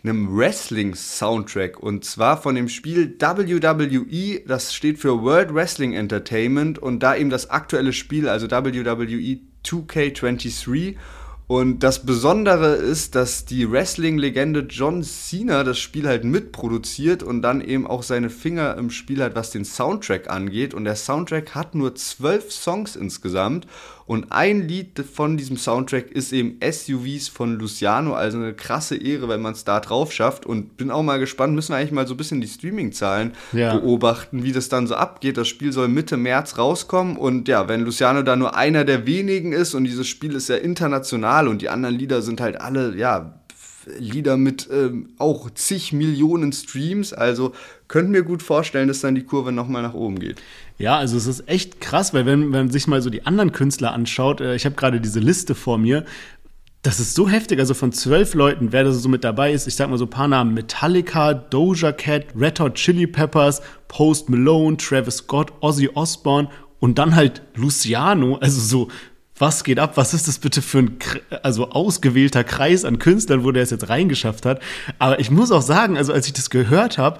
einem 0.07 0.37
Wrestling-Soundtrack 0.37 1.79
und 1.79 2.05
zwar 2.05 2.41
von 2.41 2.55
dem 2.55 2.69
Spiel 2.69 3.15
WWE, 3.19 4.41
das 4.47 4.73
steht 4.73 4.99
für 4.99 5.21
World 5.21 5.53
Wrestling 5.53 5.93
Entertainment 5.93 6.79
und 6.79 6.99
da 6.99 7.15
eben 7.15 7.29
das 7.29 7.49
aktuelle 7.49 7.93
Spiel, 7.93 8.29
also 8.29 8.49
WWE 8.49 9.39
2K23 9.65 10.95
und 11.47 11.83
das 11.83 12.07
Besondere 12.07 12.73
ist, 12.73 13.13
dass 13.13 13.45
die 13.45 13.71
Wrestling-Legende 13.71 14.61
John 14.61 15.03
Cena 15.03 15.63
das 15.63 15.77
Spiel 15.77 16.07
halt 16.07 16.23
mitproduziert 16.23 17.21
und 17.21 17.43
dann 17.43 17.61
eben 17.61 17.85
auch 17.85 18.01
seine 18.01 18.31
Finger 18.31 18.75
im 18.77 18.89
Spiel 18.89 19.21
hat, 19.21 19.35
was 19.35 19.51
den 19.51 19.63
Soundtrack 19.63 20.27
angeht. 20.27 20.73
Und 20.73 20.85
der 20.85 20.95
Soundtrack 20.95 21.53
hat 21.53 21.75
nur 21.75 21.93
zwölf 21.93 22.51
Songs 22.51 22.95
insgesamt. 22.95 23.67
Und 24.07 24.31
ein 24.31 24.67
Lied 24.67 24.99
von 24.99 25.35
diesem 25.35 25.57
Soundtrack 25.57 26.11
ist 26.11 26.31
eben 26.31 26.59
SUVs 26.61 27.27
von 27.27 27.57
Luciano, 27.57 28.13
also 28.13 28.37
eine 28.37 28.53
krasse 28.53 28.95
Ehre, 28.95 29.27
wenn 29.29 29.41
man 29.41 29.53
es 29.53 29.63
da 29.63 29.79
drauf 29.79 30.11
schafft. 30.11 30.45
Und 30.45 30.77
bin 30.77 30.91
auch 30.91 31.01
mal 31.01 31.17
gespannt, 31.17 31.55
müssen 31.55 31.73
wir 31.73 31.77
eigentlich 31.77 31.91
mal 31.91 32.05
so 32.05 32.13
ein 32.13 32.17
bisschen 32.17 32.39
die 32.39 32.47
Streaming-Zahlen 32.47 33.33
ja. 33.51 33.75
beobachten, 33.77 34.43
wie 34.43 34.51
das 34.51 34.69
dann 34.69 34.85
so 34.85 34.95
abgeht. 34.95 35.37
Das 35.37 35.47
Spiel 35.47 35.71
soll 35.71 35.87
Mitte 35.87 36.17
März 36.17 36.57
rauskommen. 36.59 37.17
Und 37.17 37.47
ja, 37.47 37.67
wenn 37.67 37.81
Luciano 37.81 38.21
da 38.21 38.35
nur 38.35 38.55
einer 38.55 38.85
der 38.85 39.07
wenigen 39.07 39.53
ist 39.53 39.73
und 39.73 39.85
dieses 39.85 40.07
Spiel 40.07 40.35
ist 40.35 40.49
ja 40.49 40.55
international 40.55 41.47
und 41.47 41.63
die 41.63 41.69
anderen 41.69 41.95
Lieder 41.95 42.21
sind 42.21 42.41
halt 42.41 42.61
alle, 42.61 42.95
ja, 42.95 43.39
Lieder 43.99 44.37
mit 44.37 44.67
ähm, 44.71 45.09
auch 45.17 45.49
zig 45.51 45.93
Millionen 45.93 46.51
Streams. 46.51 47.13
Also 47.13 47.53
könnte 47.87 48.11
mir 48.11 48.23
gut 48.23 48.43
vorstellen, 48.43 48.87
dass 48.87 49.01
dann 49.01 49.15
die 49.15 49.23
Kurve 49.23 49.51
nochmal 49.51 49.81
nach 49.81 49.93
oben 49.93 50.19
geht. 50.19 50.41
Ja, 50.77 50.97
also 50.97 51.17
es 51.17 51.27
ist 51.27 51.47
echt 51.47 51.79
krass, 51.79 52.13
weil 52.13 52.25
wenn, 52.25 52.43
wenn 52.53 52.65
man 52.65 52.71
sich 52.71 52.87
mal 52.87 53.01
so 53.01 53.09
die 53.09 53.25
anderen 53.25 53.51
Künstler 53.51 53.93
anschaut, 53.93 54.41
äh, 54.41 54.55
ich 54.55 54.65
habe 54.65 54.75
gerade 54.75 54.99
diese 54.99 55.19
Liste 55.19 55.55
vor 55.55 55.77
mir, 55.77 56.05
das 56.85 56.99
ist 56.99 57.15
so 57.15 57.27
heftig, 57.27 57.59
also 57.59 57.73
von 57.73 57.91
zwölf 57.91 58.35
Leuten, 58.35 58.71
wer 58.71 58.83
da 58.83 58.91
so 58.91 59.09
mit 59.09 59.23
dabei 59.23 59.51
ist, 59.51 59.65
ich 59.67 59.75
sag 59.75 59.89
mal 59.89 59.97
so 59.97 60.05
ein 60.05 60.09
paar 60.09 60.27
Namen, 60.27 60.53
Metallica, 60.53 61.33
Doja 61.33 61.91
Cat, 61.91 62.27
Red 62.39 62.59
Hot 62.59 62.75
Chili 62.75 63.07
Peppers, 63.07 63.63
Post 63.87 64.29
Malone, 64.29 64.77
Travis 64.77 65.17
Scott, 65.17 65.51
Ozzy 65.61 65.89
Osbourne 65.95 66.49
und 66.79 66.99
dann 66.99 67.15
halt 67.15 67.41
Luciano, 67.55 68.35
also 68.35 68.61
so, 68.61 68.87
was 69.37 69.63
geht 69.63 69.79
ab? 69.79 69.97
Was 69.97 70.13
ist 70.13 70.27
das 70.27 70.39
bitte 70.39 70.61
für 70.61 70.79
ein 70.79 70.97
also 71.43 71.69
ausgewählter 71.71 72.43
Kreis 72.43 72.85
an 72.85 72.99
Künstlern, 72.99 73.43
wo 73.43 73.51
der 73.51 73.63
es 73.63 73.69
jetzt 73.69 73.89
reingeschafft 73.89 74.45
hat? 74.45 74.61
Aber 74.97 75.19
ich 75.19 75.29
muss 75.29 75.51
auch 75.51 75.61
sagen, 75.61 75.97
also 75.97 76.13
als 76.13 76.27
ich 76.27 76.33
das 76.33 76.49
gehört 76.49 76.97
habe, 76.97 77.19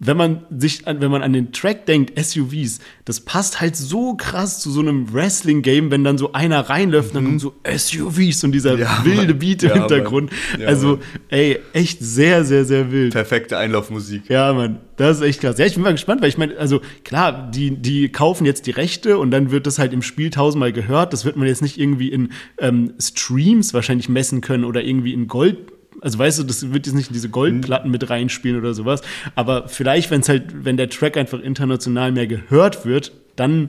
wenn 0.00 0.16
man 0.16 0.46
sich, 0.56 0.84
wenn 0.86 1.10
man 1.10 1.22
an 1.22 1.32
den 1.32 1.50
Track 1.50 1.86
denkt, 1.86 2.18
SUVs, 2.18 2.78
das 3.04 3.20
passt 3.20 3.60
halt 3.60 3.74
so 3.74 4.14
krass 4.14 4.60
zu 4.60 4.70
so 4.70 4.80
einem 4.80 5.12
Wrestling-Game, 5.12 5.90
wenn 5.90 6.04
dann 6.04 6.18
so 6.18 6.32
einer 6.32 6.60
reinläuft, 6.60 7.10
mhm. 7.10 7.14
dann 7.14 7.24
kommen 7.24 7.38
so 7.40 7.54
SUVs 7.66 8.44
und 8.44 8.52
dieser 8.52 8.78
ja, 8.78 9.00
wilde 9.04 9.34
Beat 9.34 9.64
im 9.64 9.70
ja, 9.70 9.74
Hintergrund. 9.74 10.30
Ja, 10.58 10.68
also, 10.68 10.88
Mann. 10.88 11.00
ey, 11.30 11.58
echt 11.72 11.98
sehr, 12.00 12.44
sehr, 12.44 12.64
sehr 12.64 12.92
wild. 12.92 13.12
Perfekte 13.12 13.58
Einlaufmusik. 13.58 14.28
Ja, 14.28 14.52
Mann, 14.52 14.78
das 14.96 15.18
ist 15.18 15.24
echt 15.24 15.40
krass. 15.40 15.58
Ja, 15.58 15.66
ich 15.66 15.74
bin 15.74 15.82
mal 15.82 15.92
gespannt, 15.92 16.22
weil 16.22 16.28
ich 16.28 16.38
meine, 16.38 16.56
also 16.58 16.80
klar, 17.02 17.50
die, 17.50 17.70
die 17.76 18.08
kaufen 18.10 18.44
jetzt 18.44 18.66
die 18.66 18.72
Rechte 18.72 19.18
und 19.18 19.32
dann 19.32 19.50
wird 19.50 19.66
das 19.66 19.80
halt 19.80 19.92
im 19.92 20.02
Spiel 20.02 20.30
tausendmal 20.30 20.72
gehört. 20.72 21.12
Das 21.12 21.24
wird 21.24 21.34
man 21.34 21.48
jetzt 21.48 21.62
nicht 21.62 21.76
irgendwie 21.76 22.08
in 22.08 22.30
ähm, 22.58 22.92
Streams 23.00 23.74
wahrscheinlich 23.74 24.08
messen 24.08 24.42
können 24.42 24.64
oder 24.64 24.84
irgendwie 24.84 25.12
in 25.12 25.26
Gold 25.26 25.77
also 26.00 26.18
weißt 26.18 26.40
du, 26.40 26.42
das 26.44 26.72
wird 26.72 26.86
jetzt 26.86 26.94
nicht 26.94 27.08
in 27.08 27.14
diese 27.14 27.28
Goldplatten 27.28 27.90
mit 27.90 28.08
reinspielen 28.08 28.58
oder 28.58 28.74
sowas. 28.74 29.02
Aber 29.34 29.68
vielleicht, 29.68 30.10
wenn 30.10 30.20
es 30.20 30.28
halt, 30.28 30.64
wenn 30.64 30.76
der 30.76 30.88
Track 30.88 31.16
einfach 31.16 31.40
international 31.40 32.12
mehr 32.12 32.26
gehört 32.26 32.84
wird, 32.84 33.12
dann 33.36 33.68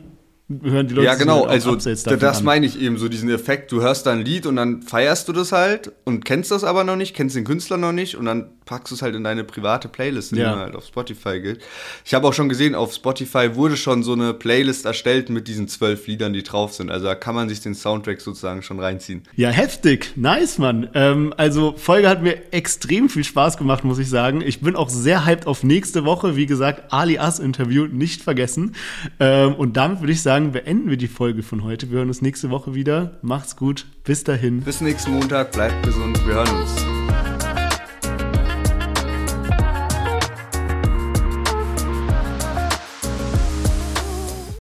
hören 0.63 0.87
die 0.87 0.95
Leute 0.95 1.05
Ja, 1.05 1.15
genau, 1.15 1.41
halt 1.41 1.49
also 1.49 1.75
das 1.75 2.39
an. 2.39 2.43
meine 2.43 2.65
ich 2.65 2.81
eben, 2.81 2.97
so 2.97 3.07
diesen 3.07 3.29
Effekt, 3.29 3.71
du 3.71 3.81
hörst 3.81 4.05
da 4.05 4.11
ein 4.11 4.21
Lied 4.21 4.45
und 4.45 4.55
dann 4.55 4.81
feierst 4.81 5.27
du 5.27 5.33
das 5.33 5.51
halt 5.51 5.91
und 6.05 6.25
kennst 6.25 6.51
das 6.51 6.63
aber 6.63 6.83
noch 6.83 6.95
nicht, 6.95 7.15
kennst 7.15 7.35
den 7.35 7.43
Künstler 7.45 7.77
noch 7.77 7.91
nicht 7.91 8.15
und 8.15 8.25
dann 8.25 8.49
packst 8.69 8.91
du 8.91 8.95
es 8.95 9.01
halt 9.01 9.15
in 9.15 9.23
deine 9.23 9.43
private 9.43 9.87
Playlist, 9.87 10.31
die 10.35 10.41
Ja. 10.41 10.55
halt 10.55 10.75
auf 10.75 10.85
Spotify 10.85 11.39
gilt. 11.41 11.59
Ich 12.05 12.13
habe 12.13 12.27
auch 12.27 12.33
schon 12.33 12.49
gesehen, 12.49 12.75
auf 12.75 12.93
Spotify 12.93 13.55
wurde 13.55 13.75
schon 13.75 14.03
so 14.03 14.13
eine 14.13 14.35
Playlist 14.35 14.85
erstellt 14.85 15.31
mit 15.31 15.47
diesen 15.47 15.67
zwölf 15.67 16.05
Liedern, 16.05 16.33
die 16.33 16.43
drauf 16.43 16.73
sind. 16.73 16.91
Also 16.91 17.07
da 17.07 17.15
kann 17.15 17.33
man 17.33 17.49
sich 17.49 17.61
den 17.61 17.73
Soundtrack 17.73 18.21
sozusagen 18.21 18.61
schon 18.61 18.79
reinziehen. 18.79 19.23
Ja, 19.35 19.49
heftig. 19.49 20.11
Nice, 20.15 20.59
Mann. 20.59 20.87
Ähm, 20.93 21.33
also, 21.35 21.73
Folge 21.77 22.07
hat 22.07 22.21
mir 22.21 22.53
extrem 22.53 23.09
viel 23.09 23.23
Spaß 23.23 23.57
gemacht, 23.57 23.83
muss 23.83 23.97
ich 23.97 24.07
sagen. 24.07 24.41
Ich 24.41 24.61
bin 24.61 24.75
auch 24.75 24.89
sehr 24.89 25.25
hyped 25.25 25.47
auf 25.47 25.63
nächste 25.63 26.05
Woche. 26.05 26.35
Wie 26.35 26.45
gesagt, 26.45 26.93
Ali 26.93 27.17
As 27.17 27.39
Interview 27.39 27.87
nicht 27.87 28.21
vergessen. 28.21 28.75
Ähm, 29.19 29.55
und 29.55 29.77
damit 29.77 29.99
würde 30.01 30.13
ich 30.13 30.21
sagen, 30.21 30.51
beenden 30.51 30.91
wir 30.91 30.97
die 30.97 31.07
Folge 31.07 31.41
von 31.41 31.63
heute. 31.63 31.89
Wir 31.89 31.97
hören 31.97 32.09
uns 32.09 32.21
nächste 32.21 32.51
Woche 32.51 32.75
wieder. 32.75 33.17
Macht's 33.23 33.55
gut. 33.55 33.87
Bis 34.03 34.23
dahin. 34.23 34.61
Bis 34.61 34.79
nächsten 34.79 35.11
Montag, 35.11 35.53
bleibt 35.53 35.83
gesund, 35.85 36.19
wir 36.27 36.35
hören 36.35 36.55
uns. 36.61 36.98